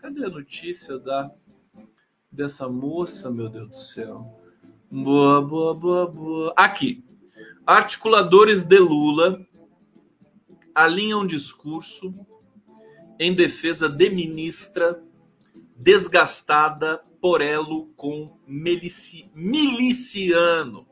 Cadê 0.00 0.24
a 0.24 0.30
notícia 0.30 0.98
da 0.98 1.30
dessa 2.32 2.66
moça, 2.66 3.30
meu 3.30 3.50
Deus 3.50 3.68
do 3.68 3.76
céu? 3.76 4.40
Boa, 4.90 5.42
boa, 5.42 5.74
boa, 5.74 6.06
boa. 6.06 6.54
Aqui. 6.56 7.04
Articuladores 7.66 8.64
de 8.64 8.78
Lula 8.78 9.46
alinham 10.74 11.26
discurso 11.26 12.14
em 13.18 13.34
defesa 13.34 13.90
de 13.90 14.08
ministra 14.08 15.02
desgastada 15.76 17.02
por 17.20 17.42
elo 17.42 17.88
com 17.94 18.26
milici, 18.46 19.30
miliciano. 19.34 20.86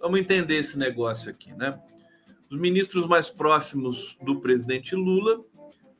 Vamos 0.00 0.20
entender 0.20 0.56
esse 0.56 0.78
negócio 0.78 1.30
aqui, 1.30 1.52
né? 1.52 1.78
Os 2.50 2.58
ministros 2.58 3.06
mais 3.06 3.28
próximos 3.28 4.16
do 4.22 4.40
presidente 4.40 4.94
Lula 4.96 5.44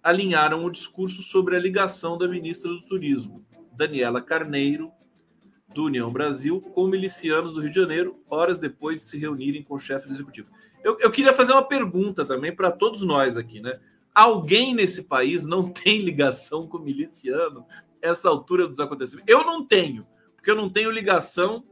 alinharam 0.07 0.65
o 0.65 0.71
discurso 0.71 1.21
sobre 1.21 1.57
a 1.57 1.59
ligação 1.59 2.17
da 2.17 2.29
ministra 2.29 2.71
do 2.71 2.81
Turismo, 2.83 3.45
Daniela 3.73 4.23
Carneiro, 4.23 4.93
do 5.75 5.87
União 5.87 6.09
Brasil, 6.09 6.61
com 6.61 6.87
milicianos 6.87 7.53
do 7.53 7.61
Rio 7.61 7.71
de 7.71 7.75
Janeiro, 7.75 8.23
horas 8.31 8.57
depois 8.57 9.01
de 9.01 9.07
se 9.09 9.19
reunirem 9.19 9.65
com 9.65 9.75
o 9.75 9.81
chefe 9.81 10.07
do 10.07 10.15
executivo. 10.15 10.49
Eu, 10.85 10.97
eu 11.01 11.11
queria 11.11 11.33
fazer 11.33 11.51
uma 11.51 11.67
pergunta 11.67 12.25
também 12.25 12.55
para 12.55 12.71
todos 12.71 13.03
nós 13.03 13.37
aqui, 13.37 13.61
né? 13.61 13.81
Alguém 14.15 14.77
nesse 14.77 15.03
país 15.03 15.45
não 15.45 15.71
tem 15.75 16.01
ligação 16.03 16.69
com 16.69 16.79
miliciano 16.79 17.67
essa 18.01 18.29
altura 18.29 18.69
dos 18.69 18.79
acontecimentos? 18.79 19.29
Eu 19.29 19.45
não 19.45 19.67
tenho, 19.67 20.07
porque 20.37 20.49
eu 20.49 20.57
não 20.57 20.71
tenho 20.71 20.89
ligação 20.89 21.65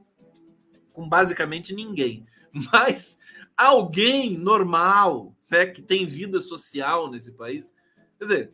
com 0.93 1.09
basicamente 1.09 1.72
ninguém. 1.72 2.26
Mas 2.72 3.16
alguém 3.57 4.37
normal, 4.37 5.37
né, 5.49 5.66
que 5.66 5.80
tem 5.80 6.05
vida 6.05 6.41
social 6.41 7.09
nesse 7.09 7.30
país, 7.30 7.72
quer 8.18 8.24
dizer, 8.24 8.52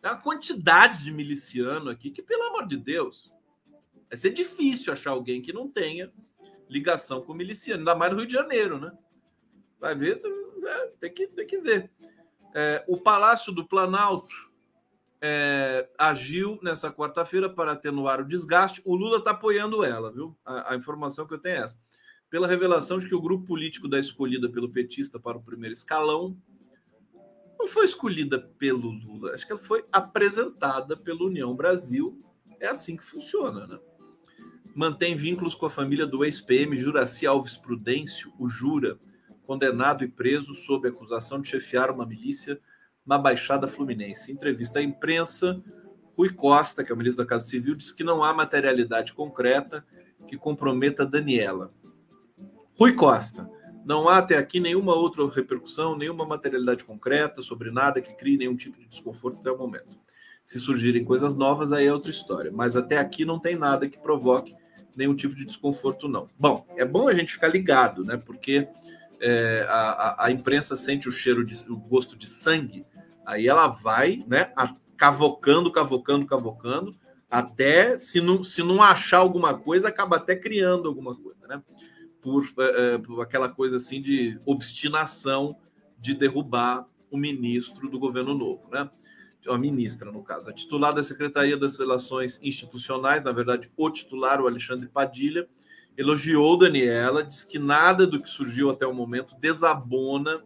tem 0.00 0.10
uma 0.10 0.20
quantidade 0.20 1.04
de 1.04 1.12
miliciano 1.12 1.90
aqui 1.90 2.10
que, 2.10 2.22
pelo 2.22 2.44
amor 2.44 2.66
de 2.66 2.76
Deus, 2.76 3.32
vai 4.08 4.18
ser 4.18 4.30
difícil 4.30 4.92
achar 4.92 5.10
alguém 5.10 5.42
que 5.42 5.52
não 5.52 5.68
tenha 5.68 6.12
ligação 6.68 7.22
com 7.22 7.34
miliciano, 7.34 7.80
ainda 7.80 7.94
mais 7.94 8.12
no 8.12 8.18
Rio 8.18 8.26
de 8.26 8.34
Janeiro, 8.34 8.78
né? 8.78 8.92
Vai 9.80 9.94
ver, 9.94 10.20
é, 10.66 10.86
tem, 11.00 11.12
que, 11.12 11.26
tem 11.28 11.46
que 11.46 11.60
ver. 11.60 11.90
É, 12.54 12.84
o 12.88 13.00
Palácio 13.00 13.52
do 13.52 13.66
Planalto 13.66 14.48
é, 15.20 15.88
agiu 15.98 16.58
nessa 16.62 16.92
quarta-feira 16.92 17.48
para 17.48 17.72
atenuar 17.72 18.20
o 18.20 18.24
desgaste. 18.24 18.82
O 18.84 18.94
Lula 18.94 19.18
está 19.18 19.32
apoiando 19.32 19.84
ela, 19.84 20.12
viu? 20.12 20.36
A, 20.44 20.72
a, 20.72 20.76
informação 20.76 21.26
que 21.26 21.34
eu 21.34 21.38
tenho 21.38 21.56
é 21.56 21.64
essa. 21.64 21.78
Pela 22.30 22.46
revelação 22.46 22.98
de 22.98 23.06
que 23.06 23.14
o 23.14 23.20
grupo 23.20 23.46
político 23.46 23.88
da 23.88 23.98
escolhida 23.98 24.50
pelo 24.50 24.70
petista 24.70 25.18
para 25.18 25.38
o 25.38 25.42
primeiro 25.42 25.72
escalão 25.72 26.36
não 27.58 27.66
foi 27.66 27.84
escolhida 27.84 28.38
pelo 28.38 28.90
Lula, 28.90 29.34
acho 29.34 29.44
que 29.44 29.52
ela 29.52 29.60
foi 29.60 29.84
apresentada 29.92 30.96
pela 30.96 31.24
União 31.24 31.54
Brasil. 31.54 32.22
É 32.60 32.68
assim 32.68 32.96
que 32.96 33.04
funciona, 33.04 33.66
né? 33.66 33.78
Mantém 34.74 35.16
vínculos 35.16 35.54
com 35.54 35.66
a 35.66 35.70
família 35.70 36.06
do 36.06 36.24
ex-PM 36.24 36.76
Juraci 36.76 37.26
Alves 37.26 37.56
Prudêncio, 37.56 38.32
o 38.38 38.48
Jura, 38.48 38.98
condenado 39.44 40.04
e 40.04 40.08
preso 40.08 40.54
sob 40.54 40.88
acusação 40.88 41.40
de 41.40 41.48
chefiar 41.48 41.90
uma 41.90 42.06
milícia 42.06 42.60
na 43.04 43.18
Baixada 43.18 43.66
Fluminense. 43.66 44.30
Em 44.30 44.34
entrevista 44.34 44.78
à 44.78 44.82
imprensa, 44.82 45.60
Rui 46.16 46.32
Costa, 46.32 46.84
que 46.84 46.92
é 46.92 46.94
o 46.94 46.98
ministro 46.98 47.24
da 47.24 47.28
Casa 47.28 47.46
Civil, 47.46 47.74
disse 47.74 47.94
que 47.94 48.04
não 48.04 48.22
há 48.22 48.32
materialidade 48.34 49.12
concreta 49.12 49.84
que 50.28 50.36
comprometa 50.36 51.06
Daniela. 51.06 51.72
Rui 52.78 52.92
Costa, 52.92 53.50
não 53.88 54.06
há 54.06 54.18
até 54.18 54.36
aqui 54.36 54.60
nenhuma 54.60 54.94
outra 54.94 55.26
repercussão, 55.30 55.96
nenhuma 55.96 56.26
materialidade 56.26 56.84
concreta 56.84 57.40
sobre 57.40 57.70
nada 57.70 58.02
que 58.02 58.12
crie 58.12 58.36
nenhum 58.36 58.54
tipo 58.54 58.78
de 58.78 58.86
desconforto 58.86 59.40
até 59.40 59.50
o 59.50 59.56
momento. 59.56 59.98
Se 60.44 60.60
surgirem 60.60 61.06
coisas 61.06 61.34
novas, 61.34 61.72
aí 61.72 61.86
é 61.86 61.92
outra 61.92 62.10
história. 62.10 62.52
Mas 62.52 62.76
até 62.76 62.98
aqui 62.98 63.24
não 63.24 63.38
tem 63.38 63.56
nada 63.56 63.88
que 63.88 63.98
provoque 63.98 64.54
nenhum 64.94 65.16
tipo 65.16 65.34
de 65.34 65.42
desconforto, 65.42 66.06
não. 66.06 66.26
Bom, 66.38 66.66
é 66.76 66.84
bom 66.84 67.08
a 67.08 67.14
gente 67.14 67.32
ficar 67.32 67.48
ligado, 67.48 68.04
né? 68.04 68.18
Porque 68.18 68.68
é, 69.22 69.64
a, 69.66 70.26
a, 70.26 70.30
imprensa 70.30 70.76
sente 70.76 71.08
o 71.08 71.12
cheiro 71.12 71.42
de 71.42 71.54
o 71.70 71.76
gosto 71.78 72.14
de 72.14 72.28
sangue, 72.28 72.84
aí 73.24 73.48
ela 73.48 73.68
vai, 73.68 74.22
né, 74.28 74.52
a, 74.54 74.74
cavocando, 74.98 75.72
cavocando, 75.72 76.26
cavocando, 76.26 76.94
até 77.30 77.96
se 77.96 78.20
não, 78.20 78.44
se 78.44 78.62
não 78.62 78.82
achar 78.82 79.18
alguma 79.18 79.54
coisa, 79.54 79.88
acaba 79.88 80.16
até 80.16 80.36
criando 80.36 80.88
alguma 80.88 81.14
coisa, 81.14 81.46
né? 81.48 81.62
Por, 82.28 82.52
é 82.58 82.98
por 82.98 83.20
aquela 83.22 83.48
coisa 83.48 83.76
assim 83.78 84.00
de 84.00 84.38
obstinação 84.44 85.56
de 85.98 86.14
derrubar 86.14 86.86
o 87.10 87.16
ministro 87.16 87.88
do 87.88 87.98
governo 87.98 88.34
novo, 88.34 88.68
né? 88.70 88.88
A 89.48 89.56
ministra, 89.56 90.12
no 90.12 90.22
caso, 90.22 90.50
a 90.50 90.52
titular 90.52 90.92
da 90.92 91.02
Secretaria 91.02 91.56
das 91.56 91.78
Relações 91.78 92.38
Institucionais, 92.42 93.22
na 93.22 93.32
verdade, 93.32 93.70
o 93.76 93.88
titular, 93.88 94.42
o 94.42 94.46
Alexandre 94.46 94.88
Padilha, 94.88 95.48
elogiou 95.96 96.58
Daniela, 96.58 97.24
diz 97.24 97.44
que 97.44 97.58
nada 97.58 98.06
do 98.06 98.22
que 98.22 98.28
surgiu 98.28 98.68
até 98.68 98.86
o 98.86 98.92
momento 98.92 99.34
desabona 99.40 100.42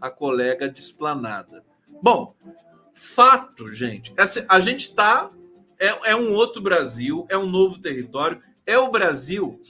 a 0.00 0.10
colega 0.10 0.68
desplanada. 0.68 1.64
Bom, 2.02 2.34
fato, 2.94 3.68
gente. 3.68 4.12
a 4.48 4.60
gente 4.60 4.82
está. 4.82 5.28
É, 5.78 6.10
é 6.10 6.16
um 6.16 6.32
outro 6.32 6.60
Brasil, 6.60 7.26
é 7.28 7.38
um 7.38 7.48
novo 7.48 7.78
território. 7.78 8.40
É 8.66 8.78
o 8.78 8.90
Brasil, 8.90 9.60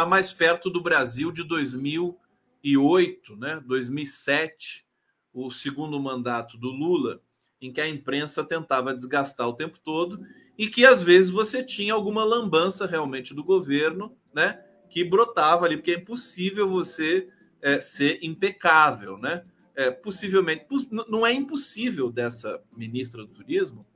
está 0.00 0.08
mais 0.08 0.32
perto 0.32 0.70
do 0.70 0.80
Brasil 0.80 1.30
de 1.30 1.44
2008, 1.44 3.36
né? 3.36 3.62
2007, 3.66 4.86
o 5.30 5.50
segundo 5.50 6.00
mandato 6.00 6.56
do 6.56 6.68
Lula, 6.68 7.20
em 7.60 7.70
que 7.70 7.82
a 7.82 7.88
imprensa 7.88 8.42
tentava 8.42 8.94
desgastar 8.94 9.46
o 9.46 9.52
tempo 9.52 9.78
todo 9.78 10.26
e 10.56 10.68
que 10.68 10.86
às 10.86 11.02
vezes 11.02 11.30
você 11.30 11.62
tinha 11.62 11.92
alguma 11.92 12.24
lambança 12.24 12.86
realmente 12.86 13.34
do 13.34 13.44
governo, 13.44 14.16
né? 14.32 14.64
Que 14.88 15.04
brotava 15.04 15.66
ali, 15.66 15.76
porque 15.76 15.90
é 15.90 15.98
impossível 15.98 16.66
você 16.66 17.28
é, 17.60 17.78
ser 17.78 18.20
impecável, 18.22 19.18
né? 19.18 19.44
É, 19.74 19.90
possivelmente, 19.90 20.66
não 21.08 21.26
é 21.26 21.32
impossível 21.32 22.10
dessa 22.10 22.62
ministra 22.74 23.22
do 23.22 23.28
turismo 23.28 23.86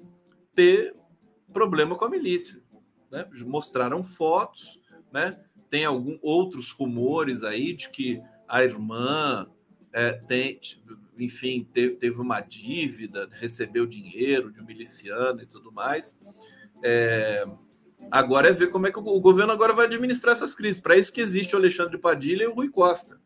ter 0.54 0.94
problema 1.50 1.96
com 1.96 2.04
a 2.04 2.10
milícia, 2.10 2.62
né? 3.10 3.26
Mostraram 3.40 4.04
fotos, 4.04 4.78
né? 5.10 5.42
Tem 5.74 5.84
alguns 5.84 6.20
outros 6.22 6.70
rumores 6.70 7.42
aí 7.42 7.74
de 7.74 7.88
que 7.88 8.22
a 8.46 8.62
irmã 8.62 9.50
é, 9.92 10.12
tem, 10.12 10.60
enfim, 11.18 11.68
teve, 11.72 11.96
teve 11.96 12.20
uma 12.20 12.40
dívida, 12.40 13.28
recebeu 13.32 13.84
dinheiro 13.84 14.52
de 14.52 14.60
um 14.60 14.64
miliciano 14.64 15.42
e 15.42 15.46
tudo 15.46 15.72
mais. 15.72 16.16
É, 16.80 17.44
agora 18.08 18.50
é 18.50 18.52
ver 18.52 18.70
como 18.70 18.86
é 18.86 18.92
que 18.92 19.00
o 19.00 19.20
governo 19.20 19.52
agora 19.52 19.72
vai 19.72 19.86
administrar 19.86 20.34
essas 20.34 20.54
crises. 20.54 20.80
Para 20.80 20.96
isso 20.96 21.12
que 21.12 21.20
existe 21.20 21.56
o 21.56 21.58
Alexandre 21.58 21.98
Padilha 21.98 22.44
e 22.44 22.46
o 22.46 22.54
Rui 22.54 22.68
Costa. 22.68 23.20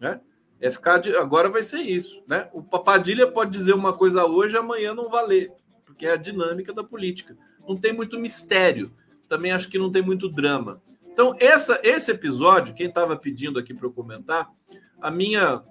Né? 0.00 0.20
É 0.58 0.68
ficar 0.72 0.98
de, 0.98 1.14
agora 1.14 1.48
vai 1.48 1.62
ser 1.62 1.82
isso. 1.82 2.20
Né? 2.28 2.50
O 2.52 2.64
Padilha 2.64 3.30
pode 3.30 3.52
dizer 3.52 3.74
uma 3.74 3.96
coisa 3.96 4.26
hoje, 4.26 4.56
amanhã 4.56 4.92
não 4.92 5.08
valer, 5.08 5.52
porque 5.84 6.04
é 6.04 6.14
a 6.14 6.16
dinâmica 6.16 6.72
da 6.72 6.82
política. 6.82 7.38
Não 7.60 7.76
tem 7.76 7.92
muito 7.92 8.18
mistério. 8.18 8.90
Também 9.28 9.52
acho 9.52 9.68
que 9.68 9.78
não 9.78 9.92
tem 9.92 10.02
muito 10.02 10.28
drama. 10.28 10.82
Então, 11.16 11.34
essa, 11.40 11.80
esse 11.82 12.10
episódio, 12.10 12.74
quem 12.74 12.88
estava 12.88 13.16
pedindo 13.16 13.58
aqui 13.58 13.72
para 13.72 13.86
eu 13.86 13.90
comentar, 13.90 14.50
a 15.00 15.10
minha 15.10 15.64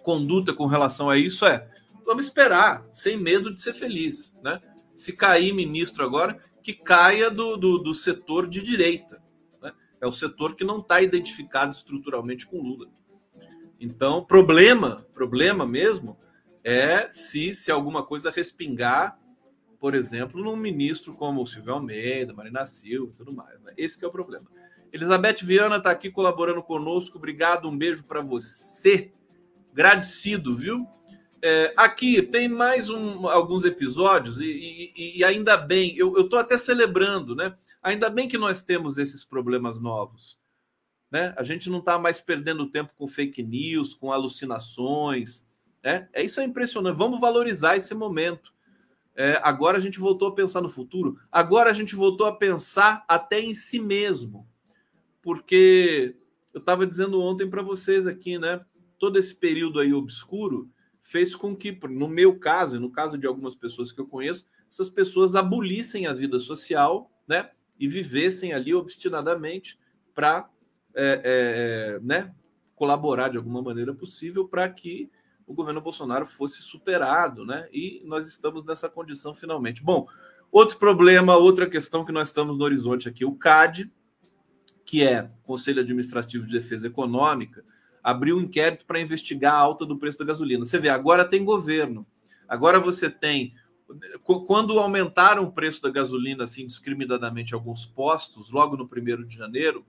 conduta 0.00 0.54
com 0.54 0.66
relação 0.66 1.10
a 1.10 1.16
isso 1.16 1.44
é: 1.44 1.68
vamos 2.06 2.26
esperar, 2.26 2.86
sem 2.92 3.16
medo 3.16 3.52
de 3.52 3.60
ser 3.60 3.74
feliz. 3.74 4.32
Né? 4.44 4.60
Se 4.94 5.12
cair 5.12 5.52
ministro 5.52 6.04
agora, 6.04 6.38
que 6.62 6.72
caia 6.72 7.32
do, 7.32 7.56
do, 7.56 7.78
do 7.78 7.92
setor 7.96 8.48
de 8.48 8.62
direita. 8.62 9.20
Né? 9.60 9.72
É 10.00 10.06
o 10.06 10.12
setor 10.12 10.54
que 10.54 10.62
não 10.62 10.76
está 10.76 11.02
identificado 11.02 11.72
estruturalmente 11.72 12.46
com 12.46 12.62
Lula. 12.62 12.86
Então, 13.80 14.24
problema, 14.24 15.04
problema 15.12 15.66
mesmo, 15.66 16.16
é 16.62 17.10
se, 17.10 17.56
se 17.56 17.72
alguma 17.72 18.04
coisa 18.04 18.30
respingar, 18.30 19.18
por 19.84 19.94
exemplo, 19.94 20.42
num 20.42 20.56
ministro 20.56 21.12
como 21.12 21.42
o 21.42 21.46
Silvio 21.46 21.74
Almeida, 21.74 22.32
Marina 22.32 22.64
Silva 22.64 23.12
e 23.12 23.16
tudo 23.18 23.34
mais. 23.34 23.60
Né? 23.60 23.74
Esse 23.76 24.02
é 24.02 24.08
o 24.08 24.10
problema. 24.10 24.46
Elizabeth 24.90 25.44
Viana 25.44 25.76
está 25.76 25.90
aqui 25.90 26.10
colaborando 26.10 26.62
conosco. 26.62 27.18
Obrigado, 27.18 27.68
um 27.68 27.76
beijo 27.76 28.02
para 28.02 28.22
você. 28.22 29.12
Agradecido, 29.72 30.54
viu? 30.54 30.88
É, 31.42 31.74
aqui 31.76 32.22
tem 32.22 32.48
mais 32.48 32.88
um, 32.88 33.28
alguns 33.28 33.66
episódios 33.66 34.40
e, 34.40 34.90
e, 34.96 35.18
e 35.18 35.22
ainda 35.22 35.54
bem, 35.58 35.94
eu 35.98 36.18
estou 36.18 36.38
até 36.38 36.56
celebrando, 36.56 37.36
né? 37.36 37.54
Ainda 37.82 38.08
bem 38.08 38.26
que 38.26 38.38
nós 38.38 38.62
temos 38.62 38.96
esses 38.96 39.22
problemas 39.22 39.78
novos. 39.78 40.38
Né? 41.10 41.34
A 41.36 41.42
gente 41.42 41.68
não 41.68 41.80
está 41.80 41.98
mais 41.98 42.22
perdendo 42.22 42.70
tempo 42.70 42.90
com 42.96 43.06
fake 43.06 43.42
news, 43.42 43.92
com 43.92 44.10
alucinações. 44.10 45.46
Né? 45.82 46.08
É 46.14 46.24
isso 46.24 46.40
é 46.40 46.44
impressionante. 46.44 46.96
Vamos 46.96 47.20
valorizar 47.20 47.76
esse 47.76 47.94
momento. 47.94 48.53
É, 49.16 49.40
agora 49.42 49.78
a 49.78 49.80
gente 49.80 49.98
voltou 49.98 50.28
a 50.28 50.34
pensar 50.34 50.60
no 50.60 50.68
futuro. 50.68 51.18
Agora 51.30 51.70
a 51.70 51.72
gente 51.72 51.94
voltou 51.94 52.26
a 52.26 52.34
pensar 52.34 53.04
até 53.08 53.40
em 53.40 53.54
si 53.54 53.78
mesmo, 53.78 54.46
porque 55.22 56.16
eu 56.52 56.58
estava 56.58 56.86
dizendo 56.86 57.20
ontem 57.20 57.48
para 57.48 57.62
vocês 57.62 58.06
aqui, 58.06 58.38
né? 58.38 58.64
Todo 58.98 59.18
esse 59.18 59.34
período 59.34 59.80
aí 59.80 59.92
obscuro 59.92 60.70
fez 61.00 61.34
com 61.34 61.54
que, 61.54 61.78
no 61.88 62.08
meu 62.08 62.38
caso 62.38 62.76
e 62.76 62.80
no 62.80 62.90
caso 62.90 63.18
de 63.18 63.26
algumas 63.26 63.54
pessoas 63.54 63.92
que 63.92 64.00
eu 64.00 64.06
conheço, 64.06 64.46
essas 64.68 64.88
pessoas 64.88 65.34
abolissem 65.34 66.06
a 66.06 66.12
vida 66.12 66.38
social, 66.38 67.10
né? 67.28 67.50
E 67.78 67.86
vivessem 67.86 68.52
ali 68.52 68.74
obstinadamente 68.74 69.78
para 70.14 70.48
é, 70.94 71.20
é, 71.24 72.00
né, 72.00 72.34
colaborar 72.74 73.28
de 73.28 73.36
alguma 73.36 73.60
maneira 73.60 73.92
possível 73.92 74.46
para 74.46 74.68
que 74.68 75.10
o 75.46 75.54
governo 75.54 75.80
Bolsonaro 75.80 76.26
fosse 76.26 76.62
superado, 76.62 77.44
né? 77.44 77.68
E 77.72 78.02
nós 78.04 78.26
estamos 78.26 78.64
nessa 78.64 78.88
condição 78.88 79.34
finalmente. 79.34 79.82
Bom, 79.82 80.06
outro 80.50 80.78
problema, 80.78 81.36
outra 81.36 81.68
questão 81.68 82.04
que 82.04 82.12
nós 82.12 82.28
estamos 82.28 82.56
no 82.56 82.64
horizonte 82.64 83.08
aqui, 83.08 83.24
o 83.24 83.34
CAD, 83.34 83.90
que 84.84 85.02
é 85.02 85.30
Conselho 85.42 85.80
Administrativo 85.80 86.46
de 86.46 86.52
Defesa 86.52 86.86
Econômica, 86.86 87.64
abriu 88.02 88.36
um 88.36 88.42
inquérito 88.42 88.84
para 88.86 89.00
investigar 89.00 89.54
a 89.54 89.58
alta 89.58 89.86
do 89.86 89.98
preço 89.98 90.18
da 90.18 90.24
gasolina. 90.24 90.64
Você 90.64 90.78
vê, 90.78 90.88
agora 90.88 91.24
tem 91.24 91.44
governo. 91.44 92.06
Agora 92.48 92.78
você 92.78 93.08
tem 93.08 93.54
quando 94.22 94.78
aumentaram 94.78 95.44
o 95.44 95.52
preço 95.52 95.82
da 95.82 95.90
gasolina 95.90 96.44
assim 96.44 96.66
discriminadamente 96.66 97.54
alguns 97.54 97.84
postos, 97.84 98.50
logo 98.50 98.76
no 98.76 98.88
primeiro 98.88 99.26
de 99.26 99.36
janeiro, 99.36 99.84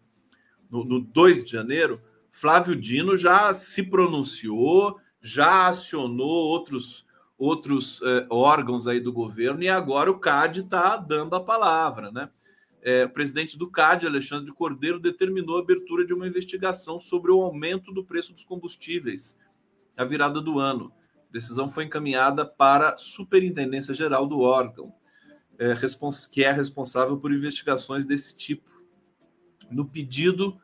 no, 0.69 0.83
no 0.83 0.99
2 0.99 1.45
de 1.45 1.51
janeiro, 1.51 1.99
Flávio 2.31 2.75
Dino 2.75 3.15
já 3.15 3.53
se 3.53 3.83
pronunciou, 3.83 4.99
já 5.25 5.67
acionou 5.67 6.29
outros 6.29 7.05
outros 7.37 7.99
eh, 8.01 8.25
órgãos 8.29 8.87
aí 8.87 9.01
do 9.01 9.11
governo 9.11 9.61
e 9.61 9.67
agora 9.67 10.09
o 10.09 10.19
CAD 10.19 10.61
está 10.61 10.95
dando 10.95 11.35
a 11.35 11.43
palavra, 11.43 12.09
né? 12.09 12.29
É, 12.81 13.03
o 13.03 13.09
presidente 13.09 13.57
do 13.57 13.69
CAD, 13.69 14.05
Alexandre 14.05 14.53
Cordeiro, 14.53 14.99
determinou 14.99 15.57
a 15.57 15.61
abertura 15.61 16.05
de 16.05 16.13
uma 16.13 16.27
investigação 16.27 16.99
sobre 16.99 17.31
o 17.31 17.41
aumento 17.41 17.91
do 17.91 18.05
preço 18.05 18.31
dos 18.31 18.43
combustíveis 18.43 19.37
à 19.97 20.05
virada 20.05 20.39
do 20.39 20.59
ano. 20.59 20.93
A 21.27 21.33
decisão 21.33 21.67
foi 21.67 21.85
encaminhada 21.85 22.45
para 22.45 22.91
a 22.91 22.97
Superintendência 22.97 23.93
Geral 23.93 24.27
do 24.27 24.39
órgão, 24.39 24.93
é, 25.57 25.73
que 26.31 26.43
é 26.43 26.51
responsável 26.51 27.17
por 27.17 27.33
investigações 27.33 28.05
desse 28.05 28.37
tipo. 28.37 28.69
No 29.69 29.85
pedido, 29.85 30.61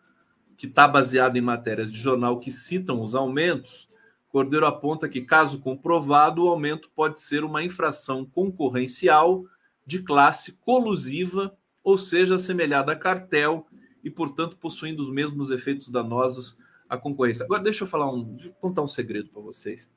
que 0.56 0.68
está 0.68 0.88
baseado 0.88 1.36
em 1.38 1.42
matérias 1.42 1.92
de 1.92 1.98
jornal 1.98 2.40
que 2.40 2.52
citam 2.52 3.02
os 3.02 3.16
aumentos, 3.16 3.90
Cordeiro 4.32 4.66
aponta 4.66 5.10
que, 5.10 5.22
caso 5.22 5.60
comprovado, 5.60 6.44
o 6.44 6.48
aumento 6.48 6.90
pode 6.96 7.20
ser 7.20 7.44
uma 7.44 7.62
infração 7.62 8.26
concorrencial 8.26 9.44
de 9.86 10.02
classe 10.02 10.54
colusiva, 10.54 11.56
ou 11.84 11.98
seja, 11.98 12.36
assemelhada 12.36 12.94
a 12.94 12.96
cartel 12.96 13.68
e, 14.02 14.10
portanto, 14.10 14.58
possuindo 14.58 15.02
os 15.02 15.12
mesmos 15.12 15.52
efeitos 15.52 15.90
danosos 15.90 16.58
à 16.88 16.98
concorrência. 16.98 17.44
Agora, 17.44 17.62
deixa 17.62 17.84
eu 17.84 17.88
falar 17.88 18.10
um, 18.10 18.38
contar 18.62 18.82
um 18.82 18.88
segredo 18.88 19.30
para 19.30 19.42
vocês. 19.42 19.92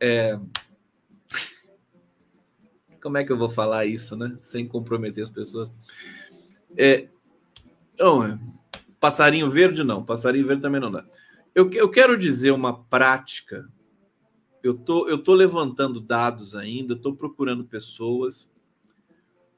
É... 0.00 0.38
Como 3.02 3.18
é 3.18 3.24
que 3.24 3.32
eu 3.32 3.36
vou 3.36 3.50
falar 3.50 3.84
isso, 3.84 4.16
né? 4.16 4.38
Sem 4.40 4.66
comprometer 4.66 5.24
as 5.24 5.30
pessoas. 5.30 5.70
É... 6.76 7.08
Então, 7.92 8.40
passarinho 8.98 9.50
verde 9.50 9.84
não, 9.84 10.02
passarinho 10.02 10.46
verde 10.46 10.62
também 10.62 10.80
não 10.80 10.90
dá. 10.90 11.04
Eu, 11.54 11.70
eu 11.72 11.90
quero 11.90 12.16
dizer 12.16 12.50
uma 12.50 12.82
prática. 12.84 13.68
Eu 14.62 14.74
tô, 14.74 15.08
eu 15.08 15.18
tô 15.18 15.34
levantando 15.34 16.00
dados 16.00 16.54
ainda, 16.54 16.94
estou 16.94 17.14
procurando 17.14 17.64
pessoas, 17.64 18.50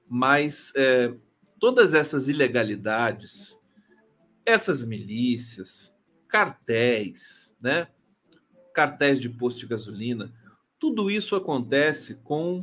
mas 0.09 0.73
é, 0.75 1.15
todas 1.61 1.95
essas 1.95 2.29
ilegalidades, 2.29 3.59
essas 4.45 4.85
milícias, 4.85 5.95
cartéis, 6.27 7.57
né? 7.61 7.89
Cartéis 8.73 9.21
de 9.21 9.29
posto 9.29 9.61
de 9.61 9.67
gasolina, 9.67 10.33
tudo 10.81 11.11
isso 11.11 11.37
acontece 11.37 12.17
com 12.17 12.61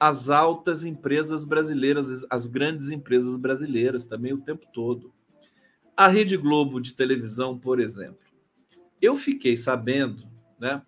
as 0.00 0.30
altas 0.30 0.84
empresas 0.84 1.44
brasileiras, 1.44 2.26
as 2.30 2.46
grandes 2.46 2.90
empresas 2.90 3.36
brasileiras 3.36 4.06
também 4.06 4.32
o 4.32 4.40
tempo 4.40 4.66
todo. 4.72 5.12
A 5.96 6.08
Rede 6.08 6.36
Globo 6.36 6.80
de 6.80 6.94
televisão, 6.94 7.58
por 7.58 7.78
exemplo, 7.78 8.23
eu 9.04 9.16
fiquei 9.16 9.56
sabendo, 9.56 10.26
né? 10.58 10.82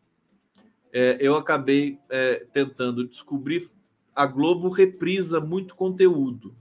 É, 0.92 1.18
eu 1.20 1.36
acabei 1.36 1.98
é, 2.08 2.46
tentando 2.52 3.06
descobrir. 3.06 3.70
A 4.14 4.26
Globo 4.26 4.68
reprisa 4.68 5.40
muito 5.40 5.74
conteúdo 5.74 6.56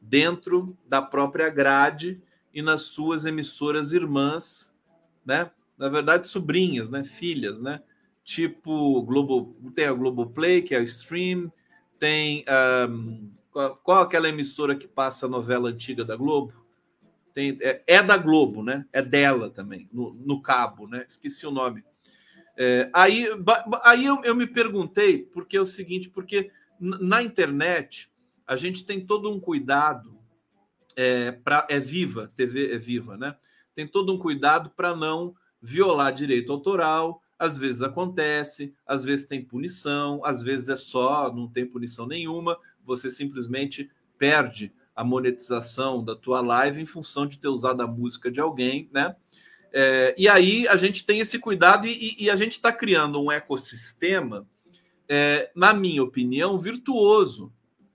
dentro 0.00 0.76
da 0.86 1.02
própria 1.02 1.48
grade 1.48 2.22
e 2.54 2.62
nas 2.62 2.82
suas 2.82 3.26
emissoras 3.26 3.92
irmãs, 3.92 4.72
né? 5.24 5.50
Na 5.76 5.88
verdade, 5.88 6.28
sobrinhas, 6.28 6.90
né? 6.90 7.02
Filhas, 7.02 7.60
né? 7.60 7.82
Tipo 8.22 9.02
Globo, 9.02 9.56
tem 9.74 9.86
a 9.86 9.92
Globoplay, 9.92 10.62
que 10.62 10.74
é 10.74 10.78
o 10.78 10.84
Stream, 10.84 11.50
tem 11.98 12.44
um, 12.88 13.30
qual, 13.50 13.76
qual 13.76 14.02
aquela 14.02 14.28
emissora 14.28 14.76
que 14.76 14.86
passa 14.86 15.26
a 15.26 15.28
novela 15.28 15.68
antiga 15.68 16.04
da 16.04 16.16
Globo? 16.16 16.61
Tem, 17.34 17.58
é, 17.60 17.82
é, 17.86 18.02
da 18.02 18.16
Globo, 18.16 18.62
né? 18.62 18.86
É 18.92 19.02
dela 19.02 19.50
também, 19.50 19.88
no, 19.92 20.12
no 20.14 20.42
cabo, 20.42 20.86
né? 20.86 21.04
Esqueci 21.08 21.46
o 21.46 21.50
nome. 21.50 21.84
É, 22.56 22.90
aí 22.92 23.26
aí 23.82 24.04
eu, 24.04 24.22
eu, 24.24 24.34
me 24.34 24.46
perguntei, 24.46 25.22
porque 25.22 25.56
é 25.56 25.60
o 25.60 25.66
seguinte, 25.66 26.10
porque 26.10 26.50
na 26.78 27.22
internet 27.22 28.10
a 28.46 28.56
gente 28.56 28.84
tem 28.84 29.04
todo 29.04 29.30
um 29.30 29.40
cuidado 29.40 30.18
é, 30.94 31.32
para 31.32 31.66
é 31.70 31.80
viva, 31.80 32.30
TV 32.34 32.72
é 32.72 32.78
viva, 32.78 33.16
né? 33.16 33.36
Tem 33.74 33.86
todo 33.86 34.12
um 34.12 34.18
cuidado 34.18 34.70
para 34.70 34.94
não 34.94 35.34
violar 35.60 36.12
direito 36.12 36.52
autoral. 36.52 37.22
Às 37.38 37.56
vezes 37.56 37.82
acontece, 37.82 38.74
às 38.86 39.04
vezes 39.04 39.26
tem 39.26 39.42
punição, 39.42 40.24
às 40.24 40.42
vezes 40.42 40.68
é 40.68 40.76
só, 40.76 41.32
não 41.32 41.48
tem 41.48 41.66
punição 41.66 42.06
nenhuma, 42.06 42.58
você 42.84 43.10
simplesmente 43.10 43.90
perde 44.18 44.72
a 45.02 45.04
monetização 45.04 46.02
da 46.02 46.14
tua 46.14 46.40
live 46.40 46.80
em 46.80 46.86
função 46.86 47.26
de 47.26 47.38
ter 47.38 47.48
usado 47.48 47.82
a 47.82 47.86
música 47.86 48.30
de 48.30 48.40
alguém, 48.40 48.88
né? 48.92 49.14
É, 49.72 50.14
e 50.16 50.28
aí 50.28 50.68
a 50.68 50.76
gente 50.76 51.04
tem 51.04 51.18
esse 51.18 51.38
cuidado 51.38 51.86
e, 51.86 52.16
e 52.18 52.30
a 52.30 52.36
gente 52.36 52.52
está 52.52 52.72
criando 52.72 53.20
um 53.20 53.32
ecossistema, 53.32 54.46
é, 55.08 55.50
na 55.54 55.74
minha 55.74 56.02
opinião, 56.02 56.58
virtuoso 56.58 57.52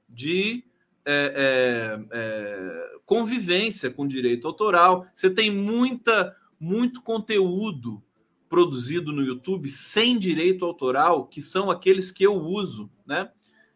de 0.09 0.63
é, 1.05 1.97
é, 2.01 2.05
é 2.11 2.97
convivência 3.05 3.89
com 3.89 4.05
direito 4.05 4.47
autoral. 4.47 5.07
Você 5.13 5.29
tem 5.29 5.49
muita, 5.49 6.35
muito 6.59 7.01
conteúdo 7.01 8.03
produzido 8.49 9.13
no 9.13 9.23
YouTube 9.23 9.69
sem 9.69 10.19
direito 10.19 10.65
autoral, 10.65 11.25
que 11.25 11.41
são 11.41 11.71
aqueles 11.71 12.11
que 12.11 12.25
eu 12.25 12.35
uso, 12.35 12.89
né? 13.05 13.29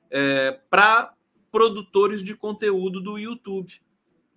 É, 0.10 0.60
para 0.70 1.14
produtores 1.52 2.24
de 2.24 2.36
conteúdo 2.36 3.02
do 3.02 3.18
YouTube. 3.18 3.82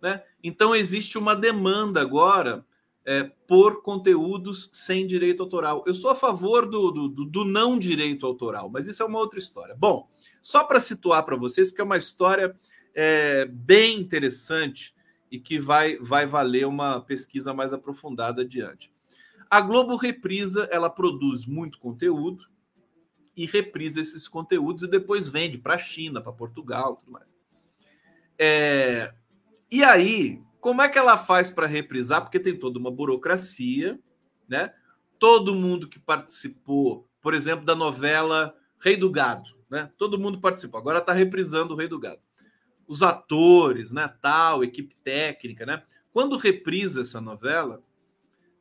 Né? 0.03 0.23
Então, 0.43 0.75
existe 0.75 1.17
uma 1.17 1.35
demanda 1.35 2.01
agora 2.01 2.65
é, 3.05 3.25
por 3.47 3.83
conteúdos 3.83 4.71
sem 4.73 5.07
direito 5.07 5.43
autoral. 5.43 5.85
Eu 5.87 5.95
sou 5.95 6.11
a 6.11 6.15
favor 6.15 6.67
do, 6.67 6.91
do, 6.91 7.09
do 7.09 7.45
não 7.45 7.79
direito 7.79 8.27
autoral, 8.27 8.71
mas 8.71 8.89
isso 8.89 9.03
é 9.03 9.07
uma 9.07 9.19
outra 9.19 9.39
história. 9.39 9.75
Bom, 9.75 10.09
só 10.41 10.65
para 10.65 10.81
situar 10.81 11.25
para 11.25 11.37
vocês, 11.37 11.69
porque 11.69 11.83
é 11.83 11.85
uma 11.85 11.99
história 11.99 12.57
é, 12.95 13.45
bem 13.47 13.99
interessante 13.99 14.95
e 15.31 15.39
que 15.39 15.59
vai, 15.59 15.97
vai 15.99 16.27
valer 16.27 16.67
uma 16.67 17.01
pesquisa 17.01 17.53
mais 17.53 17.73
aprofundada 17.73 18.43
adiante. 18.43 18.93
A 19.51 19.61
Globo 19.61 19.97
Reprisa, 19.97 20.69
ela 20.71 20.89
produz 20.89 21.47
muito 21.47 21.79
conteúdo, 21.79 22.47
e 23.37 23.47
reprisa 23.47 24.01
esses 24.01 24.29
conteúdos 24.29 24.85
e 24.85 24.91
depois 24.91 25.29
vende 25.29 25.59
para 25.59 25.75
a 25.75 25.79
China, 25.79 26.21
para 26.21 26.33
Portugal, 26.33 26.97
tudo 26.97 27.13
mais. 27.13 27.35
É... 28.39 29.13
E 29.71 29.83
aí, 29.83 30.41
como 30.61 30.83
é 30.83 30.89
que 30.89 30.99
ela 30.99 31.19
faz 31.19 31.51
para 31.51 31.67
reprisar? 31.67 32.23
Porque 32.23 32.39
tem 32.39 32.57
toda 32.57 32.79
uma 32.79 32.91
burocracia, 32.91 33.99
né? 34.49 34.73
Todo 35.19 35.55
mundo 35.55 35.89
que 35.89 35.99
participou, 35.99 37.09
por 37.21 37.35
exemplo, 37.35 37.65
da 37.65 37.75
novela 37.75 38.57
Rei 38.79 38.97
do 38.97 39.11
Gado, 39.11 39.51
né? 39.69 39.91
Todo 39.97 40.19
mundo 40.19 40.41
participou. 40.41 40.79
Agora 40.79 40.99
está 40.99 41.13
reprisando 41.13 41.75
o 41.75 41.77
Rei 41.77 41.89
do 41.89 41.99
Gado. 41.99 42.21
Os 42.87 43.03
atores, 43.03 43.91
né? 43.91 44.09
Tal, 44.23 44.63
equipe 44.63 44.95
técnica, 44.97 45.67
né? 45.67 45.83
Quando 46.13 46.37
reprisa 46.37 47.01
essa 47.01 47.21
novela, 47.21 47.83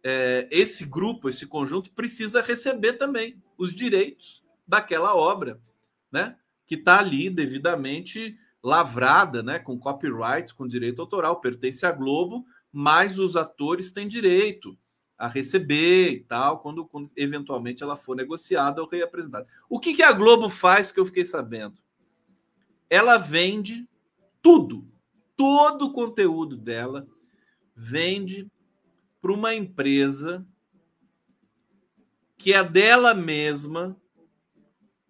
é, 0.03 0.47
esse 0.49 0.85
grupo, 0.85 1.29
esse 1.29 1.45
conjunto 1.45 1.91
precisa 1.91 2.41
receber 2.41 2.93
também 2.93 3.41
os 3.57 3.73
direitos 3.73 4.42
daquela 4.67 5.15
obra, 5.15 5.59
né? 6.11 6.37
Que 6.65 6.75
está 6.75 6.99
ali 6.99 7.29
devidamente 7.29 8.37
lavrada, 8.63 9.43
né? 9.43 9.59
Com 9.59 9.77
copyright, 9.77 10.53
com 10.53 10.67
direito 10.67 11.01
autoral, 11.01 11.41
pertence 11.41 11.85
à 11.85 11.91
Globo, 11.91 12.45
mas 12.71 13.19
os 13.19 13.35
atores 13.35 13.91
têm 13.91 14.07
direito 14.07 14.77
a 15.17 15.27
receber 15.27 16.09
e 16.11 16.19
tal, 16.21 16.59
quando, 16.59 16.85
quando 16.85 17.11
eventualmente 17.15 17.83
ela 17.83 17.95
for 17.95 18.15
negociada 18.15 18.81
ou 18.81 18.87
reapresentada. 18.87 19.47
O 19.69 19.79
que, 19.79 19.93
que 19.93 20.03
a 20.03 20.11
Globo 20.11 20.49
faz 20.49 20.91
que 20.91 20.99
eu 20.99 21.05
fiquei 21.05 21.23
sabendo? 21.23 21.77
Ela 22.89 23.17
vende 23.17 23.87
tudo, 24.41 24.85
todo 25.35 25.85
o 25.85 25.93
conteúdo 25.93 26.57
dela 26.57 27.07
vende 27.75 28.51
para 29.21 29.31
uma 29.31 29.53
empresa 29.55 30.45
que 32.37 32.53
é 32.53 32.61
dela 32.61 33.13
mesma, 33.13 33.95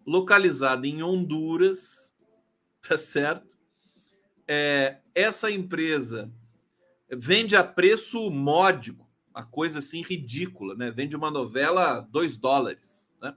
localizada 0.06 0.86
em 0.88 1.04
Honduras, 1.04 2.14
tá 2.88 2.98
certo? 2.98 3.58
É, 4.48 5.00
essa 5.16 5.50
empresa 5.50 6.32
vende 7.10 7.56
a 7.56 7.64
preço 7.64 8.30
módico, 8.30 9.10
uma 9.34 9.46
coisa 9.46 9.80
assim 9.80 10.02
ridícula, 10.02 10.76
né? 10.76 10.92
Vende 10.92 11.16
uma 11.16 11.32
novela 11.32 11.98
a 11.98 12.00
2 12.02 12.38
dólares, 12.38 13.12
né? 13.22 13.36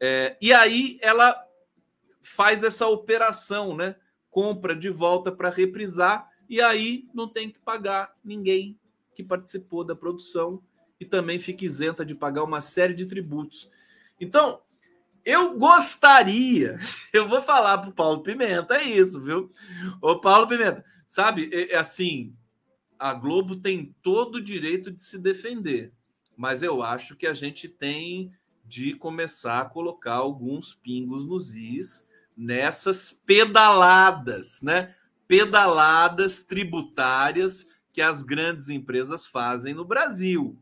É, 0.00 0.36
e 0.40 0.52
aí 0.52 0.98
ela 1.02 1.36
faz 2.20 2.64
essa 2.64 2.86
operação, 2.86 3.76
né? 3.76 3.96
Compra 4.30 4.74
de 4.74 4.90
volta 4.90 5.30
para 5.30 5.50
reprisar 5.50 6.28
e 6.48 6.60
aí 6.60 7.08
não 7.14 7.28
tem 7.28 7.50
que 7.50 7.60
pagar 7.60 8.14
ninguém 8.24 8.78
que 9.14 9.22
participou 9.22 9.84
da 9.84 9.94
produção 9.94 10.62
e 10.98 11.04
também 11.04 11.38
fica 11.38 11.64
isenta 11.64 12.04
de 12.04 12.14
pagar 12.14 12.42
uma 12.42 12.60
série 12.60 12.94
de 12.94 13.06
tributos. 13.06 13.70
Então, 14.20 14.60
eu 15.24 15.58
gostaria, 15.58 16.78
eu 17.12 17.28
vou 17.28 17.40
falar 17.40 17.78
para 17.78 17.90
o 17.90 17.94
Paulo 17.94 18.22
Pimenta, 18.22 18.76
é 18.76 18.84
isso, 18.84 19.20
viu? 19.20 19.50
Ô, 20.00 20.20
Paulo 20.20 20.46
Pimenta, 20.46 20.84
sabe, 21.08 21.48
é, 21.52 21.72
é 21.72 21.76
assim, 21.76 22.36
a 22.98 23.12
Globo 23.14 23.56
tem 23.56 23.94
todo 24.02 24.36
o 24.36 24.42
direito 24.42 24.90
de 24.90 25.02
se 25.02 25.18
defender, 25.18 25.92
mas 26.36 26.62
eu 26.62 26.82
acho 26.82 27.16
que 27.16 27.26
a 27.26 27.34
gente 27.34 27.68
tem 27.68 28.32
de 28.64 28.94
começar 28.94 29.60
a 29.60 29.64
colocar 29.64 30.14
alguns 30.14 30.74
pingos 30.74 31.26
nos 31.26 31.54
is 31.54 32.08
nessas 32.36 33.12
pedaladas, 33.12 34.60
né? 34.62 34.94
Pedaladas 35.28 36.42
tributárias 36.42 37.66
que 37.92 38.00
as 38.02 38.22
grandes 38.22 38.68
empresas 38.68 39.26
fazem 39.26 39.74
no 39.74 39.84
Brasil. 39.84 40.58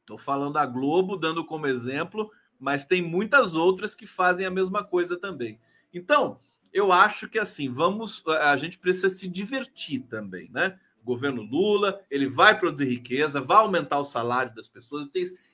Estou 0.00 0.18
falando 0.18 0.54
da 0.54 0.66
Globo, 0.66 1.16
dando 1.16 1.44
como 1.44 1.66
exemplo, 1.66 2.30
mas 2.58 2.84
tem 2.84 3.02
muitas 3.02 3.54
outras 3.54 3.94
que 3.94 4.06
fazem 4.06 4.46
a 4.46 4.50
mesma 4.50 4.84
coisa 4.84 5.16
também. 5.16 5.58
Então, 5.92 6.38
eu 6.72 6.92
acho 6.92 7.28
que 7.28 7.38
assim, 7.38 7.72
vamos, 7.72 8.24
a 8.26 8.56
gente 8.56 8.78
precisa 8.78 9.08
se 9.08 9.28
divertir 9.28 10.00
também, 10.00 10.50
né? 10.52 10.78
O 11.00 11.04
governo 11.04 11.42
Lula, 11.42 12.00
ele 12.10 12.26
vai 12.26 12.58
produzir 12.58 12.86
riqueza, 12.86 13.40
vai 13.40 13.58
aumentar 13.58 13.98
o 13.98 14.04
salário 14.04 14.54
das 14.54 14.66
pessoas. 14.66 15.06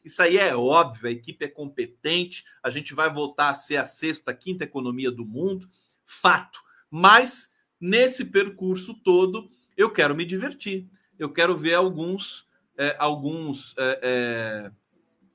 Isso 0.05 0.23
aí 0.23 0.39
é 0.39 0.55
óbvio, 0.55 1.09
a 1.09 1.13
equipe 1.13 1.45
é 1.45 1.49
competente, 1.49 2.45
a 2.63 2.71
gente 2.71 2.95
vai 2.95 3.13
voltar 3.13 3.51
a 3.51 3.55
ser 3.55 3.77
a 3.77 3.85
sexta, 3.85 4.33
quinta 4.33 4.65
economia 4.65 5.11
do 5.11 5.27
mundo, 5.27 5.69
fato. 6.05 6.61
Mas 6.89 7.53
nesse 7.81 8.25
percurso 8.25 8.95
todo, 8.95 9.51
eu 9.77 9.91
quero 9.91 10.15
me 10.15 10.25
divertir. 10.25 10.89
Eu 11.19 11.31
quero 11.31 11.57
ver 11.57 11.75
alguns, 11.75 12.47
é, 12.79 12.97
alguns 12.99 13.75
é, 13.77 14.01
é, 14.03 14.73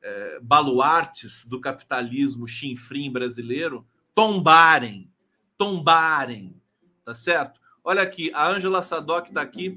é, 0.05 0.39
baluartes 0.39 1.45
do 1.45 1.59
capitalismo 1.59 2.47
chinfrim 2.47 3.11
brasileiro 3.11 3.83
tombarem, 4.13 5.11
tombarem, 5.57 6.61
tá 7.03 7.15
certo? 7.15 7.59
Olha 7.83 8.03
aqui, 8.03 8.31
a 8.33 8.47
Ângela 8.47 8.83
Sadoc 8.83 9.27
está 9.27 9.41
aqui. 9.41 9.69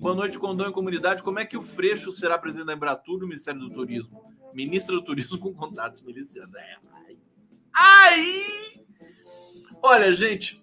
Boa 0.00 0.14
noite, 0.14 0.38
Condão 0.38 0.68
e 0.68 0.72
Comunidade. 0.72 1.22
Como 1.22 1.38
é 1.38 1.44
que 1.44 1.56
o 1.56 1.62
Freixo 1.62 2.10
será 2.12 2.38
presidente 2.38 2.66
da 2.66 2.72
Embratur 2.72 3.18
do 3.18 3.28
Ministério 3.28 3.60
do 3.60 3.70
Turismo? 3.70 4.24
Ministra 4.54 4.94
do 4.94 5.02
Turismo 5.02 5.38
com 5.38 5.52
contatos 5.52 6.00
milicianos. 6.00 6.54
É, 6.54 6.76
aí! 7.74 8.80
Olha, 9.82 10.12
gente, 10.14 10.62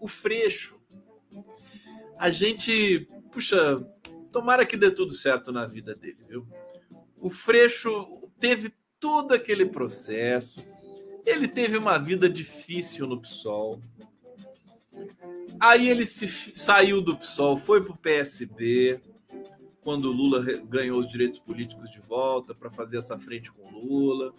o 0.00 0.08
Freixo 0.08 0.80
a 2.18 2.30
gente, 2.30 3.06
puxa, 3.30 3.76
tomara 4.30 4.64
que 4.64 4.76
dê 4.76 4.90
tudo 4.90 5.12
certo 5.12 5.52
na 5.52 5.66
vida 5.66 5.92
dele, 5.92 6.18
viu? 6.26 6.46
O 7.20 7.28
Freixo 7.28 8.21
teve 8.42 8.74
todo 8.98 9.32
aquele 9.32 9.64
processo, 9.64 10.60
ele 11.24 11.46
teve 11.46 11.76
uma 11.76 11.96
vida 11.96 12.28
difícil 12.28 13.06
no 13.06 13.20
PSOL. 13.20 13.80
Aí 15.60 15.88
ele 15.88 16.04
se 16.04 16.26
saiu 16.28 17.00
do 17.00 17.16
PSOL, 17.16 17.56
foi 17.56 17.80
para 17.80 17.92
o 17.92 17.98
PSB, 17.98 19.00
quando 19.80 20.06
o 20.06 20.12
Lula 20.12 20.42
ganhou 20.64 20.98
os 20.98 21.06
direitos 21.06 21.38
políticos 21.38 21.88
de 21.88 22.00
volta 22.00 22.52
para 22.52 22.68
fazer 22.68 22.98
essa 22.98 23.16
frente 23.16 23.52
com 23.52 23.70
Lula. 23.70 24.34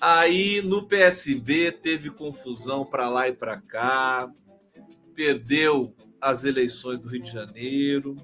Aí 0.00 0.62
no 0.62 0.88
PSB 0.88 1.72
teve 1.72 2.08
confusão 2.08 2.82
para 2.82 3.10
lá 3.10 3.28
e 3.28 3.32
para 3.34 3.60
cá, 3.60 4.32
perdeu 5.14 5.94
as 6.18 6.44
eleições 6.44 6.98
do 6.98 7.08
Rio 7.08 7.22
de 7.22 7.30
Janeiro. 7.30 8.16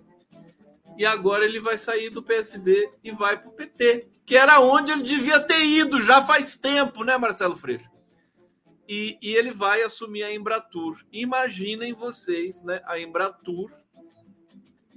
E 0.96 1.06
agora 1.06 1.44
ele 1.44 1.60
vai 1.60 1.78
sair 1.78 2.10
do 2.10 2.22
PSB 2.22 2.90
e 3.02 3.10
vai 3.10 3.40
para 3.40 3.48
o 3.48 3.52
PT, 3.52 4.08
que 4.26 4.36
era 4.36 4.60
onde 4.60 4.92
ele 4.92 5.02
devia 5.02 5.40
ter 5.40 5.64
ido 5.64 6.00
já 6.00 6.22
faz 6.22 6.56
tempo, 6.56 7.02
né, 7.04 7.16
Marcelo 7.16 7.56
Freixo? 7.56 7.90
E, 8.88 9.18
e 9.22 9.34
ele 9.34 9.52
vai 9.52 9.82
assumir 9.82 10.22
a 10.22 10.34
Embratur. 10.34 11.02
Imaginem 11.12 11.94
vocês, 11.94 12.62
né, 12.62 12.82
a 12.84 12.98
Embratur, 13.00 13.70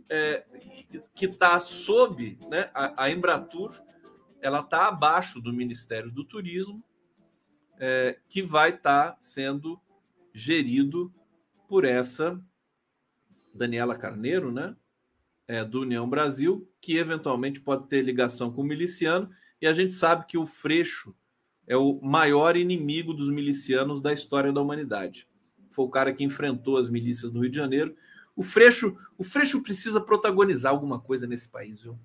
é, 0.10 0.43
que 1.14 1.26
está 1.26 1.60
sob, 1.60 2.38
né, 2.50 2.70
a, 2.74 3.06
a 3.06 3.10
Embratur, 3.10 3.74
ela 4.41 4.60
está 4.60 4.88
abaixo 4.88 5.41
do 5.41 5.54
Ministério 5.54 6.12
do 6.12 6.24
Turismo, 6.24 6.84
é, 7.80 8.20
que 8.30 8.41
vai 8.41 8.72
estar 8.72 9.12
tá 9.12 9.18
sendo 9.20 9.80
gerido 10.34 11.12
por 11.68 11.86
essa 11.86 12.39
Daniela 13.54 13.98
Carneiro, 13.98 14.52
né? 14.52 14.76
É, 15.48 15.64
do 15.64 15.82
União 15.82 16.10
Brasil, 16.10 16.68
que 16.82 16.98
eventualmente 16.98 17.60
pode 17.60 17.88
ter 17.88 18.02
ligação 18.02 18.52
com 18.52 18.62
o 18.62 18.66
miliciano, 18.66 19.30
e 19.62 19.68
a 19.68 19.74
gente 19.74 19.93
sabe 19.93 20.26
que 20.26 20.38
o 20.38 20.46
Freixo 20.46 21.16
é 21.68 21.78
o 21.78 22.00
maior 22.02 22.56
inimigo 22.56 23.14
dos 23.14 23.30
milicianos 23.30 24.02
da 24.02 24.14
história 24.14 24.52
da 24.52 24.62
humanidade. 24.62 25.28
Foi 25.70 25.86
o 25.86 25.89
cara 25.89 26.14
que 26.14 26.24
enfrentou 26.24 26.78
as 26.78 26.89
milícias 26.89 27.32
no 27.32 27.41
Rio 27.41 27.50
de 27.50 27.58
Janeiro. 27.58 27.96
O 28.36 28.43
Freixo, 28.43 28.96
o 29.18 29.24
Freixo 29.24 29.62
precisa 29.62 30.00
protagonizar 30.00 30.72
alguma 30.72 31.00
coisa 31.00 31.28
nesse 31.28 31.50
país, 31.50 31.82
viu? 31.84 31.98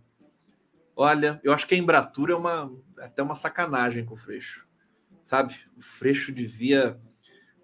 Olha, 0.96 1.40
eu 1.42 1.52
acho 1.52 1.66
que 1.66 1.74
a 1.74 1.78
Embratura 1.78 2.32
é 2.32 2.36
uma 2.36 2.72
é 2.98 3.04
até 3.04 3.22
uma 3.22 3.34
sacanagem 3.34 4.04
com 4.04 4.14
o 4.14 4.18
Freixo. 4.18 4.66
Sabe? 5.22 5.54
O 5.76 5.80
Freixo 5.80 6.32
devia 6.32 7.00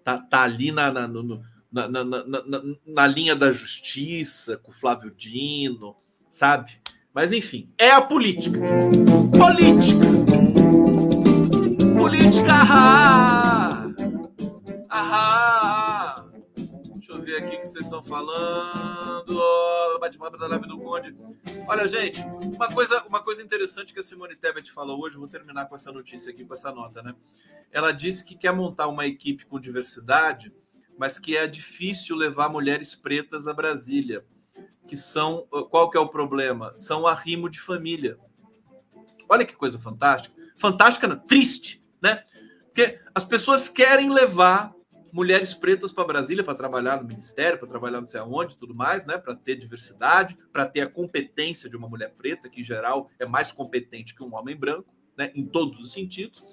tá, 0.03 0.17
tá 0.17 0.41
ali 0.43 0.71
na, 0.71 0.91
na 0.91 1.07
no, 1.07 1.43
na, 1.71 1.87
na, 1.87 2.03
na, 2.03 2.43
na, 2.85 3.07
linha 3.07 3.35
da 3.35 3.51
justiça, 3.51 4.57
com 4.57 4.71
Flávio 4.71 5.11
Dino, 5.11 5.95
sabe? 6.29 6.79
Mas 7.13 7.31
enfim, 7.31 7.69
é 7.77 7.91
a 7.91 8.01
política. 8.01 8.59
Política! 9.37 10.07
Política! 11.97 12.53
Ahá! 12.53 13.69
Ahá! 14.89 16.25
Deixa 16.93 17.11
eu 17.11 17.21
ver 17.21 17.37
aqui 17.37 17.55
o 17.55 17.61
que 17.61 17.67
vocês 17.67 17.85
estão 17.85 18.03
falando. 18.03 19.37
Bate-papo 19.99 20.37
da 20.37 20.47
live 20.47 20.67
do 20.67 20.77
Conde. 20.77 21.15
Olha, 21.67 21.87
gente, 21.87 22.21
uma 22.55 22.67
coisa, 22.67 23.03
uma 23.09 23.21
coisa 23.21 23.41
interessante 23.41 23.93
que 23.93 23.99
a 23.99 24.03
Simone 24.03 24.35
Tebet 24.35 24.71
falou 24.71 25.01
hoje, 25.01 25.17
vou 25.17 25.27
terminar 25.27 25.65
com 25.65 25.75
essa 25.75 25.91
notícia 25.91 26.31
aqui, 26.31 26.45
com 26.45 26.53
essa 26.53 26.71
nota, 26.71 27.01
né? 27.01 27.13
Ela 27.71 27.91
disse 27.91 28.23
que 28.23 28.35
quer 28.35 28.53
montar 28.53 28.87
uma 28.87 29.05
equipe 29.05 29.45
com 29.45 29.59
diversidade 29.59 30.53
mas 30.97 31.19
que 31.19 31.37
é 31.37 31.47
difícil 31.47 32.15
levar 32.15 32.49
mulheres 32.49 32.95
pretas 32.95 33.47
a 33.47 33.53
Brasília, 33.53 34.25
que 34.87 34.97
são 34.97 35.45
qual 35.69 35.89
que 35.89 35.97
é 35.97 36.01
o 36.01 36.07
problema? 36.07 36.73
São 36.73 37.05
arrimo 37.05 37.49
de 37.49 37.59
família. 37.59 38.17
Olha 39.29 39.45
que 39.45 39.55
coisa 39.55 39.77
fantástica. 39.77 40.35
Fantástica, 40.57 41.07
não, 41.07 41.17
triste, 41.17 41.81
né? 42.01 42.23
Porque 42.65 42.99
as 43.13 43.25
pessoas 43.25 43.69
querem 43.69 44.09
levar 44.09 44.73
mulheres 45.11 45.53
pretas 45.53 45.91
para 45.91 46.05
Brasília 46.05 46.43
para 46.43 46.55
trabalhar 46.55 47.01
no 47.01 47.07
ministério, 47.07 47.57
para 47.57 47.67
trabalhar 47.67 48.01
não 48.01 48.07
sei 48.07 48.19
aonde, 48.19 48.57
tudo 48.57 48.73
mais, 48.73 49.05
né? 49.05 49.17
Para 49.17 49.35
ter 49.35 49.55
diversidade, 49.55 50.37
para 50.51 50.65
ter 50.65 50.81
a 50.81 50.89
competência 50.89 51.69
de 51.69 51.75
uma 51.75 51.89
mulher 51.89 52.13
preta, 52.17 52.49
que 52.49 52.61
em 52.61 52.63
geral 52.63 53.09
é 53.19 53.25
mais 53.25 53.51
competente 53.51 54.15
que 54.15 54.23
um 54.23 54.35
homem 54.35 54.55
branco, 54.55 54.93
né? 55.17 55.31
Em 55.35 55.45
todos 55.45 55.79
os 55.79 55.91
sentidos. 55.91 56.43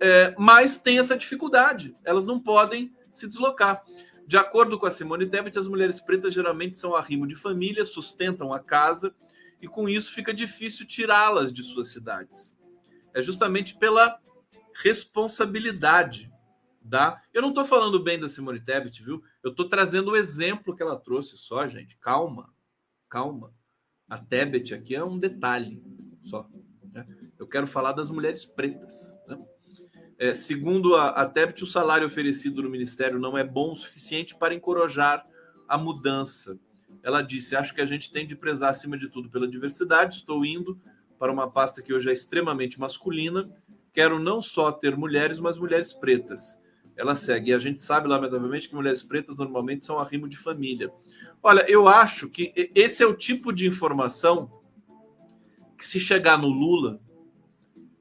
É, 0.00 0.34
mas 0.38 0.78
tem 0.78 0.98
essa 0.98 1.16
dificuldade, 1.16 1.94
elas 2.04 2.26
não 2.26 2.40
podem 2.40 2.92
se 3.16 3.28
deslocar. 3.28 3.82
De 4.26 4.36
acordo 4.36 4.78
com 4.78 4.86
a 4.86 4.90
Simone 4.90 5.28
Tebet, 5.28 5.58
as 5.58 5.68
mulheres 5.68 6.00
pretas 6.00 6.32
geralmente 6.32 6.78
são 6.78 6.96
arrimo 6.96 7.26
de 7.26 7.36
família, 7.36 7.84
sustentam 7.84 8.52
a 8.52 8.58
casa 8.58 9.14
e 9.60 9.68
com 9.68 9.88
isso 9.88 10.12
fica 10.12 10.32
difícil 10.32 10.86
tirá-las 10.86 11.52
de 11.52 11.62
suas 11.62 11.88
cidades. 11.88 12.56
É 13.14 13.20
justamente 13.20 13.76
pela 13.76 14.18
responsabilidade 14.82 16.32
da. 16.82 17.22
Eu 17.32 17.42
não 17.42 17.50
estou 17.50 17.64
falando 17.64 18.02
bem 18.02 18.18
da 18.18 18.28
Simone 18.28 18.60
Tebet, 18.60 19.02
viu? 19.02 19.22
Eu 19.42 19.50
estou 19.50 19.68
trazendo 19.68 20.10
o 20.10 20.16
exemplo 20.16 20.74
que 20.74 20.82
ela 20.82 20.98
trouxe 20.98 21.36
só, 21.36 21.66
gente. 21.66 21.96
Calma, 21.98 22.52
calma. 23.08 23.54
A 24.08 24.18
Tebet 24.18 24.74
aqui 24.74 24.94
é 24.94 25.04
um 25.04 25.18
detalhe 25.18 25.82
só. 26.22 26.48
Né? 26.92 27.06
Eu 27.38 27.46
quero 27.46 27.66
falar 27.66 27.92
das 27.92 28.10
mulheres 28.10 28.44
pretas. 28.44 29.18
Né? 29.26 29.38
É, 30.18 30.34
segundo 30.34 30.94
a, 30.94 31.08
a 31.08 31.26
Tebet, 31.26 31.64
o 31.64 31.66
salário 31.66 32.06
oferecido 32.06 32.62
no 32.62 32.70
ministério 32.70 33.18
não 33.18 33.36
é 33.36 33.42
bom 33.42 33.72
o 33.72 33.76
suficiente 33.76 34.34
para 34.34 34.54
encorajar 34.54 35.26
a 35.68 35.76
mudança. 35.76 36.58
Ela 37.02 37.20
disse: 37.22 37.56
Acho 37.56 37.74
que 37.74 37.80
a 37.80 37.86
gente 37.86 38.12
tem 38.12 38.26
de 38.26 38.36
prezar 38.36 38.70
acima 38.70 38.96
de 38.96 39.08
tudo 39.08 39.28
pela 39.28 39.48
diversidade. 39.48 40.16
Estou 40.16 40.44
indo 40.44 40.80
para 41.18 41.32
uma 41.32 41.50
pasta 41.50 41.82
que 41.82 41.92
hoje 41.92 42.08
é 42.08 42.12
extremamente 42.12 42.78
masculina. 42.78 43.50
Quero 43.92 44.18
não 44.18 44.42
só 44.42 44.72
ter 44.72 44.96
mulheres, 44.96 45.38
mas 45.38 45.58
mulheres 45.58 45.92
pretas. 45.92 46.60
Ela 46.96 47.14
segue. 47.14 47.50
E 47.50 47.54
a 47.54 47.58
gente 47.58 47.82
sabe, 47.82 48.08
lamentavelmente, 48.08 48.68
que 48.68 48.74
mulheres 48.74 49.02
pretas 49.02 49.36
normalmente 49.36 49.84
são 49.84 49.98
arrimo 49.98 50.28
de 50.28 50.36
família. 50.36 50.92
Olha, 51.42 51.68
eu 51.68 51.88
acho 51.88 52.28
que 52.28 52.52
esse 52.74 53.02
é 53.02 53.06
o 53.06 53.14
tipo 53.14 53.52
de 53.52 53.66
informação 53.66 54.50
que, 55.76 55.84
se 55.84 56.00
chegar 56.00 56.38
no 56.38 56.48
Lula, 56.48 57.00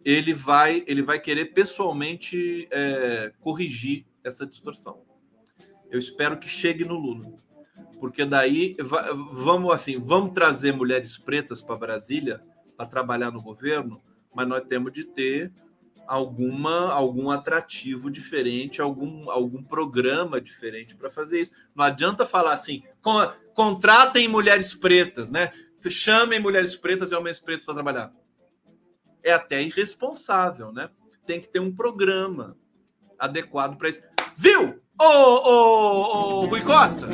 ele 0.03 0.33
vai, 0.33 0.83
ele 0.85 1.01
vai 1.01 1.19
querer 1.19 1.53
pessoalmente 1.53 2.67
é, 2.71 3.31
corrigir 3.39 4.05
essa 4.23 4.45
distorção. 4.45 5.01
Eu 5.89 5.99
espero 5.99 6.37
que 6.37 6.49
chegue 6.49 6.83
no 6.83 6.95
Lula, 6.95 7.31
porque 7.99 8.25
daí 8.25 8.75
vamos 9.31 9.71
assim, 9.71 9.99
vamos 9.99 10.33
trazer 10.33 10.73
mulheres 10.73 11.17
pretas 11.17 11.61
para 11.61 11.75
Brasília 11.75 12.41
para 12.75 12.87
trabalhar 12.87 13.31
no 13.31 13.41
governo, 13.41 13.97
mas 14.35 14.47
nós 14.47 14.63
temos 14.67 14.91
de 14.91 15.05
ter 15.05 15.53
alguma 16.07 16.91
algum 16.91 17.29
atrativo 17.29 18.09
diferente, 18.11 18.81
algum 18.81 19.29
algum 19.29 19.63
programa 19.63 20.41
diferente 20.41 20.95
para 20.95 21.09
fazer 21.09 21.41
isso. 21.41 21.51
Não 21.73 21.85
adianta 21.85 22.25
falar 22.25 22.53
assim, 22.53 22.83
contratem 23.53 24.27
mulheres 24.27 24.73
pretas, 24.73 25.29
né? 25.29 25.51
Chamem 25.89 26.39
mulheres 26.39 26.75
pretas 26.75 27.11
e 27.11 27.15
homens 27.15 27.39
pretos 27.39 27.65
para 27.65 27.75
trabalhar 27.75 28.13
é 29.23 29.31
até 29.31 29.61
irresponsável, 29.61 30.71
né? 30.71 30.89
Tem 31.25 31.39
que 31.39 31.47
ter 31.47 31.59
um 31.59 31.73
programa 31.73 32.57
adequado 33.17 33.77
para 33.77 33.89
isso. 33.89 34.01
Viu? 34.35 34.81
Ô, 34.99 35.03
ô, 35.03 36.41
ô, 36.41 36.45
Rui 36.45 36.61
Costa, 36.61 37.07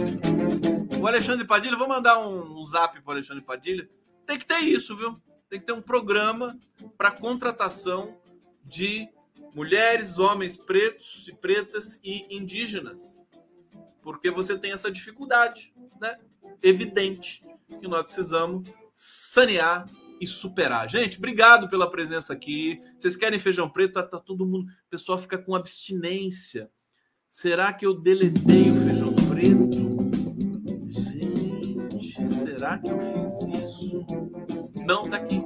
o 0.99 1.07
Alexandre 1.07 1.45
Padilha, 1.45 1.78
vou 1.78 1.88
mandar 1.88 2.20
um, 2.20 2.60
um 2.60 2.66
zap 2.66 2.99
para 3.01 3.14
Alexandre 3.14 3.43
Padilha. 3.43 3.88
Tem 4.26 4.38
que 4.38 4.45
ter 4.45 4.60
isso, 4.60 4.97
viu? 4.97 5.16
Tem 5.49 5.60
que 5.60 5.66
ter 5.66 5.74
um 5.74 5.82
programa 5.82 6.57
para 6.97 7.12
contratação 7.12 8.20
de 8.66 9.07
mulheres, 9.55 10.20
homens 10.20 10.57
pretos 10.57 11.28
e 11.28 11.34
pretas 11.34 11.99
e 12.03 12.36
indígenas. 12.36 13.22
Porque 14.01 14.30
você 14.30 14.57
tem 14.57 14.72
essa 14.72 14.91
dificuldade, 14.91 15.74
né? 16.01 16.18
Evidente 16.62 17.41
que 17.80 17.88
nós 17.88 18.03
precisamos 18.03 18.72
sanear 18.93 19.86
e 20.20 20.28
superar. 20.28 20.89
Gente, 20.89 21.17
obrigado 21.17 21.70
pela 21.70 21.89
presença 21.89 22.34
aqui. 22.34 22.82
Vocês 22.97 23.15
querem 23.15 23.39
feijão 23.39 23.70
preto? 23.70 23.93
Tá, 23.93 24.03
tá 24.03 24.20
todo 24.20 24.45
mundo. 24.45 24.67
O 24.67 24.89
pessoal 24.89 25.17
fica 25.17 25.38
com 25.38 25.55
abstinência. 25.55 26.70
Será 27.28 27.72
que 27.72 27.86
eu 27.86 27.93
deletei 27.93 28.70
o 28.70 28.76
feijão 28.76 29.13
preto? 29.30 30.09
Gente, 30.91 32.26
será 32.28 32.78
que 32.78 32.89
eu 32.89 32.99
fiz 32.99 33.63
isso? 33.63 34.05
Não, 34.86 35.03
tá 35.03 35.17
aqui. 35.17 35.39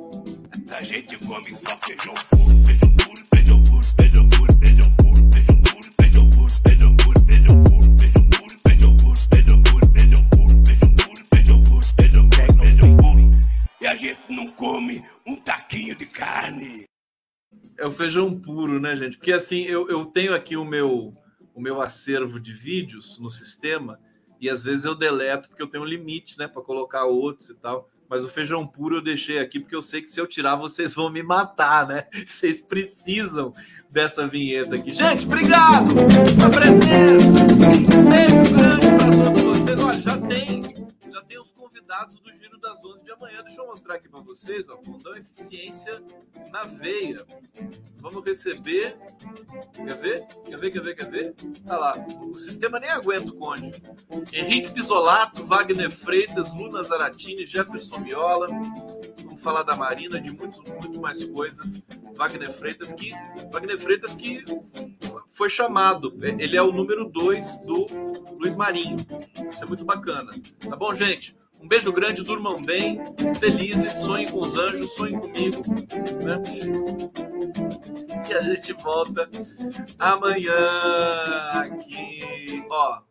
A 0.72 0.82
gente 0.82 1.18
come 1.20 1.50
só 1.52 1.78
feijão 1.78 2.14
puro, 2.32 2.66
feijão 2.66 2.90
puro, 2.96 3.28
feijão 3.34 3.64
puro, 3.64 3.84
feijão 4.00 4.28
puro, 4.30 4.60
feijão 4.60 4.96
puro, 4.96 5.34
feijão 5.34 5.62
puro, 5.62 5.94
feijão 6.00 6.30
puro. 6.30 6.93
Come 14.64 15.04
um 15.28 15.36
taquinho 15.36 15.94
de 15.94 16.06
carne. 16.06 16.86
É 17.78 17.86
o 17.86 17.92
feijão 17.92 18.40
puro, 18.40 18.80
né, 18.80 18.96
gente? 18.96 19.18
Porque 19.18 19.34
assim, 19.34 19.64
eu, 19.64 19.90
eu 19.90 20.06
tenho 20.06 20.34
aqui 20.34 20.56
o 20.56 20.64
meu, 20.64 21.12
o 21.54 21.60
meu 21.60 21.82
acervo 21.82 22.40
de 22.40 22.54
vídeos 22.54 23.20
no 23.20 23.30
sistema 23.30 24.00
e 24.40 24.50
às 24.50 24.64
vezes 24.64 24.86
eu 24.86 24.96
deleto 24.96 25.50
porque 25.50 25.62
eu 25.62 25.68
tenho 25.68 25.84
um 25.84 25.88
limite, 25.88 26.40
né, 26.40 26.48
para 26.48 26.62
colocar 26.62 27.04
outros 27.04 27.50
e 27.50 27.56
tal. 27.56 27.90
Mas 28.10 28.24
o 28.24 28.30
feijão 28.30 28.66
puro 28.66 28.98
eu 28.98 29.02
deixei 29.02 29.40
aqui 29.40 29.60
porque 29.60 29.76
eu 29.76 29.82
sei 29.82 30.02
que 30.02 30.08
se 30.08 30.22
eu 30.22 30.28
tirar 30.28 30.56
vocês 30.56 30.94
vão 30.94 31.10
me 31.10 31.24
matar, 31.24 31.86
né? 31.86 32.06
Vocês 32.26 32.62
precisam 32.62 33.52
dessa 33.90 34.28
vinheta 34.28 34.76
aqui. 34.76 34.94
Gente, 34.94 35.26
obrigado 35.26 35.94
pela 36.38 36.50
presença. 36.50 37.46
Beijo 38.10 38.43
vocês, 44.34 44.68
ó, 44.68 44.78
Condão 44.78 45.16
Eficiência 45.16 46.02
na 46.52 46.64
Veia. 46.64 47.24
Vamos 47.98 48.26
receber. 48.26 48.98
Quer 49.76 49.94
ver? 49.96 50.26
Quer 50.46 50.58
ver? 50.58 50.72
Quer 50.72 50.82
ver? 50.82 50.96
Quer 50.96 51.10
ver? 51.12 51.34
Tá 51.66 51.78
lá. 51.78 51.94
O 52.24 52.36
sistema 52.36 52.80
nem 52.80 52.90
aguenta 52.90 53.30
o 53.30 53.36
Conde. 53.36 53.72
Henrique 54.34 54.72
Pisolato, 54.72 55.46
Wagner 55.46 55.92
Freitas, 55.92 56.52
Luna 56.52 56.82
Zaratini, 56.82 57.46
Jefferson 57.46 58.00
Miola. 58.00 58.48
Vamos 59.24 59.42
falar 59.44 59.62
da 59.62 59.76
Marina, 59.76 60.20
de 60.20 60.32
muitos, 60.32 60.60
muito 60.82 61.00
mais 61.00 61.24
coisas. 61.26 61.84
Wagner 62.16 62.52
Freitas 62.54 62.92
que 62.92 63.12
Wagner 63.52 63.78
Freitas 63.78 64.16
que 64.16 64.44
foi 65.30 65.50
chamado. 65.50 66.18
Ele 66.24 66.58
é 66.58 66.62
o 66.62 66.72
número 66.72 67.08
2 67.08 67.58
do 67.68 67.86
Luiz 68.40 68.56
Marinho. 68.56 68.96
Isso 69.48 69.64
é 69.64 69.68
muito 69.68 69.86
bacana. 69.86 70.32
Tá 70.60 70.76
bom, 70.76 70.94
gente? 70.96 71.38
Um 71.64 71.68
beijo 71.68 71.94
grande, 71.94 72.22
durmam 72.22 72.62
bem, 72.62 73.00
felizes, 73.40 73.94
sonhem 73.94 74.28
com 74.28 74.40
os 74.40 74.58
anjos, 74.58 74.94
sonhem 74.96 75.18
comigo. 75.18 75.64
Né? 76.22 76.44
E 78.30 78.34
a 78.34 78.42
gente 78.42 78.74
volta 78.74 79.30
amanhã 79.98 80.58
aqui. 81.54 82.66
Ó, 82.70 83.02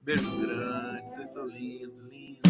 beijo 0.00 0.40
grande, 0.40 1.08
vocês 1.08 1.32
são 1.32 1.46
lindos, 1.46 2.00
lindos. 2.10 2.40